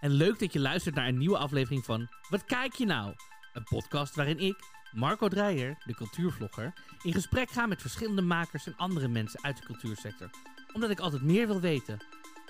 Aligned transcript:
en 0.00 0.10
leuk 0.10 0.38
dat 0.38 0.52
je 0.52 0.60
luistert 0.60 0.94
naar 0.94 1.08
een 1.08 1.18
nieuwe 1.18 1.38
aflevering 1.38 1.84
van 1.84 2.08
Wat 2.28 2.44
kijk 2.44 2.72
je 2.72 2.86
nou? 2.86 3.14
Een 3.52 3.64
podcast 3.64 4.14
waarin 4.14 4.38
ik, 4.38 4.56
Marco 4.92 5.28
Dreyer, 5.28 5.76
de 5.84 5.94
cultuurvlogger, 5.94 6.72
in 7.02 7.12
gesprek 7.12 7.50
ga 7.50 7.66
met 7.66 7.80
verschillende 7.80 8.22
makers 8.22 8.66
en 8.66 8.76
andere 8.76 9.08
mensen 9.08 9.42
uit 9.42 9.56
de 9.56 9.64
cultuursector. 9.64 10.30
Omdat 10.72 10.90
ik 10.90 11.00
altijd 11.00 11.22
meer 11.22 11.46
wil 11.46 11.60
weten. 11.60 11.98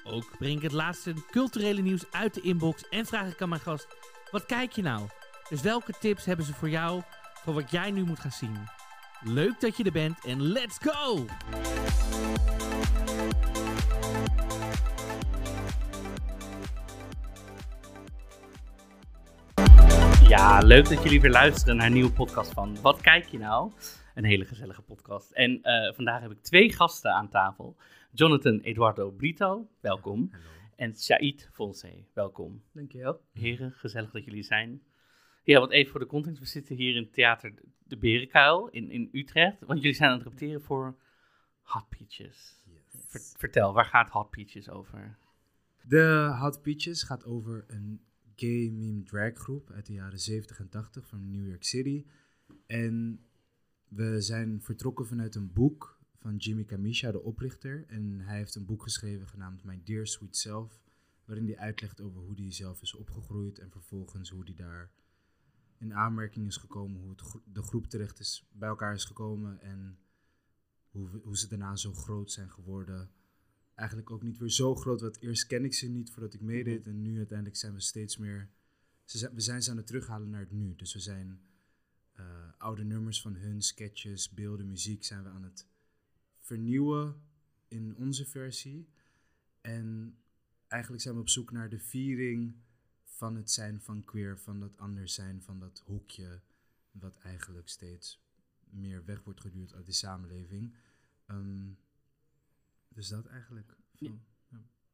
Ook 0.05 0.39
breng 0.39 0.57
ik 0.57 0.63
het 0.63 0.73
laatste 0.73 1.15
culturele 1.31 1.81
nieuws 1.81 2.11
uit 2.11 2.35
de 2.35 2.41
inbox 2.41 2.89
en 2.89 3.07
vraag 3.07 3.29
ik 3.29 3.43
aan 3.43 3.49
mijn 3.49 3.61
gast: 3.61 3.87
Wat 4.31 4.47
kijk 4.47 4.73
je 4.73 4.83
nou? 4.83 5.09
Dus 5.49 5.61
welke 5.61 5.95
tips 6.01 6.25
hebben 6.25 6.47
ze 6.47 6.55
voor 6.55 6.71
jou 6.71 7.03
voor 7.45 7.55
wat 7.55 7.71
jij 7.71 7.91
nu 7.91 8.05
moet 8.05 8.21
gaan 8.21 8.31
zien? 8.31 8.69
Leuk 9.21 9.61
dat 9.61 9.77
je 9.77 9.85
er 9.85 9.93
bent 9.93 10.25
en 10.25 10.43
let's 10.43 10.79
go! 10.81 11.27
Ja, 20.29 20.59
leuk 20.59 20.89
dat 20.89 21.03
jullie 21.03 21.21
weer 21.21 21.31
luisteren 21.31 21.77
naar 21.77 21.87
een 21.87 21.93
nieuwe 21.93 22.13
podcast 22.13 22.53
van 22.53 22.81
Wat 22.81 23.01
kijk 23.01 23.25
je 23.25 23.39
nou? 23.39 23.73
Een 24.15 24.25
hele 24.25 24.45
gezellige 24.45 24.83
podcast. 24.83 25.31
En 25.31 25.63
eh, 25.63 25.95
vandaag 25.95 26.21
heb 26.21 26.31
ik 26.31 26.43
twee 26.43 26.73
gasten 26.73 27.13
aan 27.13 27.29
tafel. 27.29 27.77
Jonathan 28.13 28.59
Eduardo 28.61 29.11
Brito, 29.11 29.69
welkom. 29.81 30.31
En 30.77 30.95
Said 30.95 31.49
Fonse, 31.53 32.05
welkom. 32.15 32.63
Dankjewel. 32.73 33.21
Heren, 33.33 33.73
gezellig 33.73 34.11
dat 34.11 34.25
jullie 34.25 34.43
zijn. 34.43 34.83
Ja, 35.43 35.61
wat 35.61 35.71
even 35.71 35.91
voor 35.91 36.01
de 36.01 36.07
context. 36.07 36.39
We 36.39 36.47
zitten 36.47 36.77
hier 36.77 36.97
in 36.97 37.11
Theater 37.11 37.55
De 37.85 37.97
Berenkuil 37.97 38.69
in, 38.69 38.91
in 38.91 39.09
Utrecht. 39.13 39.57
Want 39.67 39.81
jullie 39.81 39.97
zijn 39.97 40.11
aan 40.11 40.19
het 40.19 40.27
repeteren 40.27 40.63
voor 40.63 40.97
Hot 41.63 41.89
Peaches. 41.89 42.65
Ver- 43.07 43.39
vertel, 43.39 43.73
waar 43.73 43.85
gaat 43.85 44.11
Hot 44.11 44.31
Peaches 44.31 44.71
over? 44.71 45.17
De 45.83 46.37
Hot 46.41 46.63
Peaches 46.63 47.03
gaat 47.03 47.25
over 47.25 47.65
een 47.67 48.01
gay 48.37 48.71
meme 48.71 49.03
drag 49.03 49.35
groep 49.35 49.71
uit 49.71 49.87
de 49.87 49.93
jaren 49.93 50.21
70 50.21 50.59
en 50.59 50.69
80 50.69 51.07
van 51.07 51.31
New 51.31 51.47
York 51.47 51.65
City. 51.65 52.05
En 52.67 53.21
we 53.89 54.21
zijn 54.21 54.63
vertrokken 54.63 55.07
vanuit 55.07 55.35
een 55.35 55.53
boek 55.53 55.99
van 56.17 56.37
Jimmy 56.37 56.65
Camisha, 56.65 57.11
de 57.11 57.23
oprichter. 57.23 57.85
En 57.89 58.21
hij 58.21 58.37
heeft 58.37 58.55
een 58.55 58.67
boek 58.67 58.83
geschreven 58.83 59.29
genaamd 59.29 59.65
My 59.65 59.81
Dear 59.85 60.07
Sweet 60.07 60.37
Self, 60.37 60.81
waarin 61.25 61.47
hij 61.47 61.59
uitlegt 61.59 62.01
over 62.01 62.21
hoe 62.21 62.41
hij 62.41 62.53
zelf 62.53 62.83
is 62.83 62.95
opgegroeid 62.95 63.59
en 63.59 63.71
vervolgens 63.71 64.31
hoe 64.31 64.45
hij 64.45 64.55
daar 64.55 64.91
in 65.79 65.95
aanmerking 65.95 66.47
is 66.47 66.57
gekomen, 66.57 67.01
hoe 67.01 67.11
het 67.11 67.23
de 67.53 67.63
groep 67.63 67.87
terecht 67.87 68.19
is, 68.19 68.49
bij 68.53 68.69
elkaar 68.69 68.95
is 68.95 69.05
gekomen 69.05 69.61
en 69.61 69.99
hoe, 70.91 71.21
hoe 71.23 71.39
ze 71.39 71.49
daarna 71.49 71.77
zo 71.77 71.93
groot 71.93 72.33
zijn 72.33 72.51
geworden 72.51 73.11
eigenlijk 73.77 74.11
ook 74.11 74.23
niet 74.23 74.39
weer 74.39 74.51
zo 74.51 74.75
groot. 74.75 75.01
Want 75.01 75.21
eerst 75.21 75.47
ken 75.47 75.65
ik 75.65 75.75
ze 75.75 75.89
niet 75.89 76.11
voordat 76.11 76.35
ik 76.35 76.41
meedeed. 76.41 76.87
En 76.87 77.03
nu 77.03 77.17
uiteindelijk 77.17 77.57
zijn 77.57 77.75
we 77.75 77.81
steeds 77.81 78.17
meer. 78.17 78.51
Ze 79.05 79.19
zijn, 79.19 79.35
we 79.35 79.41
zijn 79.41 79.63
ze 79.63 79.71
aan 79.71 79.77
het 79.77 79.87
terughalen 79.87 80.31
naar 80.31 80.41
het 80.41 80.53
nu. 80.53 80.77
Dus 80.77 80.93
we 80.93 81.01
zijn 81.01 81.41
eh, 82.13 82.53
oude 82.59 82.85
nummers 82.85 83.21
van 83.21 83.35
hun, 83.35 83.63
sketches, 83.63 84.31
beelden, 84.31 84.69
muziek 84.69 85.05
zijn 85.05 85.23
we 85.23 85.29
aan 85.29 85.43
het 85.43 85.67
vernieuwen 86.37 87.23
in 87.69 87.97
onze 87.97 88.27
versie. 88.27 88.89
En 89.61 90.19
eigenlijk 90.67 91.03
zijn 91.03 91.15
we 91.15 91.21
op 91.21 91.29
zoek 91.29 91.51
naar 91.51 91.69
de 91.69 91.79
viering 91.79 92.57
van 93.05 93.37
het 93.37 93.51
zijn 93.51 93.81
van 93.81 94.05
queer, 94.05 94.39
van 94.39 94.61
dat 94.61 94.77
anders 94.77 95.15
zijn, 95.15 95.43
van 95.43 95.59
dat 95.59 95.83
hoekje, 95.85 96.41
wat 96.91 97.17
eigenlijk 97.17 97.69
steeds 97.69 98.25
meer 98.71 99.05
weg 99.05 99.25
wordt 99.25 99.41
geduwd 99.41 99.75
uit 99.75 99.87
de 99.87 99.93
samenleving. 99.93 100.77
Ehm, 101.27 101.69
dus 102.97 103.09
dat 103.09 103.27
eigenlijk. 103.27 103.77
Van- 103.95 104.21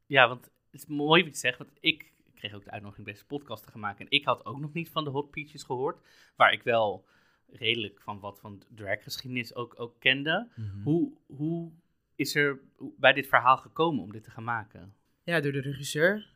Ja, 0.07 0.29
want 0.29 0.45
het 0.45 0.81
is 0.81 0.87
mooi 0.87 1.23
wat 1.25 1.33
je 1.33 1.39
zegt, 1.39 1.59
want 1.59 1.71
ik 1.81 2.13
kreeg 2.35 2.53
ook 2.55 2.65
de 2.65 2.71
uitnodiging 2.71 3.07
deze 3.07 3.27
podcast 3.27 3.63
te 3.65 3.71
gaan 3.71 3.81
maken. 3.81 4.05
En 4.05 4.11
ik 4.11 4.25
had 4.25 4.45
ook 4.45 4.59
nog 4.61 4.73
niet 4.73 4.91
van 4.91 5.05
de 5.05 5.11
Hot 5.11 5.31
Peaches 5.31 5.63
gehoord, 5.63 6.07
waar 6.37 6.53
ik 6.53 6.63
wel 6.63 7.07
redelijk 7.47 8.01
van 8.01 8.21
wat 8.21 8.41
van 8.41 8.63
draggeschiedenis 8.75 9.55
ook, 9.55 9.81
ook 9.81 10.01
kende. 10.01 10.49
Mhm. 10.57 10.83
Hoe, 10.83 11.13
hoe 11.27 11.73
is 12.15 12.35
er 12.35 12.61
bij 12.99 13.13
dit 13.13 13.27
verhaal 13.27 13.57
gekomen 13.57 14.03
om 14.03 14.13
dit 14.13 14.25
te 14.25 14.31
gaan 14.31 14.45
maken? 14.45 14.95
Ja, 15.23 15.41
door 15.41 15.53
de 15.53 15.61
regisseur, 15.61 16.31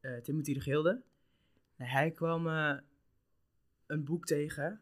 eh, 0.00 0.16
Timothy 0.16 0.54
de 0.54 0.60
Gilde. 0.60 1.02
En 1.76 1.86
hij 1.86 2.10
kwam 2.10 2.46
eh, 2.48 2.76
een 3.86 4.04
boek 4.04 4.24
tegen, 4.26 4.80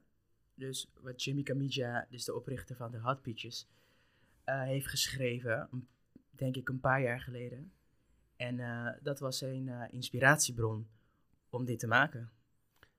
dus 0.55 0.91
wat 1.01 1.23
Jimmy 1.25 1.43
Camisha, 1.43 2.07
dus 2.11 2.25
de 2.25 2.35
oprichter 2.35 2.77
van 2.77 2.91
de 2.91 2.99
Hot 2.99 3.23
Peaches, 3.23 3.69
eh, 4.45 4.63
heeft 4.63 4.87
geschreven, 4.87 5.69
een- 5.73 5.89
denk 6.41 6.57
ik 6.57 6.69
een 6.69 6.81
paar 6.81 7.03
jaar 7.03 7.21
geleden. 7.21 7.73
En 8.37 8.61
eh, 8.61 8.93
dat 9.03 9.19
was 9.19 9.39
zijn 9.39 9.69
eh, 9.69 9.83
inspiratiebron 9.91 10.89
om 11.51 11.65
dit 11.65 11.79
te 11.79 11.87
maken. 11.87 12.31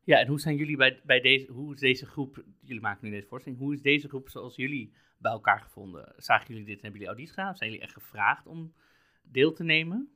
Ja, 0.04 0.20
en 0.20 0.28
hoe 0.28 0.40
zijn 0.40 0.56
jullie 0.56 0.78
bij, 0.78 1.02
bij 1.04 1.22
deze, 1.22 1.52
hoe 1.52 1.74
is 1.74 1.80
deze 1.80 2.06
groep, 2.06 2.44
jullie 2.60 2.82
maken 2.82 3.06
nu 3.06 3.12
deze 3.12 3.28
voorstelling, 3.28 3.62
hoe 3.62 3.74
is 3.74 3.82
deze 3.82 4.08
groep 4.08 4.30
zoals 4.30 4.56
jullie 4.56 4.94
bij 5.18 5.32
elkaar 5.32 5.60
gevonden? 5.60 6.14
Zagen 6.18 6.48
jullie 6.48 6.66
dit 6.66 6.76
en 6.76 6.82
hebben 6.82 7.00
jullie 7.00 7.08
audities 7.08 7.34
gedaan? 7.36 7.52
Of 7.52 7.58
zijn 7.58 7.70
jullie 7.70 7.86
echt 7.86 7.94
gevraagd 7.94 8.48
om 8.48 8.74
deel 9.22 9.54
te 9.54 9.64
nemen? 9.64 10.12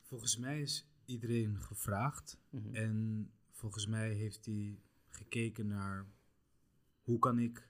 Volgens 0.00 0.36
mij 0.36 0.60
is 0.60 0.86
iedereen 1.04 1.60
gevraagd. 1.60 2.38
Mhm. 2.50 2.74
En 2.74 3.30
volgens 3.50 3.86
mij 3.86 4.12
heeft 4.12 4.44
hij 4.44 4.78
gekeken 5.08 5.66
naar 5.66 6.06
hoe 7.02 7.18
kan 7.18 7.38
ik. 7.38 7.68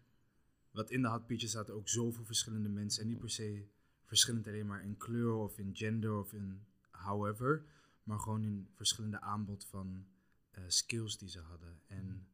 Wat 0.71 0.91
in 0.91 1.03
de 1.03 1.09
Hot 1.09 1.27
Peaches 1.27 1.51
staat 1.51 1.71
ook 1.71 1.89
zoveel 1.89 2.25
verschillende 2.25 2.69
mensen. 2.69 3.03
En 3.03 3.09
niet 3.09 3.19
per 3.19 3.31
se 3.31 3.67
verschillend 4.13 4.47
alleen 4.47 4.67
maar 4.67 4.83
in 4.83 4.97
kleur 4.97 5.35
of 5.35 5.59
in 5.59 5.71
gender 5.77 6.19
of 6.19 6.33
in 6.33 6.65
however. 6.91 7.65
Maar 8.03 8.19
gewoon 8.19 8.45
in 8.45 8.69
verschillende 8.75 9.21
aanbod 9.21 9.65
van 9.65 10.07
eh, 10.51 10.65
skills 10.67 11.19
die 11.19 11.29
ze 11.29 11.41
hadden. 11.41 11.81
En 11.87 12.27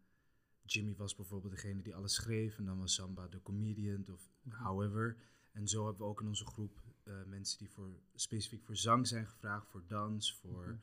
Jimmy 0.64 0.94
was 0.96 1.14
bijvoorbeeld 1.14 1.52
degene 1.52 1.82
die 1.82 1.94
alles 1.94 2.14
schreef. 2.14 2.58
En 2.58 2.64
dan 2.64 2.78
was 2.78 2.94
Samba 2.94 3.28
de 3.28 3.42
comedian 3.42 4.04
of 4.12 4.30
however. 4.48 5.16
En 5.52 5.68
zo 5.68 5.84
hebben 5.84 6.02
we 6.02 6.08
ook 6.08 6.20
in 6.20 6.26
onze 6.26 6.46
groep 6.46 6.82
eh, 7.02 7.14
mensen 7.26 7.58
die 7.58 7.70
voor, 7.70 7.90
specifiek 8.14 8.64
voor 8.64 8.76
zang 8.76 9.06
zijn 9.06 9.26
gevraagd, 9.26 9.68
voor 9.68 9.82
dans, 9.86 10.34
voor 10.34 10.78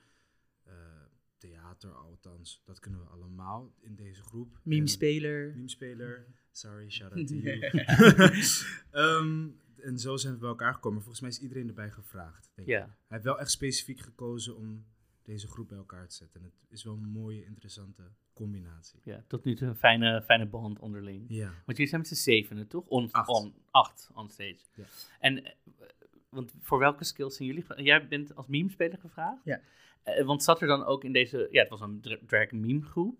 eh, 0.64 0.74
theater 1.38 1.96
althans. 1.96 2.62
Dat 2.66 2.80
kunnen 2.80 3.00
we 3.00 3.08
allemaal 3.08 3.76
in 3.80 3.96
deze 3.96 4.24
groep. 4.24 4.60
Meme-speler. 4.64 5.54
Meme-speler. 5.56 6.26
Sorry, 6.52 6.90
shout 6.90 7.12
out 7.12 7.28
to 7.32 7.36
you. 7.36 7.60
Ehm, 8.92 9.48
en 9.86 10.00
zo 10.00 10.18
zijn 10.18 10.34
we 10.34 10.40
bij 10.40 10.50
elkaar 10.50 10.74
gekomen. 10.74 11.00
Volgens 11.02 11.22
mij 11.22 11.30
is 11.30 11.40
iedereen 11.40 11.68
erbij 11.68 11.90
gevraagd. 11.92 12.52
Denk 12.56 12.68
Ja. 12.68 12.78
ik. 12.80 12.86
Hij 12.86 12.94
heeft 13.08 13.24
wel 13.24 13.40
echt 13.40 13.52
specifiek 13.52 14.00
gekozen 14.00 14.56
om 14.56 14.86
deze 15.24 15.48
groep 15.48 15.68
bij 15.68 15.78
elkaar 15.78 16.08
te 16.08 16.16
zetten. 16.16 16.42
En 16.42 16.52
het 16.62 16.72
is 16.72 16.84
wel 16.84 16.94
een 16.94 17.10
mooie, 17.10 17.46
interessante 17.46 18.04
combinatie. 18.34 19.00
Ja, 19.04 19.24
tot 19.28 19.44
nu 19.44 19.56
toe 19.56 19.68
een 19.68 19.76
fijne, 19.76 20.22
fijne 20.22 20.46
band 20.46 20.80
onderling. 20.80 21.26
Ja. 21.28 21.46
Want 21.48 21.66
jullie 21.78 21.88
zijn 21.88 22.02
met 22.02 22.10
z'n 22.10 22.16
zevenen, 22.16 22.68
toch? 22.68 22.86
On, 22.88 23.12
Acht. 23.12 23.30
On, 23.30 23.54
acht 23.72 24.10
on 24.14 24.30
stage. 24.30 24.58
Ja. 24.76 24.84
En, 25.20 25.46
eh, 25.46 25.52
want 26.30 26.54
voor 26.62 26.80
welke 26.80 27.04
skills 27.04 27.36
zijn 27.36 27.48
jullie? 27.48 27.84
Jij 27.84 28.08
bent 28.08 28.36
als 28.36 28.48
meme-speler 28.48 28.98
gevraagd? 28.98 29.42
Ja. 29.44 29.62
Eh, 30.04 30.26
want 30.26 30.44
zat 30.44 30.62
er 30.62 30.68
dan 30.68 30.84
ook 30.86 31.04
in 31.04 31.12
deze... 31.12 31.48
Ja, 31.52 31.62
het 31.62 31.70
was 31.70 31.82
een 31.82 32.02
dra- 32.02 32.20
drag 32.26 32.52
meme 32.52 32.82
groep. 32.82 33.20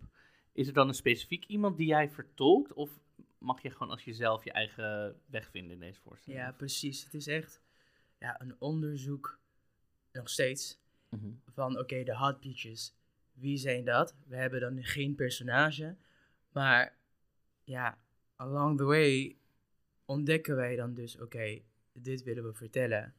Is 0.52 0.66
er 0.68 0.72
dan 0.74 0.88
een 0.88 0.94
specifiek 0.94 1.44
iemand 1.44 1.76
die 1.76 1.86
jij 1.86 2.10
vertolkt? 2.10 2.72
Of 2.72 2.90
mag 3.38 3.62
je 3.62 3.70
gewoon 3.70 3.90
als 3.90 4.04
jezelf 4.04 4.44
je 4.44 4.52
eigen 4.52 5.20
weg 5.26 5.50
vinden 5.50 5.72
in 5.72 5.80
deze 5.80 6.00
voorstelling? 6.00 6.42
Ja, 6.42 6.52
precies. 6.52 7.04
Het 7.04 7.14
is 7.14 7.26
echt 7.26 7.62
ja, 8.18 8.40
een 8.40 8.56
onderzoek, 8.58 9.38
nog 10.12 10.28
steeds, 10.28 10.78
Mhm. 11.08 11.30
van 11.46 11.78
oké, 11.78 12.02
de 12.04 12.16
Hot 12.16 12.40
Peaches, 12.40 12.94
wie 13.32 13.56
zijn 13.56 13.84
dat? 13.84 14.14
We 14.26 14.36
hebben 14.36 14.60
dan 14.60 14.84
geen 14.84 15.14
personage, 15.14 15.96
maar 16.52 16.96
ja, 17.64 17.98
along 18.36 18.76
the 18.78 18.84
way 18.84 19.36
ontdekken 20.04 20.56
wij 20.56 20.76
dan 20.76 20.94
dus, 20.94 21.18
oké, 21.20 21.62
dit 21.92 22.22
willen 22.22 22.44
we 22.44 22.54
vertellen. 22.54 23.14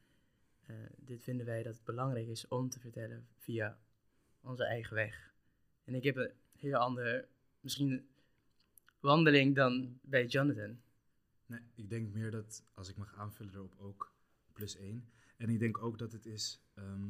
Eh, 0.65 0.75
dit 0.97 1.23
vinden 1.23 1.45
wij 1.45 1.63
dat 1.63 1.73
het 1.75 1.83
belangrijk 1.83 2.27
is 2.27 2.47
om 2.47 2.69
te 2.69 2.79
vertellen 2.79 3.27
via 3.37 3.79
onze 4.41 4.65
eigen 4.65 4.95
weg. 4.95 5.33
En 5.83 5.95
ik 5.95 6.03
heb 6.03 6.15
een 6.15 6.31
heel 6.57 6.77
andere, 6.77 7.27
misschien 7.59 8.07
wandeling 8.99 9.55
dan 9.55 9.99
bij 10.01 10.25
Jonathan. 10.25 10.77
Nee, 11.45 11.59
ik 11.75 11.89
denk 11.89 12.13
meer 12.13 12.31
dat, 12.31 12.63
als 12.73 12.89
ik 12.89 12.97
mag 12.97 13.13
aanvullen 13.15 13.53
erop, 13.53 13.73
ook 13.79 14.13
plus 14.53 14.75
één. 14.75 15.09
En 15.37 15.49
ik 15.49 15.59
denk 15.59 15.77
ook 15.83 15.97
dat 15.97 16.11
het 16.11 16.25
is, 16.25 16.59
ehm, 16.73 17.09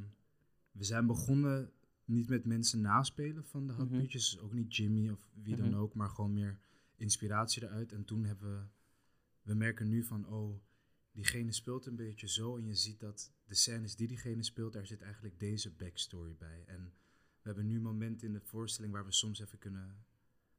we 0.71 0.83
zijn 0.83 1.05
begonnen 1.07 1.71
niet 2.05 2.27
met 2.27 2.45
mensen 2.45 2.81
naspelen 2.81 3.45
van 3.45 3.67
de 3.67 3.73
Mhm. 3.73 3.87
Peaches. 3.87 4.29
Dus 4.29 4.39
ook 4.39 4.53
niet 4.53 4.75
Jimmy 4.75 5.09
of 5.09 5.27
wie 5.43 5.55
dan 5.55 5.69
Mhm. 5.69 5.77
ook, 5.77 5.93
maar 5.93 6.09
gewoon 6.09 6.33
meer 6.33 6.59
inspiratie 6.95 7.63
eruit. 7.63 7.91
En 7.91 8.05
toen 8.05 8.23
hebben 8.25 8.57
we, 8.59 8.65
we 9.41 9.53
merken 9.53 9.89
nu 9.89 10.03
van, 10.03 10.27
oh, 10.27 10.59
diegene 11.11 11.51
speelt 11.51 11.85
een 11.85 11.95
beetje 11.95 12.27
zo. 12.27 12.57
En 12.57 12.65
je 12.65 12.75
ziet 12.75 12.99
dat 12.99 13.31
de 13.45 13.55
scènes 13.55 13.95
die 13.95 14.07
diegene 14.07 14.43
speelt, 14.43 14.73
daar 14.73 14.85
zit 14.85 15.01
eigenlijk 15.01 15.39
deze 15.39 15.71
backstory 15.71 16.35
bij. 16.37 16.63
En 16.65 16.93
we 17.41 17.53
hebben 17.53 17.67
nu 17.67 17.79
momenten 17.81 18.27
in 18.27 18.33
de 18.33 18.41
voorstelling 18.41 18.93
waar 18.93 19.05
we 19.05 19.11
soms 19.11 19.39
even 19.39 19.57
kunnen 19.57 20.05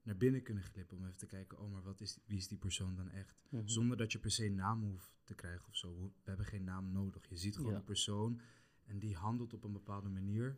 naar 0.09 0.17
binnen 0.17 0.43
kunnen 0.43 0.63
glippen. 0.63 0.97
Om 0.97 1.05
even 1.07 1.19
te 1.19 1.27
kijken, 1.27 1.59
oh, 1.59 1.73
maar 1.73 1.83
wat 1.83 2.01
is, 2.01 2.19
wie 2.27 2.37
is 2.37 2.49
die 2.49 2.59
persoon 2.59 2.95
dan 2.95 3.11
echt? 3.11 3.35
Mhm. 3.49 3.67
Zonder 3.69 3.97
dat 3.97 4.13
je 4.13 4.19
per 4.19 4.31
se 4.31 4.49
naam 4.49 4.83
hoeft 4.83 5.13
te 5.25 5.35
krijgen 5.35 5.67
of 5.69 5.77
zo. 5.77 5.97
We 5.99 6.11
hebben 6.25 6.47
geen 6.47 6.65
naam 6.65 6.93
nodig. 6.93 7.29
Je 7.29 7.37
ziet 7.37 7.57
gewoon 7.57 7.73
Ja. 7.73 7.79
een 7.79 7.85
persoon 7.85 8.41
en 8.85 8.99
die 8.99 9.15
handelt 9.17 9.53
op 9.53 9.65
een 9.65 9.73
bepaalde 9.73 10.09
manier. 10.09 10.57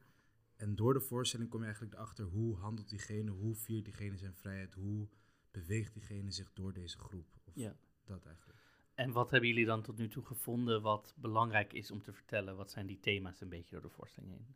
En 0.56 0.74
door 0.76 0.92
de 0.92 1.00
voorstelling 1.00 1.48
kom 1.50 1.58
je 1.58 1.64
eigenlijk 1.64 1.94
erachter 1.94 2.24
hoe 2.24 2.56
handelt 2.56 2.88
diegene, 2.88 3.30
hoe 3.30 3.54
viert 3.54 3.84
diegene 3.84 4.16
zijn 4.16 4.34
vrijheid, 4.34 4.74
hoe 4.74 5.08
beweegt 5.50 5.92
diegene 5.94 6.30
zich 6.30 6.52
door 6.52 6.72
deze 6.72 6.98
groep. 6.98 7.26
Of 7.44 7.54
Ja. 7.54 7.76
dat 8.04 8.26
eigenlijk. 8.26 8.58
En 8.94 9.12
wat 9.12 9.30
hebben 9.30 9.48
jullie 9.48 9.64
dan 9.66 9.82
tot 9.82 9.96
nu 9.96 10.08
toe 10.08 10.24
gevonden 10.24 10.82
wat 10.82 11.14
belangrijk 11.16 11.72
is 11.72 11.90
om 11.90 12.02
te 12.02 12.12
vertellen? 12.12 12.56
Wat 12.56 12.70
zijn 12.70 12.86
die 12.86 13.00
thema's 13.00 13.40
een 13.40 13.48
beetje 13.48 13.70
door 13.70 13.82
de 13.82 13.88
voorstelling 13.96 14.32
heen? 14.32 14.46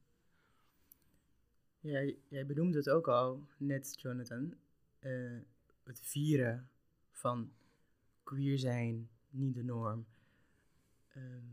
Jij, 1.80 2.18
jij 2.28 2.46
benoemde 2.46 2.78
het 2.78 2.88
ook 2.90 3.08
al, 3.08 3.46
net 3.56 3.94
Jonathan. 4.00 4.54
Eh, 5.04 5.38
het 5.84 6.00
vieren 6.00 6.68
van 7.10 7.52
queer 8.22 8.58
zijn, 8.58 9.08
niet 9.30 9.54
de 9.54 9.62
norm. 9.62 10.06
Ehm, 11.08 11.44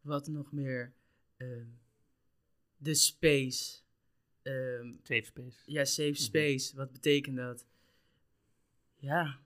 wat 0.00 0.26
nog 0.28 0.52
meer? 0.52 0.92
Ehm, 1.36 1.66
de 2.76 2.94
space. 2.94 3.80
Ehm, 4.42 4.94
Safe 5.02 5.24
space. 5.24 5.62
ja, 5.66 5.84
safe 5.84 6.08
Mhm. 6.08 6.18
space. 6.20 6.76
Wat 6.76 6.92
betekent 6.92 7.36
dat? 7.36 7.66
Ja, 8.96 9.40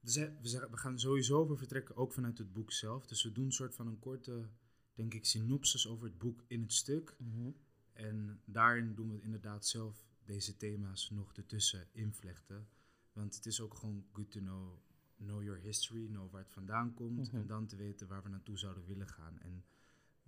hè, 0.00 0.40
we, 0.40 0.48
zeggen, 0.48 0.70
we 0.70 0.76
gaan 0.76 0.98
sowieso 0.98 1.38
over 1.38 1.58
vertrekken, 1.58 1.96
ook 1.96 2.12
vanuit 2.12 2.38
het 2.38 2.52
boek 2.52 2.72
zelf. 2.72 3.06
Dus 3.06 3.22
we 3.22 3.32
doen 3.32 3.44
een 3.44 3.52
soort 3.52 3.74
van 3.74 3.86
een 3.86 3.98
korte, 3.98 4.48
denk 4.94 5.14
ik, 5.14 5.24
synopsis 5.24 5.86
over 5.88 6.04
het 6.06 6.18
boek 6.18 6.44
in 6.46 6.60
het 6.62 6.72
stuk. 6.72 7.14
Mhm. 7.18 7.50
En 7.92 8.40
daarin 8.44 8.94
doen 8.94 9.12
we 9.12 9.20
inderdaad 9.20 9.66
zelf 9.66 10.06
deze 10.28 10.56
thema's 10.56 11.10
nog 11.10 11.36
ertussen 11.36 11.88
invlechten. 11.92 12.68
Want 13.12 13.34
het 13.34 13.46
is 13.46 13.60
ook 13.60 13.74
gewoon 13.74 14.06
good 14.12 14.30
to 14.30 14.40
know, 14.40 14.78
know 15.16 15.42
your 15.42 15.60
history, 15.60 16.06
know 16.06 16.30
waar 16.30 16.42
het 16.42 16.52
vandaan 16.52 16.94
komt. 16.94 17.26
Mhm. 17.26 17.36
En 17.36 17.46
dan 17.46 17.66
te 17.66 17.76
weten 17.76 18.08
waar 18.08 18.22
we 18.22 18.28
naartoe 18.28 18.58
zouden 18.58 18.86
willen 18.86 19.08
gaan. 19.08 19.38
En 19.38 19.64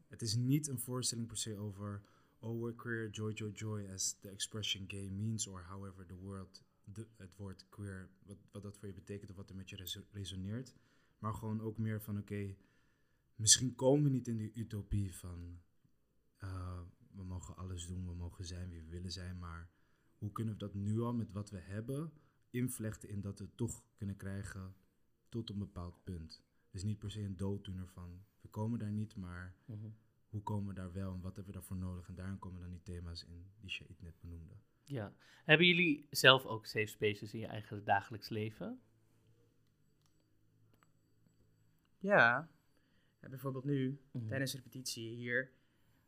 het 0.06 0.22
is 0.22 0.34
niet 0.34 0.68
een 0.68 0.78
voorstelling 0.78 1.26
per 1.26 1.36
se 1.36 1.56
over, 1.56 2.02
oh 2.38 2.62
we're 2.62 2.74
queer, 2.74 3.10
joy, 3.10 3.32
joy, 3.32 3.50
joy, 3.50 3.90
as 3.92 4.16
the 4.20 4.28
expression 4.28 4.84
gay 4.88 5.08
means, 5.08 5.46
or 5.46 5.62
however 5.62 6.06
the 6.06 6.16
world, 6.16 6.62
de, 6.84 7.06
het 7.16 7.36
woord 7.36 7.66
queer, 7.68 8.08
wat, 8.22 8.38
wat 8.50 8.62
dat 8.62 8.76
voor 8.76 8.88
je 8.88 8.94
betekent 8.94 9.30
of 9.30 9.36
wat 9.36 9.50
er 9.50 9.56
met 9.56 9.70
je 9.70 9.76
reso- 9.76 10.06
resoneert. 10.10 10.74
Maar 11.18 11.34
gewoon 11.34 11.60
ook 11.60 11.78
meer 11.78 12.00
van, 12.00 12.18
oké, 12.18 12.56
misschien 13.34 13.74
komen 13.74 14.04
we 14.04 14.10
niet 14.10 14.28
in 14.28 14.36
die 14.36 14.52
utopie 14.54 15.14
van 15.14 15.60
uh, 16.42 16.80
we 17.10 17.22
mogen 17.22 17.56
alles 17.56 17.86
doen, 17.86 18.06
we 18.06 18.14
mogen 18.14 18.44
zijn 18.44 18.70
wie 18.70 18.82
we 18.82 18.88
willen 18.88 19.12
zijn, 19.12 19.38
maar 19.38 19.70
hoe 20.20 20.32
kunnen 20.32 20.52
we 20.54 20.60
dat 20.60 20.74
nu 20.74 21.00
al 21.00 21.14
met 21.14 21.32
wat 21.32 21.50
we 21.50 21.58
hebben 21.58 22.12
invlechten 22.50 23.08
in 23.08 23.20
dat 23.20 23.38
we 23.38 23.44
het 23.44 23.56
toch 23.56 23.82
kunnen 23.94 24.16
krijgen 24.16 24.74
tot 25.28 25.50
een 25.50 25.58
bepaald 25.58 26.04
punt. 26.04 26.42
Dus 26.70 26.82
niet 26.82 26.98
per 26.98 27.10
se 27.10 27.20
een 27.22 27.36
dooddoener 27.36 27.88
van 27.88 28.24
we 28.40 28.48
komen 28.48 28.78
daar 28.78 28.92
niet, 28.92 29.16
maar 29.16 29.54
Mhm. 29.64 29.88
hoe 30.28 30.42
komen 30.42 30.68
we 30.68 30.74
daar 30.74 30.92
wel 30.92 31.12
en 31.14 31.20
wat 31.20 31.34
hebben 31.36 31.52
we 31.52 31.58
daarvoor 31.58 31.76
nodig? 31.76 32.08
En 32.08 32.14
daarin 32.14 32.38
komen 32.38 32.60
dan 32.60 32.70
die 32.70 32.82
thema's 32.82 33.24
in 33.24 33.44
die 33.60 33.70
Shahid 33.70 34.00
net 34.02 34.20
benoemde. 34.20 34.54
Ja. 34.84 35.12
Hebben 35.44 35.66
jullie 35.66 36.06
zelf 36.10 36.44
ook 36.46 36.66
safe 36.66 36.86
spaces 36.86 37.32
in 37.34 37.40
je 37.40 37.46
eigen 37.46 37.84
dagelijks 37.84 38.28
leven? 38.28 38.80
ja. 41.98 42.48
Ja, 43.20 43.28
bijvoorbeeld 43.28 43.64
nu, 43.64 44.00
Mhm. 44.10 44.26
tijdens 44.26 44.54
repetitie 44.54 45.14
hier, 45.14 45.52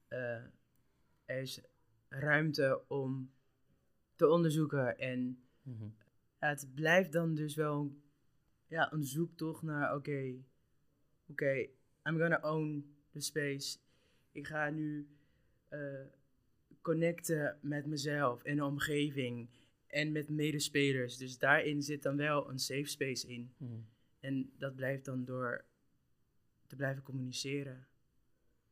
eh, 0.09 0.45
er 1.25 1.41
is 1.41 1.61
ruimte 2.09 2.83
om 2.89 3.33
te 4.23 4.29
onderzoeken. 4.29 4.99
En 4.99 5.43
Mhm. 5.63 5.85
ja, 6.41 6.49
het 6.49 6.69
blijft 6.75 7.13
dan 7.13 7.35
dus 7.35 7.55
wel 7.55 7.97
ja, 8.67 8.93
een 8.93 9.05
zoektocht 9.05 9.63
naar, 9.63 9.95
oké, 9.95 10.35
oké, 11.29 11.53
I'm 12.05 12.19
gonna 12.19 12.41
own 12.43 12.95
the 13.11 13.21
space. 13.21 13.79
Ik 14.33 14.47
ga 14.47 14.71
nu 14.71 15.09
eh, 15.69 16.07
connecten 16.81 17.59
met 17.63 17.87
mezelf 17.87 18.43
en 18.43 18.57
de 18.57 18.65
omgeving 18.65 19.49
en 19.87 20.13
met 20.13 20.29
medespelers. 20.29 21.17
Dus 21.17 21.39
daarin 21.39 21.83
zit 21.83 22.03
dan 22.03 22.17
wel 22.17 22.51
een 22.51 22.59
safe 22.59 22.85
space 22.85 23.29
in. 23.29 23.55
Mhm. 23.57 23.81
En 24.21 24.53
dat 24.59 24.75
blijft 24.75 25.05
dan 25.05 25.25
door 25.25 25.65
te 26.67 26.77
blijven 26.77 27.03
communiceren. 27.03 27.87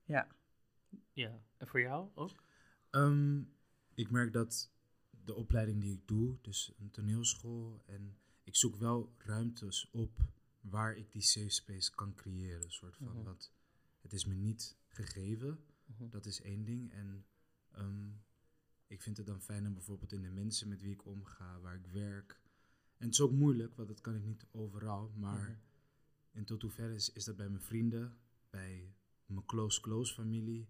Ja. 0.04 0.28
Ja. 1.12 1.40
En 1.56 1.66
voor 1.66 1.80
jou 1.80 2.08
ook? 2.14 2.42
Ehm, 2.90 3.40
ik 3.94 4.10
merk 4.10 4.32
dat 4.32 4.70
de 5.30 5.36
opleiding 5.36 5.80
die 5.80 5.92
ik 5.94 6.08
doe, 6.08 6.36
dus 6.40 6.72
een 6.78 6.90
toneelschool, 6.90 7.82
en 7.86 8.16
ik 8.44 8.56
zoek 8.56 8.76
wel 8.76 9.14
ruimtes 9.18 9.90
op 9.90 10.10
waar 10.60 10.96
ik 10.96 11.12
die 11.12 11.22
safe 11.22 11.48
space 11.50 11.94
kan 11.94 12.14
creëren. 12.14 12.72
Soort 12.72 12.96
van, 12.96 13.14
Mhm. 13.14 13.22
want 13.22 13.52
het 14.00 14.12
is 14.12 14.24
me 14.24 14.34
niet 14.34 14.76
gegeven, 14.88 15.64
Mhm. 15.84 16.08
dat 16.10 16.26
is 16.26 16.40
één 16.42 16.64
ding. 16.64 16.92
En 16.92 17.24
ehm, 17.70 18.08
ik 18.86 19.02
vind 19.02 19.16
het 19.16 19.26
dan 19.26 19.40
fijn 19.42 19.66
om 19.66 19.74
bijvoorbeeld 19.74 20.12
in 20.12 20.22
de 20.22 20.30
mensen 20.30 20.68
met 20.68 20.80
wie 20.80 20.92
ik 20.92 21.06
omga, 21.06 21.60
waar 21.60 21.74
ik 21.74 21.86
werk. 21.86 22.40
En 22.96 23.04
het 23.06 23.14
is 23.14 23.20
ook 23.20 23.30
moeilijk, 23.32 23.74
want 23.76 23.88
dat 23.88 24.00
kan 24.00 24.14
ik 24.14 24.24
niet 24.24 24.46
overal, 24.50 25.12
maar 25.16 25.48
Mhm. 25.50 26.38
in 26.38 26.44
tot 26.44 26.62
hoeverre 26.62 26.94
is, 26.94 27.12
is 27.12 27.24
dat 27.24 27.36
bij 27.36 27.48
mijn 27.48 27.62
vrienden, 27.62 28.16
bij 28.50 28.94
mijn 29.26 29.46
close, 29.46 29.80
close 29.80 30.14
familie. 30.14 30.68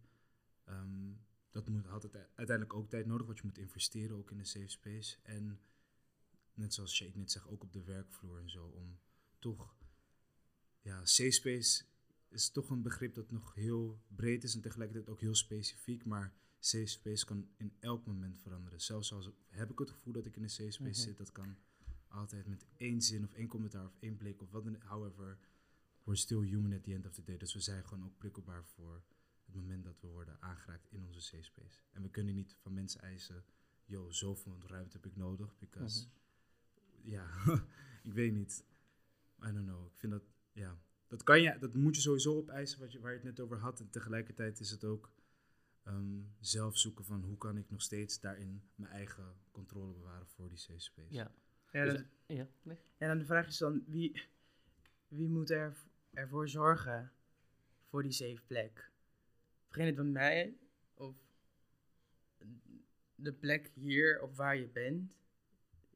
Ehm, 0.64 1.12
dat 1.50 1.68
moet, 1.68 1.86
had 1.86 2.02
het 2.02 2.14
uiteindelijk 2.14 2.74
ook 2.74 2.88
tijd 2.88 3.06
nodig, 3.06 3.26
want 3.26 3.38
je 3.38 3.44
moet 3.44 3.58
investeren 3.58 4.16
ook 4.16 4.30
in 4.30 4.38
de 4.38 4.44
safe 4.44 4.68
space. 4.68 5.16
En 5.22 5.60
net 6.54 6.74
zoals 6.74 6.94
Shake 6.94 7.18
net 7.18 7.30
zegt, 7.30 7.48
ook 7.48 7.62
op 7.62 7.72
de 7.72 7.82
werkvloer 7.84 8.38
en 8.38 8.50
zo, 8.50 8.64
om 8.66 8.98
toch, 9.38 9.74
ja, 10.80 11.04
safe 11.04 11.30
space 11.30 11.84
is 12.28 12.50
toch 12.50 12.70
een 12.70 12.82
begrip 12.82 13.14
dat 13.14 13.30
nog 13.30 13.54
heel 13.54 14.00
breed 14.08 14.44
is 14.44 14.54
en 14.54 14.60
tegelijkertijd 14.60 15.08
ook 15.08 15.20
heel 15.20 15.34
specifiek, 15.34 16.04
maar 16.04 16.34
safe 16.58 16.86
space 16.86 17.24
kan 17.24 17.48
in 17.56 17.72
elk 17.78 18.06
moment 18.06 18.40
veranderen. 18.40 18.80
Zelfs 18.80 19.12
als 19.12 19.30
heb 19.48 19.70
ik 19.70 19.78
het 19.78 19.90
gevoel 19.90 20.12
dat 20.12 20.26
ik 20.26 20.36
in 20.36 20.42
een 20.42 20.50
safe 20.50 20.70
space 20.70 21.00
Mhm. 21.00 21.08
zit, 21.08 21.16
dat 21.16 21.32
kan 21.32 21.56
altijd 22.08 22.46
met 22.46 22.66
één 22.76 23.02
zin 23.02 23.24
of 23.24 23.32
één 23.32 23.48
commentaar 23.48 23.84
of 23.86 23.96
één 24.00 24.16
blik 24.16 24.42
of 24.42 24.50
wat 24.50 24.64
dan, 24.64 24.76
however, 24.80 25.38
we're 26.04 26.18
still 26.18 26.42
human 26.42 26.72
at 26.72 26.82
the 26.82 26.94
end 26.94 27.06
of 27.06 27.14
the 27.14 27.22
day. 27.22 27.36
Dus 27.38 27.54
we 27.54 27.60
zijn 27.60 27.84
gewoon 27.84 28.04
ook 28.04 28.18
prikkelbaar 28.18 28.64
voor 28.64 29.02
het 29.52 29.60
moment 29.60 29.84
dat 29.84 30.00
we 30.00 30.06
worden 30.06 30.40
aangeraakt 30.40 30.86
in 30.90 31.04
onze 31.04 31.20
safe 31.20 31.42
space. 31.42 31.80
En 31.90 32.02
we 32.02 32.10
kunnen 32.10 32.34
niet 32.34 32.56
van 32.60 32.74
mensen 32.74 33.00
eisen, 33.00 33.44
yo, 33.84 34.10
zoveel 34.10 34.58
ruimte 34.66 34.96
heb 34.96 35.06
ik 35.06 35.16
nodig, 35.16 35.58
because, 35.58 36.06
ja, 37.02 37.26
ik 38.08 38.12
weet 38.12 38.32
niet. 38.32 38.64
I 39.42 39.52
don't 39.52 39.66
know. 39.66 39.86
Ik 39.86 39.98
vind 39.98 40.12
dat, 40.12 40.22
ja, 40.52 40.78
dat 41.08 41.22
kan 41.22 41.42
je, 41.42 41.58
dat 41.58 41.74
moet 41.74 41.94
je 41.96 42.00
sowieso 42.02 42.36
opeisen, 42.36 42.80
wat 42.80 42.92
je, 42.92 43.00
waar 43.00 43.10
je 43.10 43.16
het 43.16 43.26
net 43.26 43.40
over 43.40 43.58
had. 43.58 43.80
En 43.80 43.90
tegelijkertijd 43.90 44.60
is 44.60 44.70
het 44.70 44.84
ook 44.84 45.12
ehm, 45.82 46.20
zelf 46.40 46.78
zoeken 46.78 47.04
van 47.04 47.22
hoe 47.24 47.36
kan 47.36 47.56
ik 47.56 47.70
nog 47.70 47.82
steeds 47.82 48.20
daarin 48.20 48.62
mijn 48.74 48.92
eigen 48.92 49.34
controle 49.50 49.92
bewaren 49.92 50.26
voor 50.26 50.48
die 50.48 50.58
safe 50.58 50.80
space. 50.80 51.14
Ja. 51.14 51.32
Ja, 51.72 51.84
Dus- 51.84 52.02
Ja. 52.26 52.48
Nee. 52.62 52.78
ja, 52.98 53.06
dan 53.06 53.18
de 53.18 53.24
vraag 53.24 53.46
is 53.46 53.58
dan, 53.58 53.84
wie, 53.86 54.22
wie 55.08 55.28
moet 55.28 55.50
er, 55.50 55.76
ervoor 56.12 56.48
zorgen 56.48 57.12
voor 57.88 58.02
die 58.02 58.12
safe 58.12 58.40
plek? 58.46 58.89
Begin 59.70 59.86
het 59.86 59.94
bij 59.94 60.04
mij 60.04 60.56
of 60.94 61.16
de 63.14 63.32
plek 63.32 63.70
hier 63.74 64.22
of 64.22 64.36
waar 64.36 64.56
je 64.56 64.68
bent? 64.68 65.12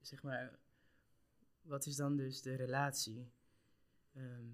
Zeg 0.01 0.23
maar, 0.23 0.59
wat 1.63 1.87
is 1.87 1.97
dan 1.97 2.17
dus 2.17 2.43
de 2.43 2.55
relatie? 2.55 3.31
Ehm, 4.13 4.47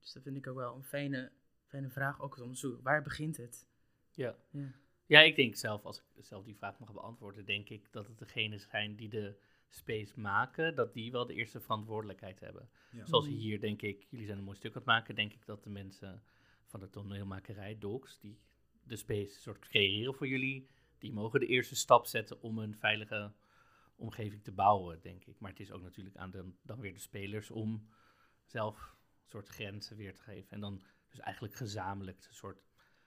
dus 0.00 0.12
dat 0.12 0.22
vind 0.22 0.36
ik 0.36 0.46
ook 0.46 0.56
wel 0.56 0.74
een 0.74 0.84
fijne, 0.84 1.32
fijne 1.66 1.90
vraag 1.90 2.20
ook 2.20 2.36
te 2.36 2.42
onderzoeken. 2.42 2.82
Waar 2.82 3.02
begint 3.02 3.36
het? 3.36 3.66
Ja. 4.10 4.36
Ja. 4.50 4.72
Ja, 5.06 5.20
ik 5.20 5.36
denk 5.36 5.56
zelf, 5.56 5.84
als 5.84 5.98
ik 5.98 6.24
zelf 6.24 6.44
die 6.44 6.56
vraag 6.56 6.78
mag 6.78 6.92
beantwoorden, 6.92 7.44
denk 7.44 7.68
ik 7.68 7.92
dat 7.92 8.06
het 8.06 8.18
degenen 8.18 8.60
zijn 8.60 8.96
die 8.96 9.08
de 9.08 9.38
space 9.68 10.20
maken, 10.20 10.74
dat 10.74 10.92
die 10.92 11.12
wel 11.12 11.26
de 11.26 11.34
eerste 11.34 11.60
verantwoordelijkheid 11.60 12.40
hebben. 12.40 12.70
Ja. 12.90 13.06
Zoals 13.06 13.26
hier, 13.26 13.60
denk 13.60 13.82
ik, 13.82 14.06
jullie 14.08 14.26
zijn 14.26 14.38
een 14.38 14.44
mooi 14.44 14.56
stuk 14.56 14.70
aan 14.70 14.76
het 14.76 14.86
maken, 14.86 15.14
denk 15.14 15.32
ik 15.32 15.46
dat 15.46 15.64
de 15.64 15.70
mensen 15.70 16.22
van 16.66 16.80
de 16.80 16.90
toneelmakerij, 16.90 17.78
docs, 17.78 18.18
die 18.18 18.38
de 18.92 18.98
space 18.98 19.40
soort 19.40 19.58
creëren 19.58 20.14
voor 20.14 20.26
jullie, 20.26 20.68
die 20.98 21.12
mogen 21.12 21.40
de 21.40 21.46
eerste 21.46 21.76
stap 21.76 22.06
zetten 22.06 22.42
om 22.42 22.58
een 22.58 22.76
veilige 22.76 23.32
omgeving 23.96 24.42
te 24.42 24.52
bouwen, 24.52 25.00
denk 25.00 25.24
ik. 25.24 25.40
Maar 25.40 25.50
het 25.50 25.60
is 25.60 25.70
ook 25.70 25.82
natuurlijk 25.82 26.16
aan 26.16 26.30
de, 26.30 26.52
dan 26.62 26.80
weer 26.80 26.92
de 26.92 26.98
spelers 26.98 27.50
om 27.50 27.88
zelf 28.44 28.96
een 29.22 29.28
soort 29.28 29.48
grenzen 29.48 29.96
weer 29.96 30.14
te 30.14 30.22
geven. 30.22 30.50
En 30.50 30.60
dan 30.60 30.82
dus 31.08 31.20
eigenlijk 31.20 31.54
gezamenlijk 31.54 32.16
een 32.28 32.34
soort 32.34 32.62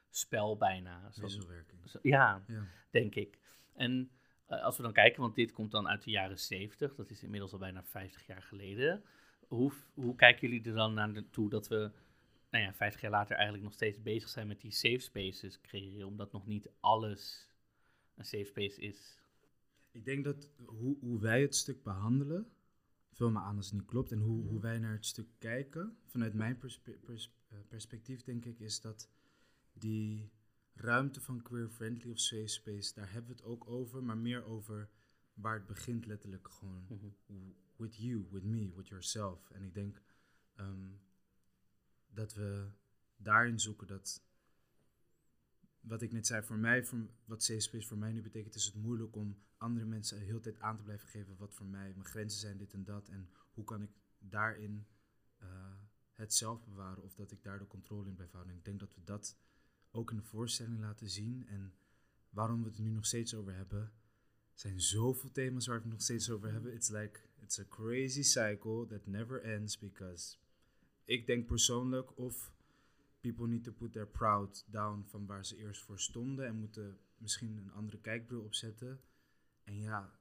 spel 0.09 0.57
bijna. 0.57 1.11
Wisselwerking. 1.15 1.81
ja, 2.01 2.43
Ja. 2.47 2.67
denk 2.89 3.15
ik. 3.15 3.39
En 3.73 4.11
eh, 4.45 4.63
als 4.63 4.77
we 4.77 4.83
dan 4.83 4.93
kijken, 4.93 5.21
want 5.21 5.35
dit 5.35 5.51
komt 5.51 5.71
dan 5.71 5.87
uit 5.87 6.03
de 6.03 6.11
jaren 6.11 6.39
70, 6.39 6.95
dat 6.95 7.09
is 7.09 7.23
inmiddels 7.23 7.51
al 7.53 7.59
bijna 7.59 7.83
50 7.83 8.25
jaar 8.25 8.41
geleden. 8.41 9.03
Hoe, 9.47 9.71
hoe 9.93 10.15
kijken 10.15 10.49
jullie 10.49 10.65
er 10.65 10.73
dan 10.73 10.93
naartoe 10.93 11.49
dat 11.49 11.67
we, 11.67 11.91
nou 12.55 12.67
ja, 12.67 12.73
50 12.73 13.01
jaar 13.01 13.11
later 13.11 13.35
eigenlijk 13.35 13.63
nog 13.63 13.73
steeds 13.73 14.01
bezig 14.01 14.29
zijn 14.29 14.47
met 14.47 14.61
die 14.61 14.71
safe 14.71 14.99
spaces 14.99 15.61
creëren, 15.61 16.07
omdat 16.07 16.31
nog 16.31 16.45
niet 16.45 16.69
alles 16.79 17.49
een 18.15 18.25
safe 18.25 18.45
space 18.45 18.81
is? 18.81 19.19
Ik 19.91 20.05
denk 20.05 20.23
dat 20.23 20.49
hoe, 20.65 20.97
hoe 20.99 21.19
wij 21.19 21.41
het 21.41 21.55
stuk 21.55 21.83
behandelen, 21.83 22.51
vul 23.11 23.31
me 23.31 23.39
aan 23.39 23.55
als 23.57 23.65
het 23.65 23.75
niet 23.75 23.85
klopt, 23.85 24.11
en 24.11 24.19
hoe, 24.19 24.47
hoe 24.47 24.59
wij 24.61 24.79
naar 24.79 24.93
het 24.93 25.05
stuk 25.05 25.27
kijken, 25.37 25.97
vanuit 26.05 26.33
mijn 26.33 26.57
perspe- 26.57 26.99
pers- 27.05 27.33
eh, 27.47 27.57
perspectief 27.67 28.23
denk 28.23 28.45
ik, 28.45 28.59
is 28.59 28.81
dat 28.81 29.09
die 29.73 30.31
ruimte 30.73 31.21
van 31.21 31.41
queer-friendly 31.41 32.11
of 32.11 32.19
safe 32.19 32.47
space, 32.47 32.93
daar 32.93 33.11
hebben 33.11 33.29
we 33.35 33.37
het 33.41 33.45
ook 33.45 33.67
over, 33.67 34.03
maar 34.03 34.17
meer 34.17 34.43
over 34.43 34.89
waar 35.33 35.55
het 35.55 35.65
begint 35.67 36.05
letterlijk 36.05 36.47
gewoon 36.49 36.85
Mhm. 36.89 37.07
with 37.75 37.95
you, 37.95 38.27
with 38.31 38.43
me, 38.43 38.73
with 38.75 38.87
yourself. 38.87 39.49
En 39.51 39.63
ik 39.63 39.73
denk 39.73 40.01
ehm, 40.55 40.89
dat 42.15 42.33
we 42.33 42.69
daarin 43.17 43.59
zoeken 43.59 43.87
dat, 43.87 44.23
wat 45.79 46.01
ik 46.01 46.11
net 46.11 46.27
zei, 46.27 46.43
voor 46.43 46.57
mij, 46.57 46.83
voor, 46.83 46.99
wat 47.25 47.43
safe 47.43 47.59
space 47.59 47.87
voor 47.87 47.97
mij 47.97 48.11
nu 48.11 48.21
betekent, 48.21 48.55
is 48.55 48.65
het 48.65 48.75
moeilijk 48.75 49.15
om 49.15 49.37
andere 49.57 49.85
mensen 49.85 50.19
de 50.19 50.25
hele 50.25 50.39
tijd 50.39 50.59
aan 50.59 50.77
te 50.77 50.83
blijven 50.83 51.07
geven 51.07 51.37
wat 51.37 51.53
voor 51.53 51.65
mij 51.65 51.93
mijn 51.93 52.05
grenzen 52.05 52.39
zijn, 52.39 52.57
dit 52.57 52.73
en 52.73 52.83
dat. 52.83 53.09
En 53.09 53.29
hoe 53.53 53.63
kan 53.63 53.81
ik 53.81 53.91
daarin 54.17 54.87
eh, 55.37 55.47
het 56.11 56.33
zelf 56.33 56.63
bewaren 56.63 57.03
of 57.03 57.15
dat 57.15 57.31
ik 57.31 57.43
daar 57.43 57.59
de 57.59 57.67
controle 57.67 58.07
in 58.07 58.15
blijf 58.15 58.31
houden. 58.31 58.53
En 58.53 58.59
ik 58.59 58.65
denk 58.65 58.79
dat 58.79 58.95
we 58.95 59.03
dat 59.03 59.37
ook 59.91 60.11
in 60.11 60.17
de 60.17 60.23
voorstelling 60.23 60.79
laten 60.79 61.09
zien. 61.09 61.47
En 61.47 61.73
waarom 62.29 62.63
we 62.63 62.69
het 62.69 62.79
nu 62.79 62.89
nog 62.89 63.05
steeds 63.05 63.35
over 63.35 63.55
hebben, 63.55 63.91
zijn 64.53 64.81
zoveel 64.81 65.31
thema's 65.31 65.67
waar 65.67 65.75
we 65.75 65.81
het 65.81 65.91
nog 65.91 66.01
steeds 66.01 66.29
over 66.29 66.51
hebben. 66.51 66.73
It's 66.73 66.89
like, 66.89 67.19
it's 67.41 67.59
a 67.59 67.63
crazy 67.63 68.23
cycle 68.23 68.85
that 68.87 69.05
never 69.05 69.41
ends 69.41 69.77
because 69.77 70.37
ik 71.05 71.25
denk 71.25 71.45
persoonlijk 71.45 72.17
of 72.17 72.51
people 73.21 73.47
need 73.47 73.63
to 73.63 73.71
put 73.71 73.91
their 73.91 74.07
proud 74.07 74.65
down 74.67 75.03
van 75.07 75.25
waar 75.25 75.45
ze 75.45 75.57
eerst 75.57 75.81
voor 75.81 75.99
stonden 75.99 76.45
en 76.47 76.55
moeten 76.55 76.99
misschien 77.17 77.57
een 77.57 77.71
andere 77.71 77.99
kijkbril 77.99 78.41
opzetten. 78.41 79.01
En 79.63 79.79
ja, 79.79 80.19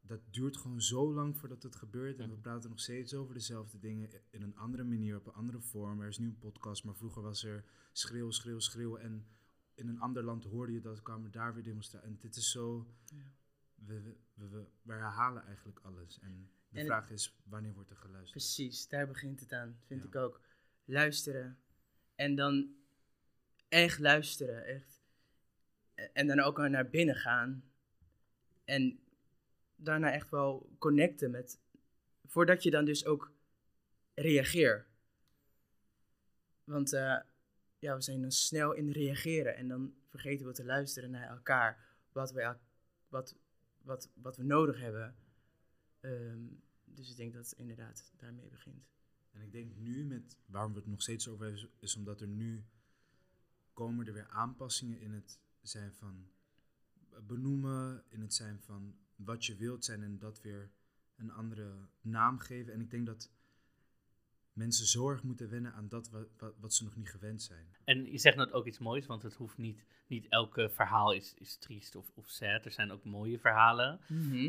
dat 0.00 0.20
duurt 0.30 0.56
gewoon 0.56 0.80
zo 0.82 1.12
lang 1.14 1.36
voordat 1.36 1.62
het 1.62 1.76
gebeurt. 1.76 2.18
En 2.18 2.30
we 2.30 2.36
praten 2.36 2.70
nog 2.70 2.80
steeds 2.80 3.14
over 3.14 3.34
dezelfde 3.34 3.78
dingen 3.78 4.10
in 4.30 4.42
een 4.42 4.56
andere 4.56 4.84
manier, 4.84 5.16
op 5.16 5.26
een 5.26 5.32
andere 5.32 5.60
vorm. 5.60 6.00
Er 6.00 6.08
is 6.08 6.18
nu 6.18 6.26
een 6.26 6.38
podcast, 6.38 6.84
maar 6.84 6.96
vroeger 6.96 7.22
was 7.22 7.44
er 7.44 7.64
schreeuw, 7.92 8.30
schreeuw, 8.30 8.58
schreeuw. 8.58 8.96
En 8.96 9.26
in 9.74 9.88
een 9.88 10.00
ander 10.00 10.22
land 10.22 10.44
hoorde 10.44 10.72
je 10.72 10.80
dat, 10.80 11.02
kwamen 11.02 11.30
daar 11.30 11.54
weer 11.54 11.62
demonstraties. 11.62 12.08
En 12.08 12.16
dit 12.18 12.36
is 12.36 12.50
zo, 12.50 12.86
Ja. 13.04 13.16
we, 13.74 14.02
we, 14.34 14.48
we, 14.48 14.66
we 14.82 14.92
herhalen 14.92 15.44
eigenlijk 15.44 15.78
alles. 15.78 16.18
En 16.20 16.50
de 16.72 16.78
En 16.78 16.84
het- 16.86 16.94
vraag 16.94 17.10
is, 17.10 17.34
wanneer 17.44 17.72
wordt 17.74 17.90
er 17.90 17.96
geluisterd? 17.96 18.30
Precies, 18.30 18.88
daar 18.88 19.06
begint 19.06 19.40
het 19.40 19.52
aan, 19.52 19.78
vind 19.86 20.02
Ja. 20.02 20.08
ik 20.08 20.16
ook. 20.16 20.40
Luisteren. 20.84 21.58
En 22.14 22.34
dan 22.34 22.74
echt 23.68 23.98
luisteren, 23.98 24.64
echt. 24.64 25.00
En 26.12 26.26
dan 26.26 26.40
ook 26.40 26.58
naar 26.58 26.88
binnen 26.90 27.14
gaan. 27.16 27.64
En 28.64 29.00
daarna 29.76 30.12
echt 30.12 30.30
wel 30.30 30.70
connecten 30.78 31.30
met... 31.30 31.60
Voordat 32.26 32.62
je 32.62 32.70
dan 32.70 32.84
dus 32.84 33.04
ook 33.04 33.32
reageert. 34.14 34.86
Want 36.64 36.92
eh, 36.92 37.18
ja, 37.78 37.94
we 37.94 38.00
zijn 38.02 38.20
dan 38.20 38.30
snel 38.30 38.72
in 38.72 38.90
reageren. 38.90 39.56
En 39.56 39.68
dan 39.68 39.94
vergeten 40.08 40.46
we 40.46 40.52
te 40.52 40.64
luisteren 40.64 41.10
naar 41.10 41.28
elkaar. 41.28 41.84
Wat 42.12 42.32
we, 42.32 42.54
wat, 43.08 43.36
wat, 43.78 44.10
wat 44.14 44.36
we 44.36 44.42
nodig 44.44 44.78
hebben. 44.80 45.14
Ehm, 46.02 46.46
dus 46.84 47.10
ik 47.10 47.16
denk 47.16 47.32
dat 47.32 47.50
het 47.50 47.58
inderdaad 47.58 48.12
daarmee 48.16 48.48
begint. 48.48 48.90
En 49.32 49.42
ik 49.42 49.52
denk 49.52 49.76
nu 49.76 50.04
met, 50.04 50.36
waarom 50.46 50.72
we 50.72 50.78
het 50.78 50.88
nog 50.88 51.02
steeds 51.02 51.28
over 51.28 51.44
hebben, 51.46 51.70
is- 51.78 51.96
omdat 51.96 52.20
er 52.20 52.28
nu 52.28 52.64
komen 53.72 54.06
er 54.06 54.12
weer 54.12 54.28
aanpassingen 54.28 55.00
in 55.00 55.12
het 55.12 55.38
zijn 55.60 55.92
van 55.92 56.26
benoemen, 57.26 58.04
in 58.08 58.20
het 58.20 58.34
zijn 58.34 58.60
van 58.60 58.96
wat 59.16 59.44
je 59.44 59.56
wilt 59.56 59.84
zijn 59.84 60.02
en 60.02 60.18
dat 60.18 60.40
weer 60.40 60.70
een 61.16 61.30
andere 61.30 61.88
naam 62.00 62.38
geven. 62.38 62.72
En 62.72 62.80
ik 62.80 62.90
denk 62.90 63.06
dat 63.06 63.30
mensen 64.52 64.86
zo 64.86 65.08
erg 65.10 65.22
moeten 65.22 65.48
wennen 65.50 65.72
aan 65.72 65.88
dat 65.88 66.10
wat, 66.10 66.28
wat, 66.38 66.54
wat 66.60 66.74
ze 66.74 66.84
nog 66.84 66.96
niet 66.96 67.10
gewend 67.10 67.42
zijn. 67.42 67.66
En 67.84 68.10
je 68.10 68.18
zegt 68.18 68.36
net 68.36 68.52
ook 68.52 68.66
iets 68.66 68.78
moois, 68.78 69.06
want 69.06 69.22
het 69.22 69.34
hoeft 69.34 69.58
niet, 69.58 69.84
niet 70.06 70.26
elke 70.28 70.68
verhaal 70.70 71.12
is, 71.12 71.34
is 71.38 71.56
triest 71.56 71.94
of, 71.96 72.10
of 72.14 72.28
sad. 72.28 72.64
Er 72.64 72.70
zijn 72.72 72.92
ook 72.92 73.04
mooie 73.04 73.38
verhalen. 73.38 74.00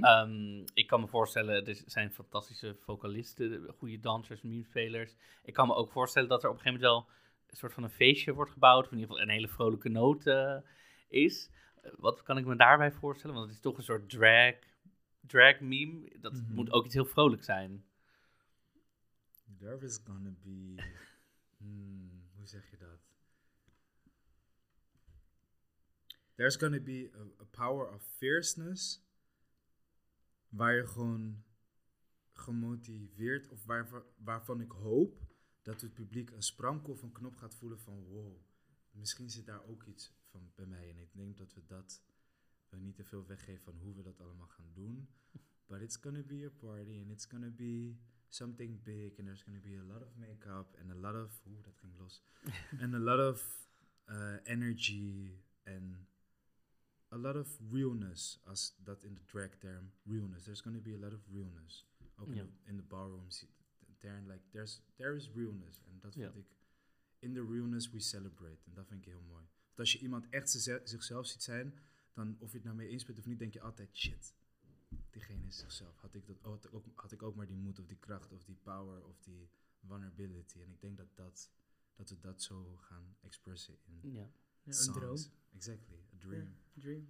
Ehm, 0.04 0.66
ik 0.74 0.88
kan 0.88 1.00
me 1.00 1.08
voorstellen, 1.08 1.66
er 1.66 1.82
zijn 1.86 2.12
fantastische 2.12 2.76
vocalisten, 2.80 3.74
goede 3.78 4.00
dansers, 4.00 4.42
meme-spelers. 4.42 5.16
Ik 5.44 5.54
kan 5.54 5.68
me 5.68 5.74
ook 5.74 5.92
voorstellen 5.92 6.30
dat 6.30 6.44
er 6.44 6.50
op 6.50 6.56
een 6.56 6.62
gegeven 6.62 6.82
moment 6.84 7.06
wel 7.06 7.16
een 7.48 7.58
soort 7.58 7.74
van 7.74 7.84
een 7.84 7.90
feestje 7.90 8.34
wordt 8.34 8.52
gebouwd, 8.52 8.86
of 8.86 8.92
in 8.92 8.98
ieder 8.98 9.10
geval 9.12 9.28
een 9.28 9.34
hele 9.34 9.48
vrolijke 9.48 9.90
noot 9.90 10.28
eh, 10.28 10.58
is. 11.08 11.50
Wat 11.98 12.24
kan 12.24 12.38
ik 12.38 12.46
me 12.46 12.56
daarbij 12.56 12.92
voorstellen? 12.92 13.36
Want 13.36 13.48
het 13.48 13.56
is 13.56 13.62
toch 13.62 13.78
een 13.78 13.84
soort 13.84 14.10
drag, 14.10 14.54
drag 15.22 15.60
meme. 15.60 16.12
Dat 16.22 16.34
Mhm. 16.34 16.54
moet 16.54 16.72
ook 16.72 16.86
iets 16.86 16.94
heel 16.94 17.06
vrolijk 17.06 17.44
zijn. 17.44 17.86
There 19.60 19.86
is 19.86 20.00
gonna 20.04 20.34
be. 20.42 20.76
Hmm, 21.58 22.24
hoe 22.36 22.48
zeg 22.48 22.70
je 22.70 22.78
dat? 22.78 23.00
There's 26.36 26.56
gonna 26.56 26.80
be 26.80 27.12
a, 27.40 27.46
power 27.52 27.94
of 27.94 28.04
fierceness. 28.04 29.02
Waar 30.50 30.76
je 30.76 30.88
gewoon 30.88 31.44
gemotiveerd, 32.32 33.50
of 33.50 33.66
waarvan 34.18 34.62
ik 34.62 34.72
hoop 34.72 35.26
dat 35.62 35.82
het 35.82 35.94
publiek 35.94 36.30
een 36.30 36.44
sprankel 36.44 36.94
of 36.94 37.02
een 37.02 37.12
knop 37.12 37.36
gaat 37.36 37.56
voelen 37.56 37.80
van 37.80 38.04
wow, 38.04 38.42
misschien 38.92 39.30
zit 39.30 39.46
daar 39.46 39.66
ook 39.66 39.84
iets 39.84 40.14
van 40.24 40.52
bij 40.56 40.66
mij. 40.66 40.90
En 40.90 40.98
ik 40.98 41.14
denk 41.14 41.38
dat 41.38 41.54
we 41.54 41.66
dat 41.66 42.02
we 42.70 42.78
niet 42.78 42.96
te 42.96 43.04
veel 43.04 43.26
weggeven 43.26 43.64
van 43.64 43.78
hoe 43.78 43.96
we 43.96 44.02
dat 44.02 44.20
allemaal 44.20 44.48
gaan 44.48 44.74
doen. 44.74 45.10
But 45.68 45.82
it's 45.82 45.96
gonna 45.96 46.24
be 46.24 46.46
a 46.46 46.50
party 46.50 47.00
and 47.02 47.12
it's 47.12 47.26
gonna 47.26 47.50
be 47.50 47.98
something 48.34 48.84
big 48.84 49.18
and 49.20 49.28
there's 49.28 49.44
gonna 49.44 49.60
be 49.60 49.76
a 49.78 49.84
lot 49.94 50.02
of 50.02 50.08
makeup 50.18 50.76
and 50.80 50.92
a 50.92 50.96
lot 50.96 51.16
of 51.16 51.42
oeh 51.48 51.62
dat 51.64 51.78
ging 51.78 51.94
los. 51.98 52.22
And 52.82 52.96
a 52.96 53.00
lot 53.00 53.20
of 53.20 53.68
uh, 54.10 54.38
energy 54.44 55.40
and 55.66 55.96
a 57.10 57.18
lot 57.18 57.36
of 57.36 57.60
realness 57.72 58.40
als 58.46 58.76
dat 58.84 59.04
in 59.04 59.14
de 59.14 59.24
drag 59.26 59.56
term 59.60 59.92
realness. 60.04 60.44
There's 60.44 60.62
gonna 60.62 60.82
be 60.82 60.94
a 60.94 60.98
lot 60.98 61.14
of 61.14 61.22
realness. 61.32 61.86
Ook 62.16 62.28
in, 62.28 62.34
de, 62.36 62.70
in 62.70 62.76
de 62.76 62.84
ballroom 62.84 63.30
zi- 63.30 63.48
term 63.98 64.28
like 64.28 64.42
there's 64.50 64.82
there 64.96 65.16
is 65.16 65.30
realness 65.36 65.82
en 65.86 66.00
dat 66.00 66.14
vind 66.14 66.36
ik 66.36 66.56
in 67.20 67.34
the 67.34 67.46
realness 67.46 67.90
we 67.90 68.00
celebrate 68.00 68.64
en 68.66 68.74
dat 68.74 68.88
vind 68.88 69.00
ik 69.00 69.06
heel 69.06 69.22
mooi. 69.28 69.44
Want 69.66 69.80
als 69.80 69.92
je 69.94 70.00
iemand 70.00 70.30
echt 70.30 70.50
zichzelf 70.84 71.28
ziet 71.28 71.44
zijn 71.44 71.80
dan 72.14 72.36
of 72.40 72.50
je 72.52 72.56
het 72.58 72.66
nou 72.66 72.76
mee 72.78 72.88
eens 72.88 73.06
bent 73.06 73.18
of 73.18 73.26
niet 73.26 73.40
denk 73.40 73.54
je 73.54 73.62
altijd 73.62 73.96
shit 73.96 74.34
diegene 75.14 75.48
is 75.48 75.58
zichzelf. 75.58 76.00
Had 76.00 76.16
ik, 76.16 76.26
dat, 76.26 76.38
had, 76.42 76.66
ik 76.66 76.74
ook, 76.74 76.86
had 76.96 77.12
ik 77.12 77.24
ook 77.24 77.36
maar 77.36 77.48
die 77.48 77.58
moed 77.58 77.80
of 77.80 77.86
die 77.86 77.98
kracht 77.98 78.32
of 78.32 78.44
die 78.44 78.58
power 78.64 79.06
of 79.06 79.20
die 79.20 79.50
vulnerability. 79.86 80.62
En 80.62 80.72
ik 80.72 80.82
denk 80.82 80.98
dat, 80.98 81.16
dat, 81.16 81.52
dat 81.94 82.10
we 82.10 82.20
dat 82.20 82.42
zo 82.42 82.76
gaan 82.76 83.16
expressen 83.22 83.78
in 83.86 84.12
Ja. 84.12 84.30
Ja, 84.64 84.70
een 84.70 84.74
songs. 84.74 84.98
droom. 85.00 85.34
Exactly, 85.56 85.98
a 86.14 86.18
dream. 86.18 86.56
Dream. 86.74 87.08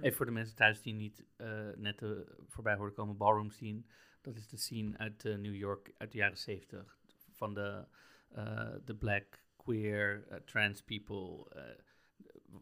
Even 0.00 0.16
voor 0.16 0.26
de 0.26 0.32
mensen 0.32 0.56
thuis 0.56 0.82
die 0.82 0.94
niet 0.94 1.24
eh, 1.36 1.70
net 1.76 2.02
eh, 2.02 2.10
voorbij 2.48 2.74
hoorden 2.74 2.94
komen, 2.94 3.16
ballroom 3.16 3.50
scene. 3.50 3.82
Dat 4.20 4.36
is 4.36 4.48
de 4.48 4.56
scene 4.56 4.98
uit 4.98 5.24
eh, 5.24 5.36
New 5.36 5.54
York 5.54 5.94
uit 5.96 6.12
de 6.12 6.18
jaren 6.18 6.38
70. 6.38 6.98
Van 7.30 7.54
de, 7.54 7.86
eh, 8.28 8.74
de 8.84 8.96
black, 8.96 9.44
queer, 9.56 10.26
trans 10.44 10.82
people. 10.82 11.46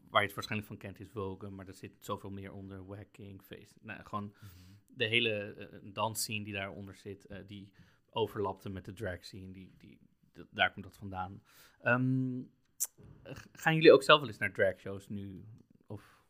waar 0.09 0.21
je 0.21 0.27
het 0.27 0.35
waarschijnlijk 0.35 0.67
van 0.67 0.77
kent 0.77 0.99
is 0.99 1.09
Vogue, 1.09 1.49
maar 1.49 1.67
er 1.67 1.73
zit 1.73 1.95
zoveel 1.99 2.31
meer 2.31 2.51
onder. 2.51 2.85
Wacking, 2.85 3.43
face. 3.43 3.73
Nou, 3.81 4.03
gewoon 4.03 4.33
de 4.95 5.05
hele 5.05 5.53
eh, 5.53 5.79
dansscene 5.83 6.43
die 6.43 6.53
daaronder 6.53 6.95
zit, 6.95 7.25
eh, 7.25 7.37
die 7.47 7.71
overlapte 8.09 8.69
met 8.69 8.85
de 8.85 8.93
drag 8.93 9.25
scene. 9.25 9.51
Die, 9.51 9.73
die, 9.77 9.99
daar 10.49 10.73
komt 10.73 10.85
dat 10.85 10.97
vandaan. 10.97 11.43
Ehm, 11.81 12.41
gaan 13.51 13.75
jullie 13.75 13.91
ook 13.91 14.03
zelf 14.03 14.19
wel 14.19 14.29
eens 14.29 14.37
naar 14.37 14.53
dragshows 14.53 15.09
nu? 15.09 15.45
Of 15.87 16.23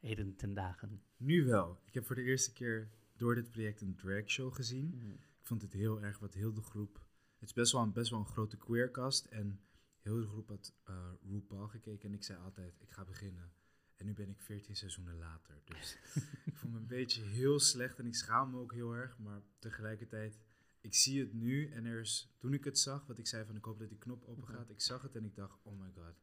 heden 0.00 0.36
ten 0.36 0.54
dagen? 0.54 1.02
Nu 1.16 1.44
wel. 1.44 1.80
Ik 1.84 1.94
heb 1.94 2.06
voor 2.06 2.16
de 2.16 2.22
eerste 2.22 2.52
keer 2.52 2.90
door 3.16 3.34
dit 3.34 3.50
project 3.50 3.80
een 3.80 3.96
dragshow 3.96 4.54
gezien. 4.54 5.18
Ik 5.40 5.46
vond 5.46 5.62
het 5.62 5.72
heel 5.72 6.02
erg 6.02 6.18
wat 6.18 6.34
heel 6.34 6.52
de 6.52 6.62
groep... 6.62 7.08
Het 7.38 7.48
is 7.48 7.54
best 7.54 7.72
wel 7.72 7.82
een, 7.82 7.92
best 7.92 8.10
wel 8.10 8.18
een 8.18 8.26
grote 8.26 8.56
queercast 8.56 9.24
en 9.24 9.60
heel 10.00 10.20
de 10.20 10.26
groep 10.26 10.48
had 10.48 10.74
eh 10.84 11.12
RuPaul 11.22 11.68
gekeken 11.68 12.08
en 12.08 12.14
ik 12.14 12.24
zei 12.24 12.38
altijd, 12.38 12.80
ik 12.80 12.90
ga 12.90 13.04
beginnen. 13.04 13.52
En 14.00 14.06
nu 14.06 14.14
ben 14.14 14.28
ik 14.28 14.40
14 14.40 14.76
seizoenen 14.76 15.18
later. 15.18 15.60
Dus 15.64 15.98
ik 16.50 16.56
voel 16.56 16.70
me 16.70 16.78
een 16.78 16.86
beetje 16.86 17.22
heel 17.22 17.58
slecht 17.58 17.98
en 17.98 18.06
ik 18.06 18.14
schaam 18.14 18.50
me 18.50 18.58
ook 18.58 18.72
heel 18.72 18.92
erg. 18.92 19.18
Maar 19.18 19.42
tegelijkertijd, 19.58 20.38
ik 20.80 20.94
zie 20.94 21.20
het 21.20 21.32
nu 21.32 21.70
en 21.70 21.84
er 21.84 22.00
is, 22.00 22.34
toen 22.38 22.52
ik 22.52 22.64
het 22.64 22.78
zag, 22.78 23.06
wat 23.06 23.18
ik 23.18 23.26
zei 23.26 23.44
van 23.44 23.56
ik 23.56 23.64
hoop 23.64 23.78
dat 23.78 23.88
die 23.88 23.98
knop 23.98 24.24
open 24.24 24.48
gaat, 24.48 24.70
ik 24.70 24.80
zag 24.80 25.02
het 25.02 25.16
en 25.16 25.24
ik 25.24 25.34
dacht, 25.34 25.60
oh 25.62 25.80
my 25.80 25.90
god, 25.92 26.14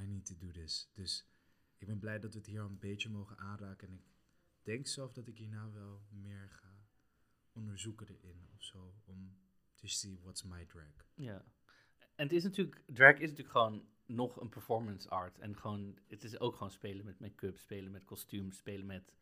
I 0.00 0.06
need 0.06 0.26
to 0.26 0.34
do 0.38 0.50
this. 0.50 0.90
Dus 0.94 1.28
ik 1.76 1.86
ben 1.86 1.98
blij 1.98 2.18
dat 2.18 2.32
we 2.32 2.38
het 2.38 2.46
hier 2.48 2.60
al 2.60 2.68
een 2.68 2.78
beetje 2.78 3.08
mogen 3.08 3.38
aanraken 3.38 3.88
en 3.88 3.94
ik 3.94 4.04
denk 4.62 4.86
zelf 4.86 5.12
dat 5.12 5.26
ik 5.26 5.38
hierna 5.38 5.70
wel 5.72 6.06
meer 6.10 6.48
ga 6.50 6.86
onderzoeken 7.52 8.08
erin 8.08 8.48
of 8.54 8.62
zo, 8.62 8.94
om 9.04 9.38
te 9.74 9.88
see 9.88 10.18
what's 10.20 10.42
my 10.42 10.64
drag. 10.64 11.06
Ja. 11.14 11.44
En 12.18 12.24
het 12.24 12.32
is 12.32 12.44
natuurlijk, 12.44 12.82
drag 12.86 13.14
is 13.14 13.30
natuurlijk 13.30 13.50
gewoon 13.50 13.84
nog 14.06 14.40
een 14.40 14.48
performance 14.48 15.08
art. 15.08 15.38
En 15.38 15.56
gewoon, 15.56 15.98
het 16.08 16.24
is 16.24 16.40
ook 16.40 16.52
gewoon 16.52 16.70
spelen 16.70 17.04
met 17.04 17.20
make-up, 17.20 17.58
spelen 17.58 17.92
met 17.92 18.04
kostuums, 18.04 18.56
spelen 18.56 18.86
met 18.86 19.14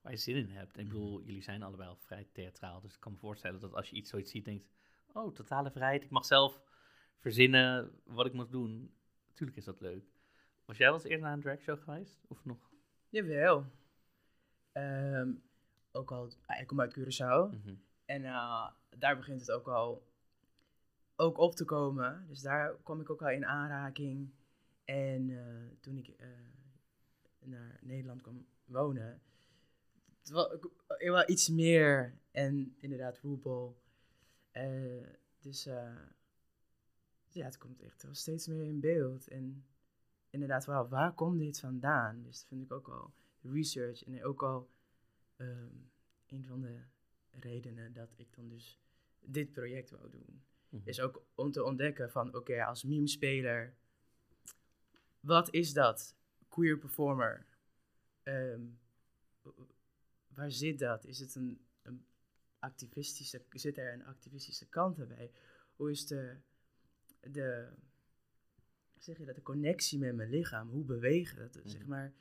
waar 0.00 0.12
je 0.12 0.18
zin 0.18 0.36
in 0.36 0.50
hebt. 0.50 0.76
En 0.76 0.82
ik 0.82 0.88
bedoel, 0.88 1.22
jullie 1.22 1.42
zijn 1.42 1.62
allebei 1.62 1.88
al 1.88 1.96
vrij 1.96 2.28
theatraal. 2.32 2.80
Dus 2.80 2.94
ik 2.94 3.00
kan 3.00 3.12
me 3.12 3.18
voorstellen 3.18 3.60
dat 3.60 3.74
als 3.74 3.90
je 3.90 3.96
iets 3.96 4.10
zoiets 4.10 4.30
ziet, 4.30 4.44
denkt, 4.44 4.68
oh, 5.12 5.34
totale 5.34 5.70
vrijheid. 5.70 6.04
Ik 6.04 6.10
mag 6.10 6.24
zelf 6.24 6.62
verzinnen 7.18 8.00
wat 8.04 8.26
ik 8.26 8.32
moet 8.32 8.52
doen. 8.52 8.94
Tuurlijk 9.32 9.58
is 9.58 9.64
dat 9.64 9.80
leuk. 9.80 10.04
Was 10.64 10.76
jij 10.76 10.86
wel 10.86 10.94
eens 10.94 11.04
eerder 11.04 11.24
naar 11.24 11.32
een 11.32 11.40
dragshow 11.40 11.82
geweest? 11.82 12.24
Of 12.28 12.44
nog? 12.44 12.70
Jawel. 13.08 13.66
Ehm, 14.72 15.32
ook 15.92 16.12
al, 16.12 16.30
ah, 16.46 16.60
ik 16.60 16.66
kom 16.66 16.80
uit 16.80 16.98
Curaçao. 16.98 17.50
Mhm. 17.50 17.74
En 18.04 18.24
eh, 18.24 18.70
daar 18.98 19.16
begint 19.16 19.40
het 19.40 19.50
ook 19.50 19.68
al 19.68 20.12
ook 21.16 21.38
op 21.38 21.54
te 21.54 21.64
komen. 21.64 22.24
Dus 22.28 22.40
daar 22.40 22.76
kwam 22.82 23.00
ik 23.00 23.10
ook 23.10 23.22
al 23.22 23.30
in 23.30 23.46
aanraking. 23.46 24.32
En 24.84 25.30
eh, 25.30 25.76
toen 25.80 25.96
ik 25.96 26.08
eh, 26.08 26.28
naar 27.38 27.78
Nederland 27.82 28.22
kwam 28.22 28.46
wonen, 28.64 29.22
het 30.18 30.30
wel 30.98 31.28
iets 31.30 31.48
meer. 31.48 32.18
En 32.30 32.74
inderdaad, 32.78 33.18
RuPaul. 33.18 33.76
Eh, 34.50 35.06
dus 35.40 35.64
ja, 37.28 37.44
het 37.44 37.58
komt 37.58 37.82
echt 37.82 38.02
wel 38.02 38.14
steeds 38.14 38.46
meer 38.46 38.64
in 38.64 38.80
beeld. 38.80 39.28
En 39.28 39.64
inderdaad, 40.30 40.64
wel, 40.64 40.88
waar 40.88 41.12
komt 41.12 41.38
dit 41.38 41.60
vandaan? 41.60 42.22
Dus 42.22 42.38
dat 42.38 42.48
vind 42.48 42.62
ik 42.62 42.72
ook 42.72 42.88
al 42.88 43.12
research. 43.42 44.04
En 44.04 44.24
ook 44.24 44.42
al 44.42 44.70
ehm, 45.36 45.76
een 46.26 46.44
van 46.44 46.60
de 46.60 46.80
redenen 47.30 47.92
dat 47.92 48.12
ik 48.16 48.34
dan 48.34 48.48
dus 48.48 48.80
dit 49.20 49.52
project 49.52 49.90
wou 49.90 50.10
doen. 50.10 50.42
Mhm. 50.74 50.88
Is 50.88 51.00
ook 51.00 51.22
om 51.34 51.50
te 51.50 51.64
ontdekken 51.64 52.10
van, 52.10 52.34
oké, 52.34 52.64
als 52.64 52.82
meme-speler, 52.84 53.74
wat 55.20 55.50
is 55.52 55.72
dat? 55.72 56.14
Queer 56.48 56.78
performer. 56.78 57.46
Ehm, 58.22 58.60
waar 60.28 60.50
zit 60.50 60.78
dat? 60.78 61.04
Is 61.04 61.18
het 61.18 61.34
een, 61.34 61.66
een 61.82 62.04
activistische, 62.58 63.42
zit 63.50 63.78
er 63.78 63.92
een 63.92 64.04
activistische 64.04 64.66
kant 64.68 64.98
erbij? 64.98 65.30
Hoe 65.76 65.90
is 65.90 66.06
de, 66.06 66.36
de, 67.20 67.68
zeg 68.98 69.18
je 69.18 69.24
dat, 69.24 69.34
de 69.34 69.42
connectie 69.42 69.98
met 69.98 70.14
mijn 70.14 70.30
lichaam? 70.30 70.68
Hoe 70.68 70.84
bewegen 70.84 71.36
dat? 71.36 71.60
Zeg 71.64 71.80
Mhm. 71.80 71.88
maar, 71.88 72.12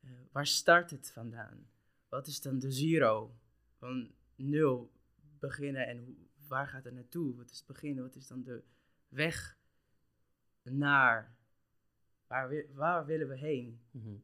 eh, 0.00 0.10
waar 0.32 0.46
start 0.46 0.90
het 0.90 1.10
vandaan? 1.10 1.70
Wat 2.08 2.26
is 2.26 2.40
dan 2.40 2.58
de 2.58 2.70
zero? 2.70 3.36
Van 3.76 4.14
nul 4.34 4.92
beginnen 5.38 5.86
en 5.86 5.98
hoe, 5.98 6.14
waar 6.52 6.68
gaat 6.68 6.84
het 6.84 6.94
naartoe? 6.94 7.36
Wat 7.36 7.50
is 7.50 7.56
het 7.58 7.66
begin? 7.66 8.00
Wat 8.00 8.14
is 8.16 8.26
dan 8.26 8.42
de 8.42 8.62
weg 9.08 9.58
naar? 10.62 11.36
Waar, 12.26 12.66
waar 12.74 13.06
willen 13.06 13.28
we 13.28 13.36
heen? 13.36 13.80
Mhm. 13.90 14.16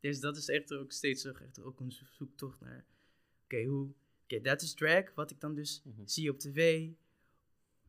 Dus 0.00 0.20
dat 0.20 0.36
is 0.36 0.48
echt 0.48 0.72
ook 0.74 0.92
steeds 0.92 1.24
echt 1.24 1.60
ook 1.60 1.80
een 1.80 1.92
zo- 1.92 2.04
zoektocht 2.10 2.60
naar. 2.60 2.84
Oké, 3.44 3.64
hoe. 3.64 3.92
Oké, 4.22 4.40
dat 4.40 4.62
is 4.62 4.74
drag, 4.74 5.14
wat 5.14 5.30
ik 5.30 5.40
dan 5.40 5.54
dus 5.54 5.82
Mhm. 5.84 6.06
zie 6.06 6.30
op 6.30 6.38
tv. 6.38 6.90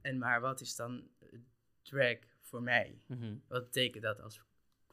En 0.02 0.18
maar 0.18 0.42
wat 0.42 0.62
is 0.62 0.76
dan 0.76 1.10
eh, 1.20 1.40
drag 1.82 2.18
voor 2.42 2.64
mij? 2.64 3.02
Mhm. 3.08 3.38
Wat 3.48 3.64
betekent 3.64 4.04
dat 4.04 4.20
als 4.20 4.42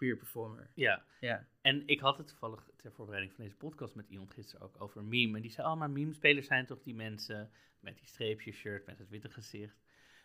queer 0.03 0.17
performer? 0.17 0.71
Ja, 0.75 1.03
Ja. 1.21 1.47
En 1.61 1.83
ik 1.87 2.01
had 2.01 2.19
het 2.19 2.29
toevallig 2.29 2.69
ter 2.77 2.93
voorbereiding 2.93 3.35
van 3.35 3.45
deze 3.45 3.57
podcast 3.57 3.95
met 3.95 4.09
iemand 4.09 4.33
gisteren 4.35 4.67
ook 4.67 4.81
over 4.83 5.05
meme. 5.05 5.37
En 5.37 5.43
die 5.43 5.51
zei, 5.51 5.67
oh, 5.67 5.77
maar 5.79 5.91
meme-spelers 5.91 6.47
zijn 6.47 6.67
toch 6.67 6.81
die 6.83 6.95
mensen 6.95 7.51
met 7.81 7.97
die 7.99 8.07
streepjes 8.07 8.57
shirt, 8.57 8.87
met 8.87 8.99
het 8.99 9.09
witte 9.09 9.29
gezicht. 9.29 9.77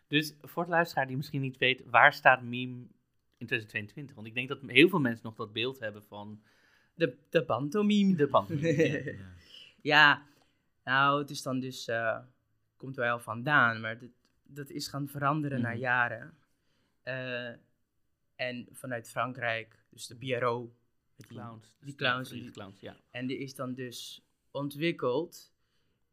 Dus 0.08 0.36
voor 0.42 0.64
het 0.64 0.72
luisteraar 0.72 1.08
die 1.08 1.16
misschien 1.18 1.42
niet 1.42 1.58
weet, 1.58 1.84
waar 1.86 2.14
staat 2.14 2.42
meme 2.42 2.74
in 3.38 3.46
2022? 3.48 4.16
Want 4.16 4.28
ik 4.28 4.34
denk 4.34 4.48
dat 4.48 4.62
heel 4.62 4.90
veel 4.90 5.00
mensen 5.00 5.26
nog 5.26 5.36
dat 5.36 5.54
beeld 5.54 5.80
hebben 5.80 6.04
van 6.04 6.42
De, 6.94 7.18
de 7.30 7.44
pantomime. 7.46 8.16
de 8.16 8.28
pantomime. 8.28 9.04
Ja. 9.04 9.16
Ja. 9.82 10.26
Nou, 10.84 11.20
het 11.22 11.30
is 11.30 11.42
dan 11.42 11.60
dus, 11.60 11.88
eh, 11.88 12.20
komt 12.78 12.96
wel 12.96 13.20
vandaan, 13.20 13.82
maar 13.82 14.00
dat, 14.00 14.10
dat 14.44 14.70
is 14.70 14.88
gaan 14.88 15.08
veranderen 15.08 15.62
na 15.62 15.70
Mhm. 15.70 15.80
jaren. 15.80 16.34
Eh, 17.04 17.50
en 18.38 18.68
vanuit 18.72 19.10
Frankrijk, 19.10 19.86
dus 19.90 20.08
de 20.08 20.16
PRO, 20.16 20.76
met 21.16 21.28
die- 21.28 21.38
Clowns. 21.38 21.68
die 21.80 21.86
dus 21.86 21.96
clowns, 21.96 22.30
die 22.30 22.42
die- 22.42 22.52
clowns, 22.52 22.80
ja. 22.80 22.98
en 23.12 23.28
die 23.28 23.38
is 23.38 23.56
dan 23.56 23.74
dus 23.74 24.22
ontwikkeld. 24.52 25.54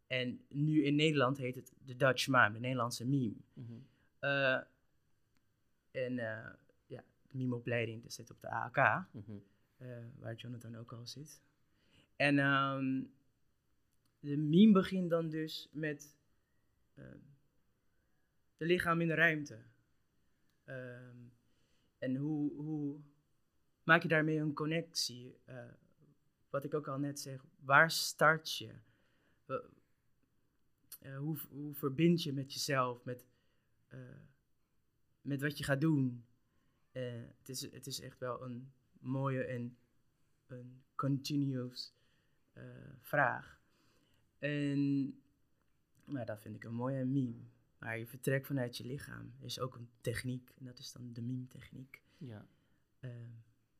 En 0.06 0.44
nu 0.48 0.84
in 0.84 0.94
Nederland 0.94 1.36
heet 1.38 1.54
het 1.54 1.72
de 1.84 1.96
Dutch 1.96 2.26
mime, 2.28 2.52
de 2.52 2.58
Nederlandse 2.60 3.06
meme. 3.06 3.34
Mhm. 3.52 3.72
Eh, 4.18 4.60
en 5.90 6.18
eh, 6.18 6.52
ja, 6.86 7.04
de 7.28 7.36
meme-opleiding, 7.36 8.02
dat 8.02 8.12
zit 8.12 8.30
op 8.30 8.40
de 8.40 8.48
AAK 8.48 9.06
Mhm. 9.12 9.32
eh, 9.76 9.88
waar 10.18 10.34
Jonathan 10.34 10.76
ook 10.76 10.92
al 10.92 11.06
zit. 11.06 11.40
En 12.16 12.38
ehm, 12.38 13.02
de 14.20 14.36
meme 14.36 14.72
begint 14.72 15.10
dan 15.10 15.28
dus 15.28 15.68
met 15.72 16.16
ehm, 16.94 17.18
de 18.56 18.64
lichaam 18.64 19.00
in 19.00 19.08
de 19.08 19.14
ruimte. 19.14 19.58
Ehm, 20.64 21.16
en 22.04 22.16
hoe, 22.16 22.52
hoe 22.52 23.00
maak 23.82 24.02
je 24.02 24.08
daarmee 24.08 24.38
een 24.38 24.54
connectie? 24.54 25.38
Eh, 25.44 25.72
wat 26.50 26.64
ik 26.64 26.74
ook 26.74 26.88
al 26.88 26.98
net 26.98 27.20
zeg, 27.20 27.44
waar 27.60 27.90
start 27.90 28.56
je? 28.56 28.74
Eh, 31.00 31.16
hoe, 31.18 31.38
hoe 31.48 31.74
verbind 31.74 32.22
je 32.22 32.32
met 32.32 32.52
jezelf, 32.52 33.04
met, 33.04 33.26
eh, 33.88 33.98
met 35.20 35.40
wat 35.40 35.58
je 35.58 35.64
gaat 35.64 35.80
doen? 35.80 36.24
Het, 36.92 37.48
is, 37.48 37.70
het 37.72 37.86
is 37.86 38.00
echt 38.00 38.18
wel 38.18 38.42
een 38.42 38.72
mooie 38.98 39.44
en 39.44 39.76
een 40.46 40.82
continuous 40.94 41.92
vraag. 43.00 43.60
En 44.38 45.14
maar 46.04 46.26
dat 46.26 46.40
vind 46.40 46.56
ik 46.56 46.64
een 46.64 46.74
mooie 46.74 47.04
meme. 47.04 47.42
Maar 47.84 47.98
je 47.98 48.06
vertrekt 48.06 48.46
vanuit 48.46 48.76
je 48.76 48.84
lichaam. 48.84 49.34
Er 49.38 49.44
is 49.44 49.60
ook 49.60 49.74
een 49.74 49.88
techniek 50.00 50.50
en 50.58 50.64
dat 50.64 50.78
is 50.78 50.92
dan 50.92 51.12
de 51.12 51.22
meme-techniek. 51.22 52.02
ja. 52.18 52.46
Eh, 53.00 53.10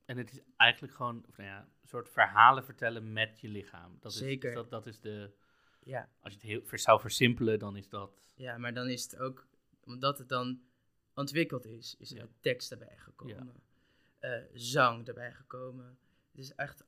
En 0.05 0.17
het 0.17 0.33
is 0.33 0.40
eigenlijk 0.57 0.95
gewoon 0.95 1.25
of, 1.29 1.37
nou 1.37 1.49
ja, 1.49 1.59
een 1.83 1.88
soort 1.88 2.09
verhalen 2.09 2.64
vertellen 2.64 3.12
met 3.12 3.40
je 3.40 3.49
lichaam. 3.49 3.97
Dat 4.01 4.12
Zeker. 4.12 4.49
Is, 4.49 4.55
dat, 4.55 4.71
dat 4.71 4.87
is 4.87 5.01
de, 5.01 5.31
ja, 5.83 6.09
als 6.21 6.33
je 6.33 6.38
het 6.38 6.49
heel 6.49 6.79
zou 6.79 7.01
versimpelen, 7.01 7.59
dan 7.59 7.77
is 7.77 7.88
dat... 7.88 8.31
ja, 8.35 8.59
maar 8.59 8.75
dan 8.75 8.88
is 8.88 9.03
het 9.03 9.17
ook, 9.19 9.47
omdat 9.85 10.19
het 10.19 10.29
dan 10.29 10.61
ontwikkeld 11.14 11.64
is, 11.67 11.95
is 11.99 12.11
er 12.11 12.17
Ja. 12.19 12.29
tekst 12.40 12.73
erbij 12.73 12.97
gekomen. 12.97 13.62
eh, 14.19 14.43
zang 14.53 15.09
erbij 15.09 15.33
gekomen. 15.33 15.99
Het 16.31 16.40
is 16.40 16.55
echt 16.55 16.85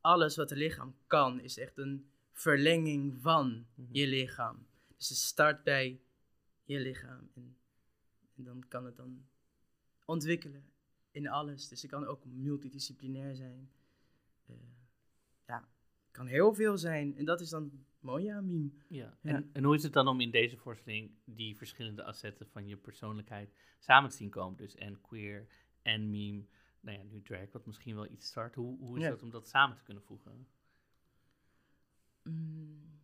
alles 0.00 0.36
wat 0.36 0.50
het 0.50 0.58
lichaam 0.58 0.96
kan, 1.06 1.40
is 1.40 1.58
echt 1.58 1.78
een 1.78 2.10
verlenging 2.32 3.16
van 3.20 3.66
Mhm. 3.74 3.88
je 3.94 4.06
lichaam. 4.06 4.66
Dus 4.96 5.08
het 5.08 5.18
start 5.18 5.62
bij 5.64 6.00
je 6.66 6.80
lichaam. 6.80 7.30
En, 7.34 7.56
en 8.36 8.44
dan 8.44 8.64
kan 8.68 8.84
het 8.84 8.96
dan 8.96 9.26
ontwikkelen 10.04 10.72
in 11.10 11.28
alles. 11.28 11.68
Dus 11.68 11.82
het 11.82 11.90
kan 11.90 12.06
ook 12.06 12.24
multidisciplinair 12.24 13.34
zijn. 13.34 13.70
Eh, 14.46 14.56
ja, 15.46 15.68
kan 16.10 16.26
heel 16.26 16.54
veel 16.54 16.78
zijn. 16.78 17.16
En 17.16 17.24
dat 17.24 17.40
is 17.40 17.48
dan 17.48 17.84
mooi 18.00 18.28
aan 18.28 18.46
meme. 18.46 18.70
Ja. 18.88 19.18
Ja. 19.22 19.34
En, 19.34 19.50
en 19.52 19.64
hoe 19.64 19.74
is 19.74 19.82
het 19.82 19.92
dan 19.92 20.08
om 20.08 20.20
in 20.20 20.30
deze 20.30 20.56
voorstelling 20.56 21.10
die 21.24 21.56
verschillende 21.56 22.04
assetten 22.04 22.46
van 22.46 22.66
je 22.66 22.76
persoonlijkheid 22.76 23.54
samen 23.78 24.10
te 24.10 24.16
zien 24.16 24.30
komen? 24.30 24.56
Dus 24.56 24.74
en 24.74 25.00
queer 25.00 25.46
en 25.82 26.10
meme, 26.10 26.46
nou 26.80 26.98
ja, 26.98 27.04
nu 27.04 27.22
drag, 27.22 27.52
wat 27.52 27.66
misschien 27.66 27.94
wel 27.94 28.10
iets 28.10 28.26
start. 28.26 28.54
Hoe, 28.54 28.78
hoe 28.78 28.96
is 28.96 29.02
Ja. 29.02 29.10
dat 29.10 29.22
om 29.22 29.30
dat 29.30 29.48
samen 29.48 29.76
te 29.76 29.82
kunnen 29.82 30.02
voegen? 30.02 30.48
Mm. 32.22 33.00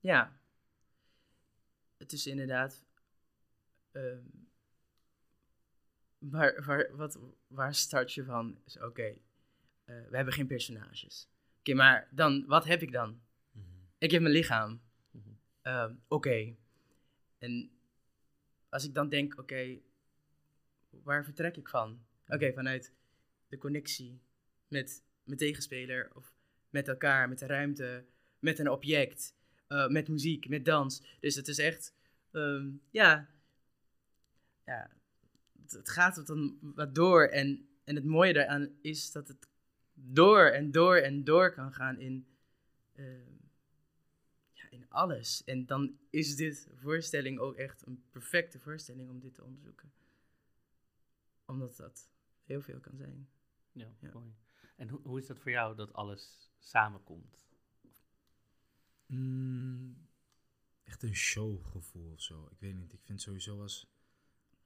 Ja. 0.00 0.40
Het 1.96 2.12
is 2.12 2.26
inderdaad. 2.26 2.84
ehm, 3.92 4.22
waar, 6.18 6.64
waar, 6.64 6.96
wat, 6.96 7.18
waar 7.46 7.74
start 7.74 8.12
je 8.12 8.24
van? 8.24 8.58
Is 8.64 8.78
oké, 8.80 9.02
eh, 9.84 10.08
we 10.08 10.16
hebben 10.16 10.34
geen 10.34 10.46
personages. 10.46 11.28
Oké, 11.58 11.74
maar 11.74 12.08
dan, 12.10 12.46
wat 12.46 12.64
heb 12.64 12.82
ik 12.82 12.92
dan? 12.92 13.20
Mhm. 13.50 13.64
Ik 13.98 14.10
heb 14.10 14.20
mijn 14.20 14.34
lichaam. 14.34 14.80
Mhm. 15.10 15.28
Ehm, 15.62 15.94
oké. 16.08 16.56
En 17.38 17.70
als 18.68 18.84
ik 18.84 18.94
dan 18.94 19.08
denk, 19.08 19.38
oké, 19.38 19.78
waar 20.90 21.24
vertrek 21.24 21.56
ik 21.56 21.68
van? 21.68 22.04
Oké, 22.26 22.52
vanuit 22.52 22.92
de 23.48 23.58
connectie 23.58 24.20
met 24.68 25.04
mijn 25.22 25.38
tegenspeler 25.38 26.10
of 26.14 26.34
met 26.70 26.88
elkaar, 26.88 27.28
met 27.28 27.38
de 27.38 27.46
ruimte, 27.46 28.04
met 28.38 28.58
een 28.58 28.70
object. 28.70 29.34
Eh, 29.66 29.88
met 29.88 30.08
muziek, 30.08 30.48
met 30.48 30.64
dans. 30.64 31.02
Dus 31.20 31.34
het 31.34 31.48
is 31.48 31.58
echt, 31.58 31.94
ehm, 32.30 32.70
ja, 32.90 33.28
ja, 34.64 34.90
het, 35.62 35.70
het 35.70 35.88
gaat 35.88 36.16
wat 36.16 36.26
dan 36.26 36.58
wat 36.60 36.94
door. 36.94 37.26
En, 37.26 37.68
en 37.84 37.94
het 37.94 38.04
mooie 38.04 38.32
daaraan 38.32 38.68
is 38.80 39.12
dat 39.12 39.28
het 39.28 39.48
door 39.94 40.44
en 40.46 40.70
door 40.70 40.96
en 40.96 41.24
door 41.24 41.52
kan 41.52 41.72
gaan 41.72 41.98
in, 41.98 42.26
ehm, 42.92 43.34
ja, 44.52 44.70
in 44.70 44.86
alles. 44.88 45.44
En 45.44 45.66
dan 45.66 45.98
is 46.10 46.36
dit 46.36 46.68
voorstelling 46.74 47.38
ook 47.38 47.54
echt 47.54 47.86
een 47.86 48.04
perfecte 48.10 48.58
voorstelling 48.58 49.10
om 49.10 49.20
dit 49.20 49.34
te 49.34 49.44
onderzoeken. 49.44 49.92
Omdat 51.44 51.76
dat 51.76 52.08
heel 52.44 52.62
veel 52.62 52.80
kan 52.80 52.96
zijn. 52.96 53.28
Ja, 53.72 53.94
Ja. 54.00 54.10
mooi. 54.12 54.34
En 54.76 54.88
hoe, 54.88 55.00
hoe 55.02 55.18
is 55.18 55.26
dat 55.26 55.38
voor 55.38 55.50
jou 55.50 55.76
dat 55.76 55.92
alles 55.92 56.50
samenkomt? 56.58 57.45
Mm, 59.06 60.08
echt 60.82 61.02
een 61.02 61.16
showgevoel 61.16 62.12
of 62.12 62.20
zo. 62.20 62.48
Ik 62.50 62.60
weet 62.60 62.74
niet. 62.74 62.92
Ik 62.92 63.02
vind 63.02 63.20
sowieso 63.20 63.60
als 63.62 63.86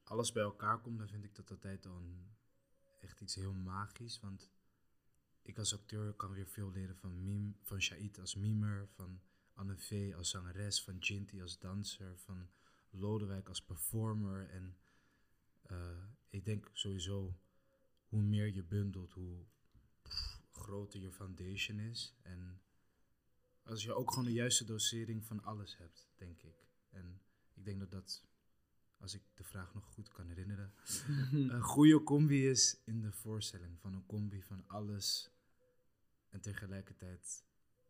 alles 0.03 0.31
bij 0.31 0.43
elkaar 0.43 0.79
komt, 0.79 0.99
dan 0.99 1.07
vind 1.07 1.23
ik 1.23 1.35
dat 1.35 1.51
altijd 1.51 1.85
al 1.85 1.97
een, 1.97 2.35
echt 2.99 3.21
iets 3.21 3.35
heel 3.35 3.53
magisch. 3.53 4.19
Want 4.19 4.51
ik 5.41 5.57
als 5.57 5.73
acteur 5.73 6.13
kan 6.13 6.31
weer 6.31 6.47
veel 6.47 6.71
leren 6.71 6.97
van, 6.97 7.23
meme, 7.23 7.53
van 7.61 7.81
Shahid 7.81 8.19
als 8.19 8.35
mimer, 8.35 8.87
van 8.87 9.21
Anne 9.53 9.77
V 9.77 10.13
als 10.15 10.29
zangeres, 10.29 10.83
van 10.83 10.97
Jinty 10.97 11.41
als 11.41 11.59
danser, 11.59 12.17
van 12.17 12.49
Lodewijk 12.89 13.47
als 13.47 13.61
performer. 13.61 14.49
En 14.49 14.77
eh, 15.61 16.03
ik 16.29 16.45
denk 16.45 16.69
sowieso, 16.73 17.39
hoe 18.05 18.21
meer 18.21 18.53
je 18.53 18.63
bundelt, 18.63 19.13
hoe 19.13 19.45
groter 20.51 20.99
je 20.99 21.11
foundation 21.11 21.79
is. 21.79 22.15
En 22.21 22.61
als 23.63 23.83
je 23.83 23.93
ook 23.93 24.09
gewoon 24.09 24.25
de 24.25 24.33
juiste 24.33 24.65
dosering 24.65 25.25
van 25.25 25.43
alles 25.43 25.77
hebt, 25.77 26.07
denk 26.15 26.41
ik. 26.41 26.65
En 26.89 27.21
ik 27.53 27.65
denk 27.65 27.79
dat 27.79 27.91
dat, 27.91 28.23
als 28.97 29.13
ik 29.13 29.21
de 29.33 29.43
vraag 29.43 29.73
nog 29.73 29.85
goed 29.85 30.09
kan 30.09 30.27
herinneren, 30.27 30.73
een 31.55 31.61
goede 31.61 32.03
combi 32.03 32.49
is 32.49 32.81
in 32.85 33.01
de 33.01 33.11
voorstelling. 33.11 33.79
Van 33.79 33.93
een 33.93 34.05
combi 34.05 34.43
van 34.43 34.67
alles. 34.67 35.31
En 36.29 36.41
tegelijkertijd 36.41 37.43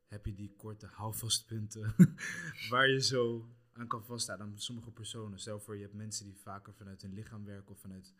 heb 0.05 0.25
je 0.25 0.33
die 0.33 0.55
korte 0.55 0.85
houvastpunten 0.85 1.95
waar 2.69 2.89
je 2.89 3.01
zo 3.01 3.49
aan 3.73 3.87
kan 3.87 4.05
vasthouden 4.05 4.47
aan 4.47 4.59
sommige 4.59 4.91
personen. 4.91 5.39
Stel 5.39 5.59
voor, 5.59 5.75
je 5.75 5.81
hebt 5.81 5.93
mensen 5.93 6.25
die 6.25 6.37
vaker 6.37 6.73
vanuit 6.73 7.01
hun 7.01 7.13
lichaam 7.13 7.45
werken 7.45 7.71
of 7.71 7.79
vanuit 7.79 8.13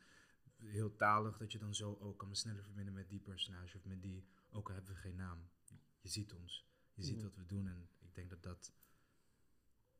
heel 0.57 0.95
talig, 0.95 1.37
dat 1.37 1.51
je 1.51 1.59
dan 1.59 1.75
zo 1.75 1.97
ook 2.01 2.17
kan 2.17 2.27
me 2.27 2.35
sneller 2.35 2.63
verbinden 2.63 2.93
met 2.93 3.09
die 3.09 3.19
personage 3.19 3.77
of 3.77 3.85
met 3.85 4.01
die, 4.01 4.25
ook 4.51 4.67
al 4.67 4.73
hebben 4.73 4.93
we 4.93 4.99
geen 4.99 5.15
naam. 5.15 5.49
Je 6.01 6.09
ziet 6.09 6.33
ons, 6.33 6.65
je 6.93 7.03
ziet 7.03 7.17
Ja. 7.17 7.23
wat 7.23 7.35
we 7.35 7.45
doen 7.45 7.67
en 7.67 7.89
ik 7.99 8.15
denk 8.15 8.29
dat 8.29 8.43
dat, 8.43 8.73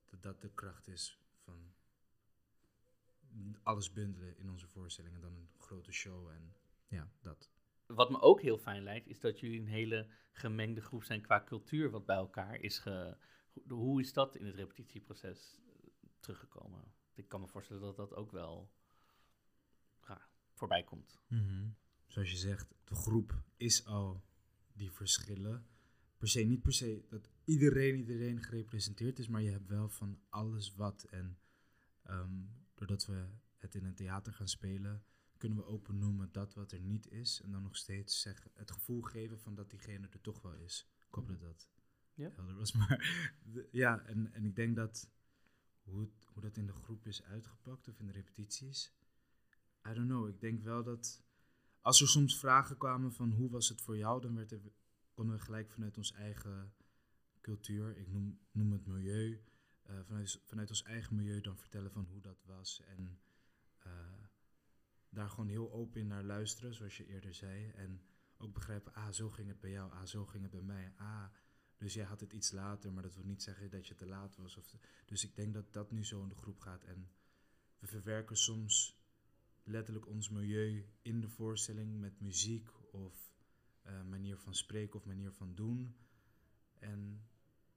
dat 0.05 0.21
dat 0.21 0.41
de 0.41 0.49
kracht 0.53 0.87
is 0.87 1.19
van 1.37 1.73
alles 3.63 3.91
bundelen 3.91 4.37
in 4.37 4.49
onze 4.49 4.67
voorstelling 4.67 5.15
en 5.15 5.21
dan 5.21 5.35
een 5.35 5.49
grote 5.57 5.91
show 5.91 6.29
en 6.29 6.55
ja, 6.87 7.11
dat. 7.21 7.51
Wat 7.85 8.09
me 8.09 8.21
ook 8.21 8.41
heel 8.41 8.57
fijn 8.57 8.83
lijkt, 8.83 9.07
is 9.07 9.19
dat 9.19 9.39
jullie 9.39 9.59
een 9.59 9.67
hele 9.67 10.09
gemengde 10.31 10.81
groep 10.81 11.03
zijn 11.03 11.21
qua 11.21 11.43
cultuur 11.43 11.89
wat 11.89 12.05
bij 12.05 12.15
elkaar 12.15 12.55
is 12.55 12.79
ge... 12.79 13.17
Hoe 13.67 14.01
is 14.01 14.13
dat 14.13 14.35
in 14.35 14.45
het 14.45 14.55
repetitieproces 14.55 15.59
eh, 15.65 15.89
teruggekomen? 16.19 16.93
Ik 17.13 17.27
kan 17.27 17.41
me 17.41 17.47
voorstellen 17.47 17.81
dat 17.81 17.95
dat 17.95 18.13
ook 18.13 18.31
wel 18.31 18.71
ja, 20.07 20.27
voorbij 20.53 20.83
komt. 20.83 21.19
Zoals 22.07 22.31
je 22.31 22.37
zegt, 22.37 22.73
de 22.83 22.95
groep 22.95 23.43
is 23.57 23.85
al 23.85 24.23
die 24.73 24.91
verschillen. 24.91 25.65
Per 26.21 26.29
se, 26.29 26.39
niet 26.39 26.61
per 26.61 26.73
se 26.73 27.05
dat 27.09 27.29
iedereen 27.43 27.95
iedereen 27.95 28.43
gerepresenteerd 28.43 29.19
is, 29.19 29.27
maar 29.27 29.41
je 29.41 29.49
hebt 29.51 29.67
wel 29.67 29.89
van 29.89 30.19
alles 30.29 30.75
wat. 30.75 31.03
En 31.03 31.37
ehm, 32.03 32.43
doordat 32.75 33.05
we 33.05 33.27
het 33.57 33.75
in 33.75 33.85
een 33.85 33.95
theater 33.95 34.33
gaan 34.33 34.47
spelen, 34.47 35.03
kunnen 35.37 35.57
we 35.57 35.65
ook 35.65 35.87
benoemen 35.87 36.31
dat 36.31 36.53
wat 36.53 36.71
er 36.71 36.79
niet 36.79 37.07
is. 37.11 37.41
En 37.41 37.51
dan 37.51 37.61
nog 37.61 37.75
steeds 37.75 38.21
zeggen, 38.21 38.51
het 38.53 38.71
gevoel 38.71 39.01
geven 39.01 39.39
van 39.39 39.55
dat 39.55 39.69
diegene 39.69 40.07
er 40.07 40.21
toch 40.21 40.41
wel 40.41 40.53
is. 40.53 40.89
Ik 41.07 41.13
hoop 41.13 41.27
dat 41.27 41.39
dat 41.39 41.69
Ja. 42.13 42.31
helder 42.35 42.55
was. 42.55 42.71
Maar 42.79 43.27
ja, 43.71 44.01
en, 44.05 44.33
en 44.33 44.45
ik 44.45 44.55
denk 44.55 44.75
dat 44.75 45.09
hoe, 45.81 46.01
het, 46.01 46.25
hoe 46.33 46.41
dat 46.41 46.57
in 46.57 46.65
de 46.65 46.73
groep 46.73 47.07
is 47.07 47.23
uitgepakt 47.23 47.87
of 47.87 47.99
in 47.99 48.05
de 48.05 48.11
repetities. 48.11 48.93
I 49.87 49.93
don't 49.93 50.07
know. 50.07 50.27
Ik 50.27 50.39
denk 50.39 50.61
wel 50.63 50.83
dat 50.83 51.23
als 51.79 52.01
er 52.01 52.07
soms 52.07 52.39
vragen 52.39 52.77
kwamen 52.77 53.13
van 53.13 53.31
hoe 53.31 53.49
was 53.49 53.69
het 53.69 53.81
voor 53.81 53.97
jou, 53.97 54.21
dan 54.21 54.35
werd 54.35 54.51
er, 54.51 54.61
konden 55.13 55.35
we 55.35 55.41
gelijk 55.41 55.69
vanuit 55.69 55.97
ons 55.97 56.11
eigen 56.11 56.73
cultuur, 57.41 57.97
ik 57.97 58.07
noem, 58.07 58.39
noem 58.51 58.71
het 58.71 58.85
milieu, 58.85 59.43
eh, 59.81 59.99
vanuit, 60.03 60.41
vanuit 60.43 60.69
ons 60.69 60.83
eigen 60.83 61.15
milieu 61.15 61.41
dan 61.41 61.57
vertellen 61.57 61.91
van 61.91 62.05
hoe 62.05 62.21
dat 62.21 62.43
was. 62.45 62.81
En 62.81 63.19
eh, 63.77 63.91
daar 65.09 65.29
gewoon 65.29 65.47
heel 65.47 65.71
open 65.71 66.01
in 66.01 66.07
naar 66.07 66.23
luisteren, 66.23 66.73
zoals 66.73 66.97
je 66.97 67.05
eerder 67.05 67.33
zei. 67.33 67.69
En 67.69 68.01
ook 68.37 68.53
begrijpen, 68.53 68.93
ah, 68.93 69.11
zo 69.11 69.29
ging 69.29 69.47
het 69.47 69.59
bij 69.59 69.71
jou, 69.71 69.91
ah, 69.91 70.05
zo 70.05 70.25
ging 70.25 70.43
het 70.43 70.51
bij 70.51 70.61
mij. 70.61 70.93
Ah, 70.95 71.25
dus 71.77 71.93
jij 71.93 72.05
had 72.05 72.19
het 72.19 72.33
iets 72.33 72.51
later, 72.51 72.93
maar 72.93 73.03
dat 73.03 73.15
wil 73.15 73.25
niet 73.25 73.43
zeggen 73.43 73.69
dat 73.69 73.87
je 73.87 73.95
te 73.95 74.05
laat 74.05 74.35
was. 74.35 74.57
Of, 74.57 74.75
dus 75.05 75.23
ik 75.23 75.35
denk 75.35 75.53
dat 75.53 75.73
dat 75.73 75.91
nu 75.91 76.05
zo 76.05 76.21
in 76.21 76.29
de 76.29 76.35
groep 76.35 76.59
gaat. 76.59 76.83
En 76.83 77.09
we 77.79 77.87
verwerken 77.87 78.37
soms 78.37 78.99
letterlijk 79.63 80.07
ons 80.07 80.29
milieu 80.29 80.89
in 81.01 81.21
de 81.21 81.29
voorstelling 81.29 81.99
met 81.99 82.19
muziek 82.19 82.69
of 82.91 83.33
eh, 83.81 84.01
manier 84.09 84.37
van 84.37 84.55
spreken 84.55 84.95
of 84.99 85.05
manier 85.05 85.31
van 85.31 85.55
doen. 85.55 85.95
En 86.79 87.21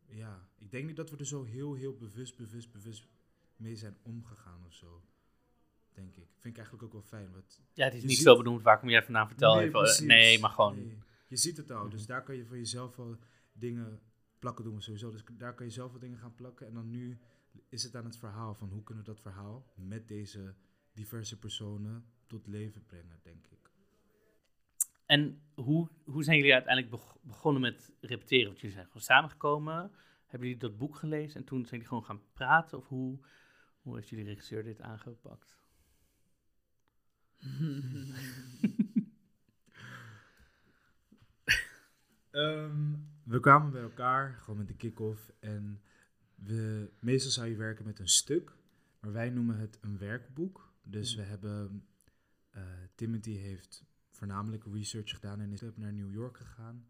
ja, 0.07 0.49
ik 0.59 0.71
denk 0.71 0.87
niet 0.87 0.97
dat 0.97 1.11
we 1.11 1.17
er 1.17 1.27
zo 1.27 1.45
heel, 1.45 1.75
heel 1.75 1.97
bewust, 1.97 2.37
bewust, 2.37 2.71
bewust 2.73 3.07
mee 3.57 3.77
zijn 3.77 3.97
omgegaan 4.03 4.65
of 4.67 4.75
zo. 4.75 5.03
Denk 5.93 6.17
ik. 6.17 6.27
Vind 6.33 6.45
ik 6.55 6.57
eigenlijk 6.57 6.83
ook 6.83 6.93
wel 6.93 7.03
fijn. 7.03 7.33
Wat 7.33 7.61
Ja, 7.73 7.85
het 7.85 7.95
is 7.95 8.01
Je 8.01 8.07
niet 8.07 8.17
ziet- 8.17 8.27
zo 8.27 8.37
benoemd, 8.37 8.63
waar 8.63 8.79
kom 8.81 8.89
jij 8.89 9.03
vandaan? 9.05 9.29
Vertel 9.29 9.55
Nee, 9.55 9.67
even. 9.67 9.81
eh. 9.85 10.01
Nee, 10.01 10.39
maar 10.39 10.51
gewoon... 10.51 10.77
Nee. 10.77 10.99
Je 11.29 11.37
ziet 11.37 11.57
het 11.57 11.71
al, 11.71 11.89
dus 11.89 12.07
daar 12.07 12.23
kan 12.23 12.37
je 12.37 12.47
van 12.47 12.57
jezelf 12.59 12.99
al 12.99 13.17
dingen 13.53 14.01
plakken 14.39 14.65
doen 14.65 14.75
we 14.75 14.81
sowieso. 14.81 15.11
Dus 15.11 15.25
daar 15.33 15.55
kan 15.55 15.67
je 15.67 15.73
zelf 15.73 15.93
wat 15.93 16.01
dingen 16.01 16.19
gaan 16.19 16.35
plakken. 16.35 16.67
En 16.67 16.75
dan 16.75 16.91
nu 16.91 17.19
is 17.69 17.83
het 17.83 17.97
aan 17.97 18.05
het 18.05 18.17
verhaal 18.17 18.55
van 18.55 18.69
hoe 18.69 18.83
kunnen 18.83 19.05
we 19.05 19.11
dat 19.11 19.21
verhaal 19.21 19.67
met 19.75 20.09
deze 20.09 20.55
diverse 20.93 21.39
personen 21.39 22.05
tot 22.27 22.47
leven 22.47 22.85
brengen, 22.87 23.19
denk 23.23 23.47
ik. 23.47 23.71
En 25.07 25.43
hoe, 25.55 25.89
hoe 26.05 26.25
zijn 26.25 26.37
jullie 26.37 26.53
uiteindelijk 26.53 26.95
beg- 26.95 27.17
begonnen 27.23 27.63
met 27.63 27.93
repeteren? 28.01 28.47
Want 28.47 28.57
jullie 28.61 28.75
zijn 28.75 28.87
gewoon 28.87 29.03
samengekomen. 29.03 29.93
Hebben 30.27 30.49
jullie 30.49 30.63
dat 30.63 30.79
boek 30.79 30.97
gelezen 30.97 31.37
en 31.41 31.45
toen 31.45 31.59
zijn 31.59 31.71
jullie 31.71 31.87
gewoon 31.87 32.05
gaan 32.05 32.23
praten? 32.33 32.79
Of 32.79 32.89
hoe, 32.89 33.19
hoe 33.81 33.97
heeft 33.97 34.09
jullie 34.09 34.25
regisseur 34.25 34.63
dit 34.63 34.81
aangepakt? 34.81 35.57
Ehm, 42.31 42.95
we 43.25 43.41
kwamen 43.41 43.71
bij 43.73 43.83
elkaar, 43.83 44.33
gewoon 44.39 44.59
met 44.59 44.69
de 44.69 44.75
kick-off. 44.75 45.33
En 45.41 45.83
we, 46.35 46.91
meestal 47.01 47.31
zou 47.31 47.49
je 47.49 47.57
werken 47.57 47.85
met 47.85 47.99
een 47.99 48.09
stuk, 48.09 48.57
maar 49.01 49.13
wij 49.13 49.31
noemen 49.31 49.59
het 49.59 49.79
een 49.81 49.99
werkboek. 49.99 50.73
Dus 50.83 51.15
we 51.15 51.23
hebben, 51.23 51.87
eh, 52.51 52.63
Timothy 52.95 53.37
heeft 53.37 53.85
voornamelijk 54.15 54.65
research 54.65 55.11
gedaan 55.11 55.41
en 55.41 55.53
is 55.53 55.61
naar 55.75 55.93
New 55.93 56.13
York 56.13 56.37
gegaan. 56.37 56.87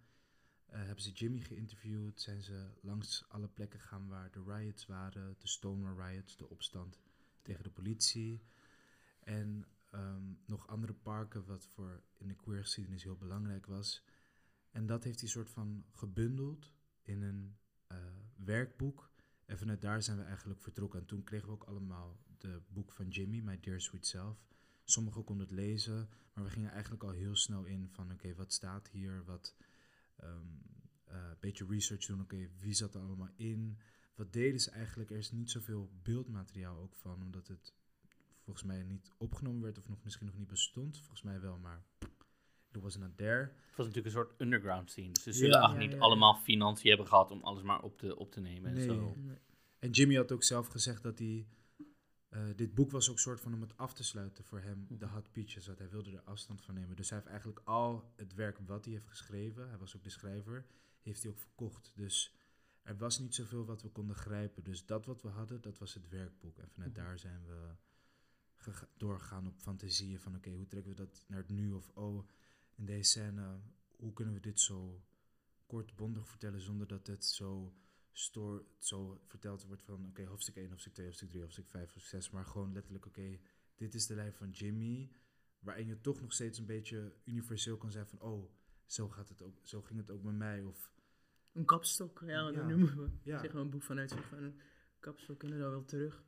Eh, 0.66 0.84
hebben 0.84 1.04
ze 1.04 1.12
Jimmy 1.12 1.40
geïnterviewd, 1.40 2.20
zijn 2.20 2.42
ze 2.42 2.70
langs 2.80 3.24
alle 3.28 3.48
plekken 3.48 3.80
gegaan 3.80 4.08
waar 4.08 4.30
de 4.30 4.42
riots 4.46 4.86
waren, 4.86 5.36
de 5.38 5.48
Stonewall 5.48 6.06
riots, 6.06 6.36
de 6.36 6.48
opstand 6.48 7.00
tegen 7.42 7.64
de 7.64 7.70
politie. 7.70 8.42
En 9.20 9.64
ehm, 9.90 10.22
nog 10.46 10.66
andere 10.66 10.94
parken, 10.94 11.44
wat 11.46 11.66
voor 11.66 12.02
in 12.18 12.28
de 12.28 12.34
queer 12.34 12.60
geschiedenis 12.60 13.02
heel 13.02 13.16
belangrijk 13.16 13.66
was. 13.66 14.04
En 14.70 14.86
dat 14.86 15.04
heeft 15.04 15.20
hij 15.20 15.28
soort 15.28 15.50
van 15.50 15.84
gebundeld 15.90 16.72
in 17.02 17.22
een 17.22 17.56
eh, 17.86 17.98
werkboek. 18.36 19.10
En 19.44 19.58
vanuit 19.58 19.80
daar 19.80 20.02
zijn 20.02 20.16
we 20.16 20.22
eigenlijk 20.22 20.60
vertrokken. 20.60 21.00
En 21.00 21.06
toen 21.06 21.24
kregen 21.24 21.46
we 21.46 21.54
ook 21.54 21.64
allemaal 21.64 22.18
de 22.38 22.62
boek 22.68 22.92
van 22.92 23.08
Jimmy, 23.08 23.40
My 23.40 23.60
Dear 23.60 23.80
Sweet 23.80 24.06
Self. 24.06 24.46
Sommigen 24.84 25.24
konden 25.24 25.46
het 25.46 25.54
lezen, 25.56 26.08
maar 26.32 26.44
we 26.44 26.50
gingen 26.50 26.70
eigenlijk 26.70 27.02
al 27.02 27.10
heel 27.10 27.36
snel 27.36 27.64
in 27.64 27.88
van 27.88 28.12
oké, 28.12 28.34
wat 28.34 28.52
staat 28.52 28.88
hier? 28.88 29.24
Wat 29.24 29.54
een 30.16 31.36
beetje 31.40 31.66
research 31.66 32.06
doen. 32.06 32.20
Oké, 32.20 32.48
wie 32.58 32.74
zat 32.74 32.94
er 32.94 33.00
allemaal 33.00 33.30
in? 33.36 33.78
Wat 34.14 34.32
deden 34.32 34.60
ze 34.60 34.70
eigenlijk? 34.70 35.10
Er 35.10 35.16
is 35.16 35.30
niet 35.30 35.50
zoveel 35.50 35.90
beeldmateriaal 36.02 36.76
ook 36.76 36.94
van, 36.94 37.22
omdat 37.22 37.46
het 37.48 37.74
volgens 38.40 38.64
mij 38.66 38.82
niet 38.82 39.10
opgenomen 39.18 39.62
werd 39.62 39.78
of 39.78 39.88
nog, 39.88 39.98
misschien 40.04 40.26
nog 40.26 40.36
niet 40.36 40.46
bestond. 40.48 40.98
Volgens 40.98 41.22
mij 41.22 41.40
wel, 41.40 41.58
maar 41.58 41.84
it 42.72 42.80
was 42.80 42.96
not 42.96 43.16
there. 43.16 43.40
Het 43.40 43.76
was 43.76 43.86
natuurlijk 43.86 44.06
een 44.06 44.22
soort 44.22 44.40
underground 44.40 44.90
scene. 44.90 45.12
Dus 45.12 45.22
ze 45.22 45.30
Ja. 45.30 45.36
zullen 45.36 45.60
echt 45.62 45.72
Ja, 45.72 45.78
niet 45.78 45.92
ja, 45.92 45.98
allemaal 45.98 46.34
financiën 46.34 46.88
hebben 46.88 47.06
gehad 47.08 47.30
om 47.30 47.42
alles 47.42 47.62
maar 47.62 47.82
op 47.82 47.98
te, 47.98 48.16
op 48.16 48.32
te 48.32 48.40
nemen. 48.40 48.70
En 48.70 48.74
Nee. 48.76 48.84
zo. 48.86 49.16
En 49.78 49.90
Jimmy 49.90 50.14
had 50.14 50.32
ook 50.32 50.42
zelf 50.42 50.66
gezegd 50.66 51.02
dat 51.02 51.18
hij. 51.18 51.46
Eh, 52.34 52.42
dit 52.56 52.74
boek 52.74 52.90
was 52.90 53.10
ook 53.10 53.18
soort 53.18 53.40
van 53.40 53.54
om 53.54 53.60
het 53.60 53.76
af 53.76 53.94
te 53.94 54.04
sluiten 54.04 54.44
voor 54.44 54.60
hem, 54.60 54.86
de 54.88 55.06
Hot 55.06 55.32
Peaches, 55.32 55.66
want 55.66 55.78
hij 55.78 55.88
wilde 55.90 56.10
er 56.10 56.22
afstand 56.24 56.62
van 56.62 56.74
nemen. 56.74 56.96
Dus 56.96 57.08
hij 57.08 57.18
heeft 57.18 57.30
eigenlijk 57.30 57.60
al 57.64 58.12
het 58.16 58.34
werk 58.34 58.58
wat 58.58 58.84
hij 58.84 58.94
heeft 58.94 59.08
geschreven, 59.08 59.68
hij 59.68 59.78
was 59.78 59.96
ook 59.96 60.02
de 60.02 60.10
schrijver, 60.10 60.66
heeft 61.02 61.22
hij 61.22 61.30
ook 61.32 61.38
verkocht. 61.38 61.92
Dus 61.94 62.34
er 62.82 62.96
was 62.96 63.18
niet 63.18 63.34
zoveel 63.34 63.64
wat 63.64 63.82
we 63.82 63.88
konden 63.88 64.16
grijpen. 64.16 64.64
Dus 64.64 64.86
dat 64.86 65.06
wat 65.06 65.22
we 65.22 65.28
hadden, 65.28 65.60
dat 65.60 65.78
was 65.78 65.94
het 65.94 66.08
werkboek. 66.08 66.58
En 66.58 66.68
vanuit 66.70 66.92
Mhm. 66.92 67.00
daar 67.04 67.18
zijn 67.18 67.44
we 67.46 67.74
gega- 68.56 68.88
doorgegaan 68.96 69.46
op 69.46 69.58
fantasieën 69.58 70.20
van 70.20 70.34
oké, 70.36 70.50
hoe 70.50 70.66
trekken 70.66 70.90
we 70.90 70.96
dat 70.96 71.24
naar 71.28 71.38
het 71.38 71.48
nu? 71.48 71.72
Of 71.72 71.90
oh, 71.94 72.28
in 72.74 72.84
deze 72.84 73.10
scène, 73.10 73.60
hoe 73.96 74.12
kunnen 74.12 74.34
we 74.34 74.40
dit 74.40 74.60
zo 74.60 75.02
kort 75.66 75.96
bondig 75.96 76.28
vertellen 76.28 76.60
zonder 76.60 76.86
dat 76.86 77.06
het 77.06 77.24
zo, 77.24 77.74
stoor, 78.16 78.64
zo 78.78 79.20
verteld 79.24 79.64
wordt 79.64 79.82
van 79.82 80.06
oké, 80.08 80.24
hoofdstuk 80.24 80.56
1, 80.56 80.68
hoofdstuk 80.68 80.92
2, 80.92 81.06
hoofdstuk 81.06 81.28
3, 81.28 81.42
hoofdstuk 81.42 81.68
5, 81.68 81.92
hoofdstuk 81.92 82.22
6. 82.22 82.30
Maar 82.30 82.44
gewoon 82.44 82.72
letterlijk 82.72 83.06
oké, 83.06 83.38
dit 83.74 83.94
is 83.94 84.06
de 84.06 84.14
lijn 84.14 84.32
van 84.34 84.50
Jimmy. 84.50 85.10
Waarin 85.58 85.86
je 85.86 86.00
toch 86.00 86.20
nog 86.20 86.32
steeds 86.32 86.58
een 86.58 86.66
beetje 86.66 87.14
universeel 87.24 87.76
kan 87.76 87.90
zijn 87.90 88.06
van 88.06 88.20
oh, 88.20 88.50
zo, 88.86 89.08
gaat 89.08 89.28
het 89.28 89.42
ook, 89.42 89.58
zo 89.62 89.82
ging 89.82 89.98
het 89.98 90.10
ook 90.10 90.22
met 90.22 90.34
mij. 90.34 90.62
Of 90.62 90.92
Een 91.52 91.64
kapstok, 91.64 92.20
ja, 92.20 92.26
Ja. 92.26 92.50
dat 92.50 92.68
noemen 92.68 92.96
we. 92.96 93.10
Ja. 93.22 93.38
Zeg 93.38 93.52
maar 93.52 93.62
een 93.62 93.70
boek 93.70 93.82
vanuit 93.82 94.10
zeg 94.10 94.28
van 94.28 94.42
een 94.42 94.60
kapstok 94.98 95.38
kunnen 95.38 95.58
dan 95.58 95.70
wel 95.70 95.84
terug. 95.84 96.24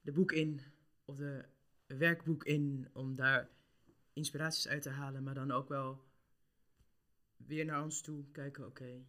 De 0.00 0.12
boek 0.12 0.32
in, 0.32 0.60
of 1.04 1.16
de 1.16 1.44
werkboek 1.86 2.44
in, 2.44 2.88
om 2.92 3.14
daar 3.16 3.50
inspiraties 4.12 4.68
uit 4.68 4.82
te 4.82 4.90
halen, 4.90 5.22
maar 5.22 5.34
dan 5.34 5.50
ook 5.50 5.68
wel 5.68 6.04
weer 7.36 7.64
naar 7.64 7.82
ons 7.82 8.00
toe 8.00 8.30
kijken, 8.30 8.66
oké, 8.66 9.06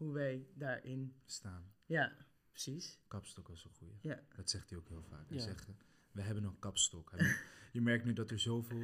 hoe 0.00 0.12
wij 0.12 0.46
daarin, 0.54 1.14
staan. 1.24 1.72
ja, 1.86 2.12
precies. 2.50 2.98
Kapstok 3.08 3.48
was 3.48 3.64
een 3.64 3.70
goeie. 3.70 3.98
Ja. 4.02 4.20
Dat 4.36 4.50
zegt 4.50 4.70
hij 4.70 4.78
ook 4.78 4.88
heel 4.88 5.02
vaak. 5.02 5.28
Hij 5.28 5.36
Ja. 5.36 5.42
zegt, 5.42 5.68
eh, 5.68 5.74
we 6.12 6.22
hebben 6.22 6.44
een 6.44 6.58
kapstok. 6.58 7.12
Je 7.72 7.80
merkt 7.80 8.04
nu 8.04 8.12
dat 8.12 8.30
er 8.30 8.38
zoveel... 8.40 8.82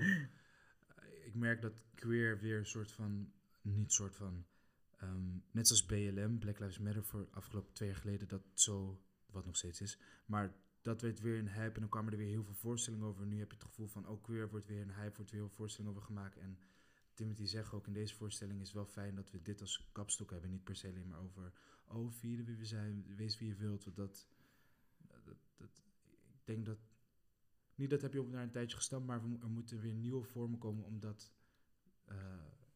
Ik 1.24 1.34
merk 1.34 1.62
dat 1.62 1.84
queer 1.94 2.38
weer 2.40 2.58
een 2.58 2.66
soort 2.66 2.92
van... 2.92 3.32
Niet 3.62 3.92
soort 3.92 4.16
van... 4.16 4.46
ehm, 4.96 5.36
net 5.50 5.66
zoals 5.68 5.84
BLM, 5.86 6.38
Black 6.38 6.58
Lives 6.58 6.78
Matter, 6.78 7.04
voor 7.04 7.28
afgelopen 7.30 7.72
twee 7.72 7.88
jaar 7.88 7.98
geleden, 7.98 8.28
dat 8.28 8.42
zo... 8.54 9.00
Wat 9.26 9.44
nog 9.46 9.56
steeds 9.56 9.80
is. 9.80 9.98
Maar 10.26 10.54
dat 10.82 11.00
werd 11.00 11.20
weer 11.20 11.38
een 11.38 11.48
hype 11.52 11.74
en 11.74 11.80
dan 11.80 11.88
kwamen 11.88 12.12
er 12.12 12.18
weer 12.18 12.28
heel 12.28 12.44
veel 12.44 12.54
voorstellingen 12.54 13.06
over. 13.06 13.26
Nu 13.26 13.38
heb 13.38 13.50
je 13.50 13.56
het 13.56 13.66
gevoel 13.66 13.86
van, 13.88 14.06
oh, 14.08 14.22
queer 14.22 14.48
wordt 14.48 14.66
weer 14.66 14.80
een 14.82 14.94
hype, 14.94 15.16
wordt 15.16 15.30
weer 15.30 15.40
heel 15.40 15.48
veel 15.48 15.56
voorstellingen 15.56 15.92
over 15.96 16.06
gemaakt. 16.06 16.36
En 16.38 16.58
Timothy 17.16 17.44
zegt 17.46 17.72
ook, 17.72 17.86
in 17.86 17.92
deze 17.92 18.14
voorstelling 18.14 18.60
is 18.60 18.72
wel 18.72 18.86
fijn 18.86 19.14
dat 19.14 19.30
we 19.30 19.42
dit 19.42 19.60
als 19.60 19.88
kapstok 19.92 20.30
hebben. 20.30 20.50
Niet 20.50 20.64
per 20.64 20.76
se 20.76 20.88
alleen 20.88 21.08
maar 21.08 21.20
over, 21.20 21.52
oh, 21.88 22.10
vieren 22.12 22.44
wie 22.44 22.56
we 22.56 22.64
zijn, 22.64 23.04
wees 23.16 23.38
wie 23.38 23.48
je 23.48 23.54
wilt. 23.54 23.84
Want 23.84 23.96
dat, 23.96 24.26
dat, 25.24 25.36
dat, 25.56 25.82
ik 26.32 26.40
denk 26.44 26.66
dat, 26.66 26.78
niet 27.74 27.90
dat 27.90 28.02
heb 28.02 28.12
je 28.12 28.20
op 28.20 28.28
naar 28.30 28.42
een 28.42 28.50
tijdje 28.50 28.76
gestampt, 28.76 29.06
maar 29.06 29.22
we, 29.22 29.38
er 29.40 29.50
moeten 29.50 29.80
weer 29.80 29.94
nieuwe 29.94 30.22
vormen 30.24 30.58
komen 30.58 30.84
om, 30.84 31.00
dat, 31.00 31.32
eh, 32.04 32.16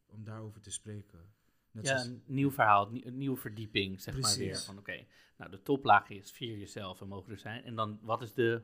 om 0.07 0.25
daarover 0.25 0.61
te 0.61 0.71
spreken. 0.71 1.33
Net 1.71 1.85
ja, 1.87 1.91
zoals- 1.91 2.07
een 2.07 2.23
nieuw 2.27 2.51
verhaal, 2.51 2.87
een, 2.87 2.93
nie- 2.93 3.07
een 3.07 3.19
nieuwe 3.19 3.37
verdieping, 3.37 4.01
zeg 4.01 4.21
maar 4.21 4.37
weer. 4.37 4.59
Van 4.59 4.79
oké, 4.79 5.07
nou 5.37 5.51
de 5.51 5.63
toplaag 5.63 6.09
is 6.11 6.31
vier 6.33 6.59
jezelf 6.59 7.01
en 7.01 7.09
mogen 7.09 7.33
er 7.33 7.39
zijn. 7.39 7.65
En 7.65 7.75
dan, 7.75 7.99
wat 8.03 8.23
is 8.23 8.35
de, 8.35 8.63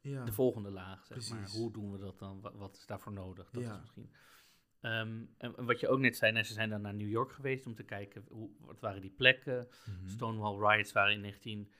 ja, 0.00 0.24
de 0.24 0.32
volgende 0.32 0.70
laag, 0.70 1.06
zeg 1.06 1.28
maar? 1.30 1.50
Hoe 1.50 1.72
doen 1.72 1.92
we 1.92 1.98
dat 1.98 2.18
dan? 2.18 2.40
Wat, 2.40 2.54
wat 2.54 2.76
is 2.76 2.86
daarvoor 2.86 3.12
nodig? 3.12 3.50
Dat 3.50 3.62
Ja. 3.62 3.74
is 3.74 3.80
misschien... 3.80 4.10
Ehm, 4.80 5.24
en, 5.38 5.56
en 5.56 5.64
wat 5.64 5.80
je 5.80 5.88
ook 5.88 5.98
net 5.98 6.16
zei, 6.16 6.32
nou, 6.32 6.44
ze 6.44 6.52
zijn 6.52 6.70
dan 6.70 6.80
naar 6.80 6.94
New 6.94 7.08
York 7.08 7.32
geweest 7.32 7.66
om 7.66 7.74
te 7.74 7.82
kijken, 7.84 8.24
hoe, 8.28 8.50
wat 8.60 8.80
waren 8.80 9.00
die 9.00 9.10
plekken? 9.16 9.68
Mhm. 9.86 10.08
Stonewall 10.08 10.72
Riots 10.72 10.92
waren 10.92 11.12
in 11.12 11.20
19, 11.20 11.70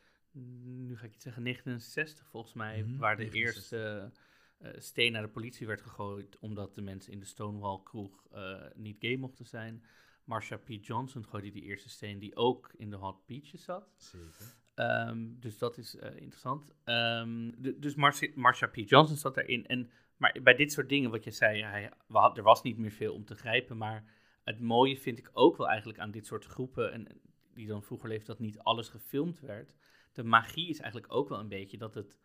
nu 0.86 0.96
ga 0.96 1.04
ik 1.06 1.14
iets 1.14 1.22
zeggen, 1.24 1.42
69 1.42 2.26
volgens 2.28 2.54
mij, 2.54 2.82
Mhm, 2.82 2.96
waar 2.96 3.16
de 3.16 3.22
69. 3.24 3.78
eerste 3.80 4.12
eh, 4.58 4.70
steen 4.80 5.12
naar 5.12 5.22
de 5.22 5.28
politie 5.28 5.66
werd 5.66 5.80
gegooid, 5.82 6.38
omdat 6.38 6.74
de 6.74 6.82
mensen 6.82 7.12
in 7.12 7.18
de 7.18 7.24
Stonewall 7.24 7.80
kroeg 7.84 8.26
eh, 8.32 8.62
niet 8.74 8.96
gay 9.00 9.16
mochten 9.16 9.46
zijn. 9.46 9.84
Marsha 10.24 10.56
P. 10.56 10.68
Johnson 10.68 11.24
gooide 11.26 11.50
die 11.50 11.62
eerste 11.62 11.88
steen, 11.88 12.18
die 12.18 12.36
ook 12.36 12.72
in 12.76 12.90
de 12.90 12.96
Hot 12.96 13.26
Beaches 13.26 13.64
zat. 13.64 13.88
Zeker. 13.96 14.54
Ehm, 14.74 15.26
dus 15.40 15.58
dat 15.58 15.78
is 15.78 15.96
eh, 15.96 16.16
interessant. 16.16 16.72
Ehm, 16.84 17.50
de- 17.58 17.78
dus 17.78 17.94
Marsha, 18.34 18.66
P. 18.66 18.74
Johnson 18.76 19.16
zat 19.16 19.36
erin. 19.36 19.66
En, 19.66 19.90
maar 20.16 20.38
bij 20.42 20.54
dit 20.54 20.72
soort 20.72 20.88
dingen, 20.88 21.10
wat 21.10 21.24
je 21.24 21.30
zei, 21.30 21.62
hij, 21.62 21.92
we 22.06 22.18
had, 22.18 22.36
er 22.36 22.42
was 22.42 22.62
niet 22.62 22.78
meer 22.78 22.90
veel 22.90 23.14
om 23.14 23.24
te 23.24 23.34
grijpen. 23.34 23.76
Maar 23.76 24.04
het 24.44 24.60
mooie 24.60 24.96
vind 24.96 25.18
ik 25.18 25.30
ook 25.32 25.56
wel 25.56 25.68
eigenlijk 25.68 25.98
aan 25.98 26.10
dit 26.10 26.26
soort 26.26 26.44
groepen, 26.44 26.92
en, 26.92 27.20
die 27.54 27.66
dan 27.66 27.82
vroeger 27.82 28.08
leefden, 28.08 28.26
dat 28.26 28.38
niet 28.38 28.58
alles 28.58 28.88
gefilmd 28.88 29.40
werd. 29.40 29.74
De 30.12 30.22
magie 30.24 30.68
is 30.68 30.78
eigenlijk 30.78 31.12
ook 31.12 31.28
wel 31.28 31.38
een 31.38 31.48
beetje 31.48 31.78
dat 31.78 31.94
het, 31.94 32.18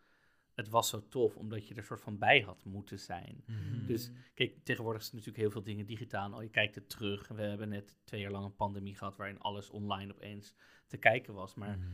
het 0.54 0.68
was 0.68 0.88
zo 0.88 1.08
tof, 1.08 1.36
omdat 1.36 1.68
je 1.68 1.74
er 1.74 1.84
soort 1.84 2.00
van 2.00 2.18
bij 2.18 2.40
had 2.40 2.64
moeten 2.64 2.98
zijn. 2.98 3.44
Mhm. 3.46 3.86
Dus 3.86 4.10
kijk, 4.34 4.64
tegenwoordig 4.64 5.02
is 5.02 5.10
natuurlijk 5.12 5.38
heel 5.38 5.50
veel 5.50 5.62
dingen 5.62 5.86
digitaal. 5.86 6.32
Oh, 6.32 6.42
je 6.42 6.48
kijkt 6.50 6.74
het 6.74 6.88
terug. 6.88 7.28
We 7.28 7.42
hebben 7.42 7.68
net 7.68 7.98
twee 8.04 8.20
jaar 8.20 8.30
lang 8.30 8.44
een 8.44 8.56
pandemie 8.56 8.96
gehad 8.96 9.16
waarin 9.16 9.38
alles 9.40 9.70
online 9.70 10.12
opeens 10.12 10.54
te 10.86 10.96
kijken 10.96 11.34
was. 11.34 11.54
Maar 11.54 11.78
Mhm. 11.78 11.88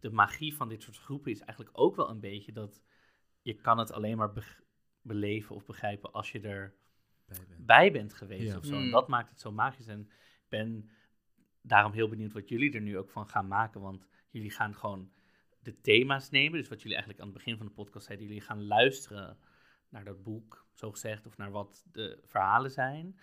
de 0.00 0.10
magie 0.10 0.56
van 0.56 0.68
dit 0.68 0.82
soort 0.82 0.98
groepen 0.98 1.30
is 1.30 1.40
eigenlijk 1.40 1.78
ook 1.78 1.96
wel 1.96 2.10
een 2.10 2.20
beetje 2.20 2.52
dat 2.52 2.82
je 3.42 3.54
kan 3.54 3.78
het 3.78 3.92
alleen 3.92 4.16
maar 4.16 4.32
beleven 5.04 5.54
of 5.54 5.64
begrijpen 5.64 6.12
als 6.12 6.32
je 6.32 6.40
erbij 6.40 6.72
Bij 7.58 7.90
ben. 7.90 7.92
bent 7.92 8.14
geweest 8.14 8.52
Ja. 8.52 8.56
of 8.58 8.64
zo. 8.64 8.74
En 8.74 8.84
Mm. 8.84 8.90
dat 8.90 9.08
maakt 9.08 9.30
het 9.30 9.40
zo 9.40 9.52
magisch. 9.52 9.86
En 9.86 10.00
ik 10.00 10.48
ben 10.48 10.90
daarom 11.62 11.92
heel 11.92 12.08
benieuwd 12.08 12.32
wat 12.32 12.48
jullie 12.48 12.72
er 12.72 12.80
nu 12.80 12.98
ook 12.98 13.10
van 13.10 13.28
gaan 13.28 13.48
maken. 13.48 13.80
Want 13.80 14.08
jullie 14.30 14.50
gaan 14.50 14.74
gewoon 14.74 15.12
de 15.60 15.80
thema's 15.80 16.30
nemen. 16.30 16.58
Dus 16.58 16.68
wat 16.68 16.78
jullie 16.82 16.96
eigenlijk 16.96 17.20
aan 17.24 17.28
het 17.28 17.36
begin 17.38 17.56
van 17.56 17.66
de 17.66 17.72
podcast 17.72 18.06
zeiden. 18.06 18.26
Jullie 18.26 18.42
gaan 18.42 18.66
luisteren 18.66 19.38
naar 19.88 20.04
dat 20.04 20.22
boek, 20.22 20.66
zo 20.72 20.90
gezegd. 20.90 21.26
Of 21.26 21.36
naar 21.36 21.50
wat 21.50 21.84
de 21.92 22.20
verhalen 22.24 22.70
zijn. 22.70 23.18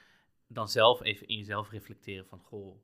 Dan 0.48 0.68
zelf 0.68 1.02
even 1.02 1.28
in 1.28 1.38
jezelf 1.38 1.70
reflecteren 1.72 2.26
van... 2.26 2.40
Goh, 2.40 2.84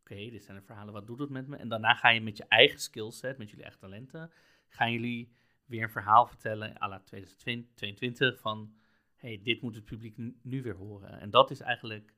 oké, 0.00 0.14
dit 0.30 0.44
zijn 0.44 0.56
de 0.56 0.62
verhalen. 0.62 0.92
Wat 0.92 1.06
doet 1.06 1.18
het 1.18 1.30
met 1.30 1.46
me? 1.46 1.56
En 1.56 1.68
daarna 1.68 1.94
ga 1.94 2.08
je 2.08 2.20
met 2.20 2.36
je 2.36 2.44
eigen 2.48 2.78
skillset, 2.80 3.38
met 3.38 3.48
jullie 3.48 3.62
eigen 3.64 3.80
talenten... 3.80 4.32
gaan 4.68 4.92
jullie 4.92 5.32
weer 5.64 5.82
een 5.82 5.90
verhaal 5.90 6.26
vertellen 6.26 6.80
à 6.82 6.88
la 6.88 7.00
2022 7.00 8.40
van... 8.40 8.74
hey, 9.16 9.40
dit 9.42 9.60
moet 9.62 9.74
het 9.74 9.84
publiek 9.84 10.16
nu, 10.42 10.62
weer 10.62 10.76
horen. 10.76 11.20
En 11.20 11.30
dat 11.30 11.50
is 11.50 11.60
eigenlijk... 11.60 12.14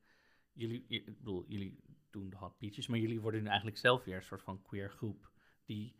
Jullie, 0.52 0.85
ik 0.88 1.04
bedoel, 1.18 1.44
jullie 1.48 1.80
doen 2.11 2.30
de 2.30 2.37
Hot 2.37 2.59
Peaches, 2.59 2.87
maar 2.87 2.98
jullie 2.98 3.20
worden 3.20 3.42
nu 3.42 3.46
eigenlijk 3.48 3.78
zelf 3.78 4.04
weer 4.04 4.16
een 4.16 4.22
soort 4.22 4.42
van 4.42 4.62
queer 4.62 4.90
groep... 4.90 5.30
die 5.64 5.96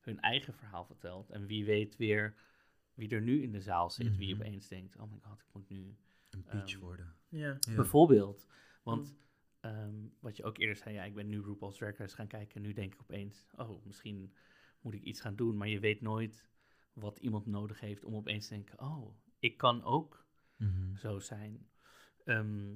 hun 0.00 0.20
eigen 0.20 0.54
verhaal 0.54 0.84
vertelt. 0.84 1.30
En 1.30 1.46
wie 1.46 1.64
weet 1.64 1.96
weer 1.96 2.34
wie 2.94 3.08
er 3.08 3.22
nu 3.22 3.42
in 3.42 3.52
de 3.52 3.60
zaal 3.60 3.90
zit, 3.90 4.16
wie 4.16 4.34
Mhm. 4.34 4.40
opeens 4.42 4.68
denkt... 4.68 4.96
oh 4.96 5.12
my 5.12 5.18
god, 5.22 5.40
ik 5.40 5.46
moet 5.52 5.68
nu 5.68 5.96
Een 6.30 6.42
peach 6.44 6.72
Ehm, 6.72 6.80
worden. 6.80 7.14
Ja. 7.28 7.56
Ja. 7.60 7.74
Bijvoorbeeld. 7.74 8.46
Want 8.82 9.16
ehm, 9.60 9.94
wat 10.20 10.36
je 10.36 10.44
ook 10.44 10.58
eerder 10.58 10.76
zei, 10.76 10.94
ja, 10.94 11.04
ik 11.04 11.14
ben 11.14 11.28
nu 11.28 11.40
RuPaul's 11.40 11.76
Drag 11.76 11.96
Race 11.96 12.14
gaan 12.14 12.26
kijken 12.26 12.54
en 12.54 12.62
nu 12.62 12.72
denk 12.72 12.94
ik 12.94 13.00
opeens, 13.00 13.46
oh, 13.56 13.84
misschien 13.84 14.34
moet 14.80 14.94
ik 14.94 15.02
iets 15.02 15.20
gaan 15.20 15.36
doen. 15.36 15.56
Maar 15.56 15.68
je 15.68 15.80
weet 15.80 16.00
nooit 16.00 16.48
wat 17.00 17.18
iemand 17.18 17.46
nodig 17.46 17.80
heeft 17.80 18.04
om 18.04 18.14
opeens 18.14 18.46
te 18.48 18.54
denken, 18.54 18.80
oh, 18.80 19.14
ik 19.38 19.56
kan 19.56 19.82
ook 19.82 20.24
Mhm. 20.56 20.96
zo 20.96 21.18
zijn. 21.18 21.68
Ehm, 22.24 22.74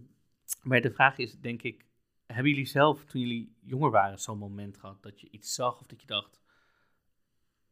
maar 0.63 0.81
de 0.81 0.91
vraag 0.91 1.19
is, 1.19 1.41
denk 1.41 1.63
ik, 1.63 1.87
hebben 2.27 2.51
jullie 2.51 2.67
zelf, 2.67 3.05
toen 3.05 3.21
jullie 3.21 3.57
jonger 3.61 3.91
waren, 3.91 4.19
zo'n 4.19 4.39
moment 4.39 4.77
gehad 4.79 5.03
dat 5.03 5.21
je 5.21 5.31
iets 5.31 5.55
zag 5.55 5.81
of 5.81 5.87
dat 5.87 6.01
je 6.01 6.07
dacht, 6.07 6.41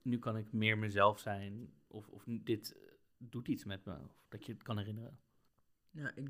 nu 0.02 0.18
kan 0.18 0.36
ik 0.36 0.52
meer 0.52 0.78
mezelf 0.78 1.18
zijn 1.18 1.72
of, 1.86 2.08
of 2.08 2.24
dit 2.26 2.72
eh, 2.76 2.82
doet 3.18 3.48
iets 3.48 3.64
met 3.64 3.84
me, 3.84 3.98
of 3.98 4.24
dat 4.28 4.46
je 4.46 4.52
het 4.52 4.62
kan 4.62 4.78
herinneren? 4.78 5.18
Nou, 5.90 6.10
ik, 6.14 6.28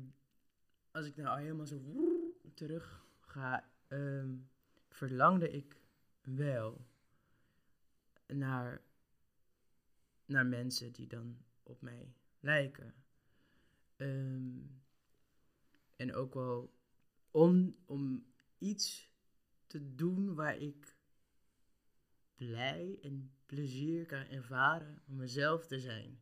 als 0.91 1.05
ik 1.05 1.15
nou 1.15 1.39
helemaal 1.41 1.65
zo 1.65 1.81
terug 2.53 3.05
ga, 3.19 3.69
ehm, 3.87 4.35
verlangde 4.89 5.51
ik 5.51 5.81
wel 6.21 6.85
naar, 8.27 8.81
naar 10.25 10.45
mensen 10.45 10.91
die 10.91 11.07
dan 11.07 11.37
op 11.63 11.81
mij 11.81 12.13
lijken. 12.39 12.93
Ehm, 13.95 14.59
en 15.95 16.13
ook 16.13 16.33
wel 16.33 16.73
om, 17.31 17.75
om 17.85 18.25
iets 18.57 19.11
te 19.67 19.95
doen 19.95 20.33
waar 20.33 20.57
ik 20.57 20.95
blij 22.35 22.99
en 23.01 23.31
plezier 23.45 24.05
kan 24.05 24.25
ervaren 24.25 25.01
om 25.07 25.15
mezelf 25.15 25.67
te 25.67 25.79
zijn. 25.79 26.21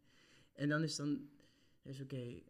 En 0.53 0.69
dan 0.69 0.83
is 0.83 0.95
dan, 0.95 1.29
is 1.81 2.01
oké, 2.01 2.41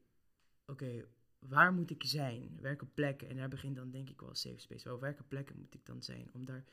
oké, 0.66 1.06
waar 1.40 1.74
moet 1.74 1.90
ik 1.90 2.04
zijn? 2.04 2.58
Welke 2.62 2.86
plekken? 2.86 3.30
En 3.30 3.36
daar 3.36 3.50
begint 3.50 3.76
dan 3.76 3.92
denk 3.92 4.10
ik 4.10 4.22
wel 4.22 4.36
safe 4.36 4.60
space. 4.60 4.88
Wel, 4.88 5.00
welke 5.00 5.24
plekken 5.24 5.58
moet 5.58 5.74
ik 5.74 5.86
dan 5.86 6.04
zijn? 6.04 6.34
Om 6.34 6.46
daar 6.46 6.66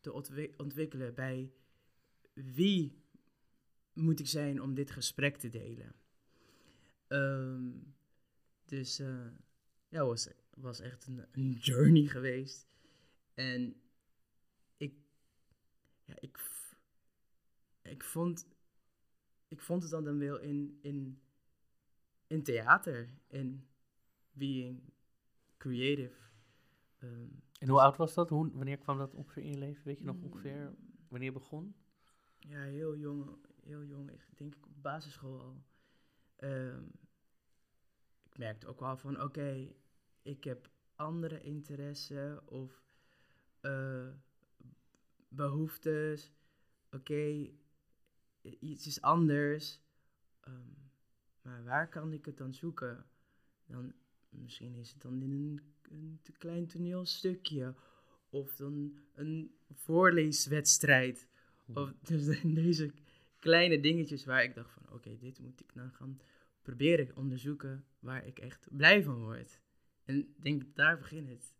te 0.00 0.12
ontwi- 0.12 0.54
ontwikkelen 0.56 1.14
bij 1.14 1.52
wie 2.32 3.04
moet 3.96 4.20
ik 4.20 4.26
zijn 4.26 4.62
om 4.62 4.74
dit 4.74 4.90
gesprek 4.90 5.36
te 5.36 5.48
delen? 5.48 5.94
Ehm, 7.06 7.70
dus 8.64 8.98
eh, 8.98 9.26
ja, 9.88 10.04
was, 10.04 10.28
was 10.50 10.80
echt 10.80 11.06
een, 11.06 11.24
een 11.32 11.52
journey 11.52 12.06
geweest. 12.06 12.66
En 13.34 13.80
ik, 14.76 14.94
ja, 16.04 16.14
ik, 16.20 16.38
ik, 17.82 18.04
vond, 18.04 18.46
ik 19.48 19.60
vond 19.60 19.82
het 19.82 19.90
dan, 19.92 20.04
dan 20.04 20.18
wel 20.18 20.38
in, 20.38 20.78
in, 20.82 21.20
in 22.26 22.42
theater, 22.42 23.18
in 23.28 23.66
being 24.32 24.82
creative. 25.56 26.16
Ehm, 26.98 27.28
En 27.58 27.68
hoe 27.68 27.80
oud 27.80 27.96
was 27.96 28.14
dat? 28.14 28.28
Hoe, 28.30 28.50
wanneer 28.52 28.78
kwam 28.78 28.98
dat 28.98 29.14
ongeveer 29.14 29.42
in 29.42 29.50
je 29.50 29.58
leven? 29.58 29.84
Weet 29.84 29.98
je 29.98 30.04
nog 30.04 30.16
Mm. 30.16 30.24
ongeveer 30.24 30.74
wanneer 31.08 31.32
begon? 31.32 31.74
Ja, 32.38 32.62
heel 32.62 32.96
jong, 32.96 33.36
heel 33.66 33.84
jong. 33.84 34.10
Ik 34.10 34.38
denk 34.38 34.54
ik 34.54 34.66
op 34.66 34.82
basisschool 34.82 35.40
al. 35.40 35.64
Ehm, 36.36 36.84
ik 38.22 38.38
merkte 38.38 38.66
ook 38.66 38.80
wel 38.80 38.96
van, 38.96 39.22
oké, 39.22 39.72
ik 40.22 40.44
heb 40.44 40.70
andere 40.94 41.40
interesse 41.40 42.42
of 42.44 42.82
eh, 43.60 44.08
behoeftes. 45.28 46.32
Oké, 46.90 47.50
iets 48.42 48.86
is 48.86 49.00
anders. 49.00 49.80
Ehm, 50.40 50.74
maar 51.42 51.64
waar 51.64 51.88
kan 51.88 52.12
ik 52.12 52.24
het 52.24 52.36
dan 52.36 52.54
zoeken? 52.54 53.06
Dan, 53.66 53.92
misschien 54.28 54.74
is 54.74 54.90
het 54.90 55.02
dan 55.02 55.22
in 55.22 55.30
een, 55.30 55.60
een 55.82 56.18
te 56.22 56.32
klein 56.32 56.66
toneelstukje. 56.66 57.74
Of 58.30 58.56
dan 58.56 58.98
een 59.14 59.54
voorleeswedstrijd. 59.70 61.28
Of 61.74 61.92
dus 62.08 62.40
deze 62.42 62.92
kleine 63.46 63.80
dingetjes 63.80 64.24
waar 64.24 64.42
ik 64.44 64.54
dacht 64.54 64.70
van, 64.72 64.82
oké, 64.92 65.16
dit 65.18 65.38
moet 65.40 65.60
ik 65.60 65.74
nou 65.74 65.90
gaan 65.90 66.20
proberen 66.62 67.16
onderzoeken 67.16 67.84
waar 67.98 68.26
ik 68.26 68.38
echt 68.38 68.68
blij 68.70 69.02
van 69.02 69.18
word. 69.22 69.60
En 70.04 70.18
ik 70.18 70.42
denk, 70.42 70.62
daar 70.74 70.98
begint 70.98 71.28
het. 71.28 71.54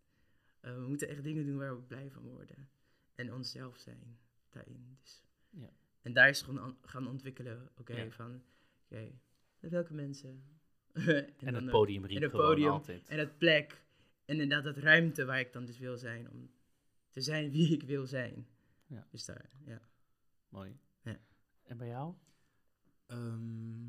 Eh, 0.61 0.75
we 0.75 0.87
moeten 0.89 1.09
echt 1.09 1.23
dingen 1.23 1.47
doen 1.47 1.57
waar 1.57 1.77
we 1.77 1.83
blij 1.83 2.11
van 2.11 2.23
worden. 2.23 2.69
En 3.15 3.33
onszelf 3.35 3.77
zijn 3.77 4.19
daarin. 4.51 4.97
Dus. 5.01 5.23
Ja. 5.51 5.71
En 6.03 6.13
daar 6.13 6.29
is 6.29 6.43
gewoon 6.43 6.61
aan- 6.61 6.79
gaan 6.83 7.09
ontwikkelen, 7.09 7.71
oké, 7.79 7.97
Ja. 7.97 8.11
van, 8.11 8.43
oké, 8.85 9.11
met 9.61 9.71
welke 9.71 9.95
mensen. 9.95 10.45
En, 11.39 11.55
het 11.55 11.63
ook- 11.65 11.71
podium 11.71 12.05
riep 12.05 12.17
en 12.17 12.23
het 12.23 12.33
podium 12.33 12.69
altijd. 12.71 13.09
en 13.09 13.19
het 13.19 13.39
plek. 13.39 13.85
En 14.25 14.41
inderdaad 14.41 14.65
dat 14.65 14.77
ruimte 14.77 15.25
waar 15.25 15.41
ik 15.41 15.53
dan 15.53 15.65
dus 15.65 15.79
wil 15.79 15.97
zijn. 15.97 16.31
Om 16.31 16.51
te 17.11 17.21
zijn 17.21 17.51
wie 17.57 17.73
ik 17.73 17.83
wil 17.83 18.07
zijn. 18.07 18.47
Ja. 18.87 19.07
Dus 19.11 19.25
daar, 19.25 19.51
ja. 19.65 19.81
Mooi. 20.49 20.77
En 21.67 21.77
bij 21.77 21.89
jou? 21.89 22.15
Ehm, 23.07 23.89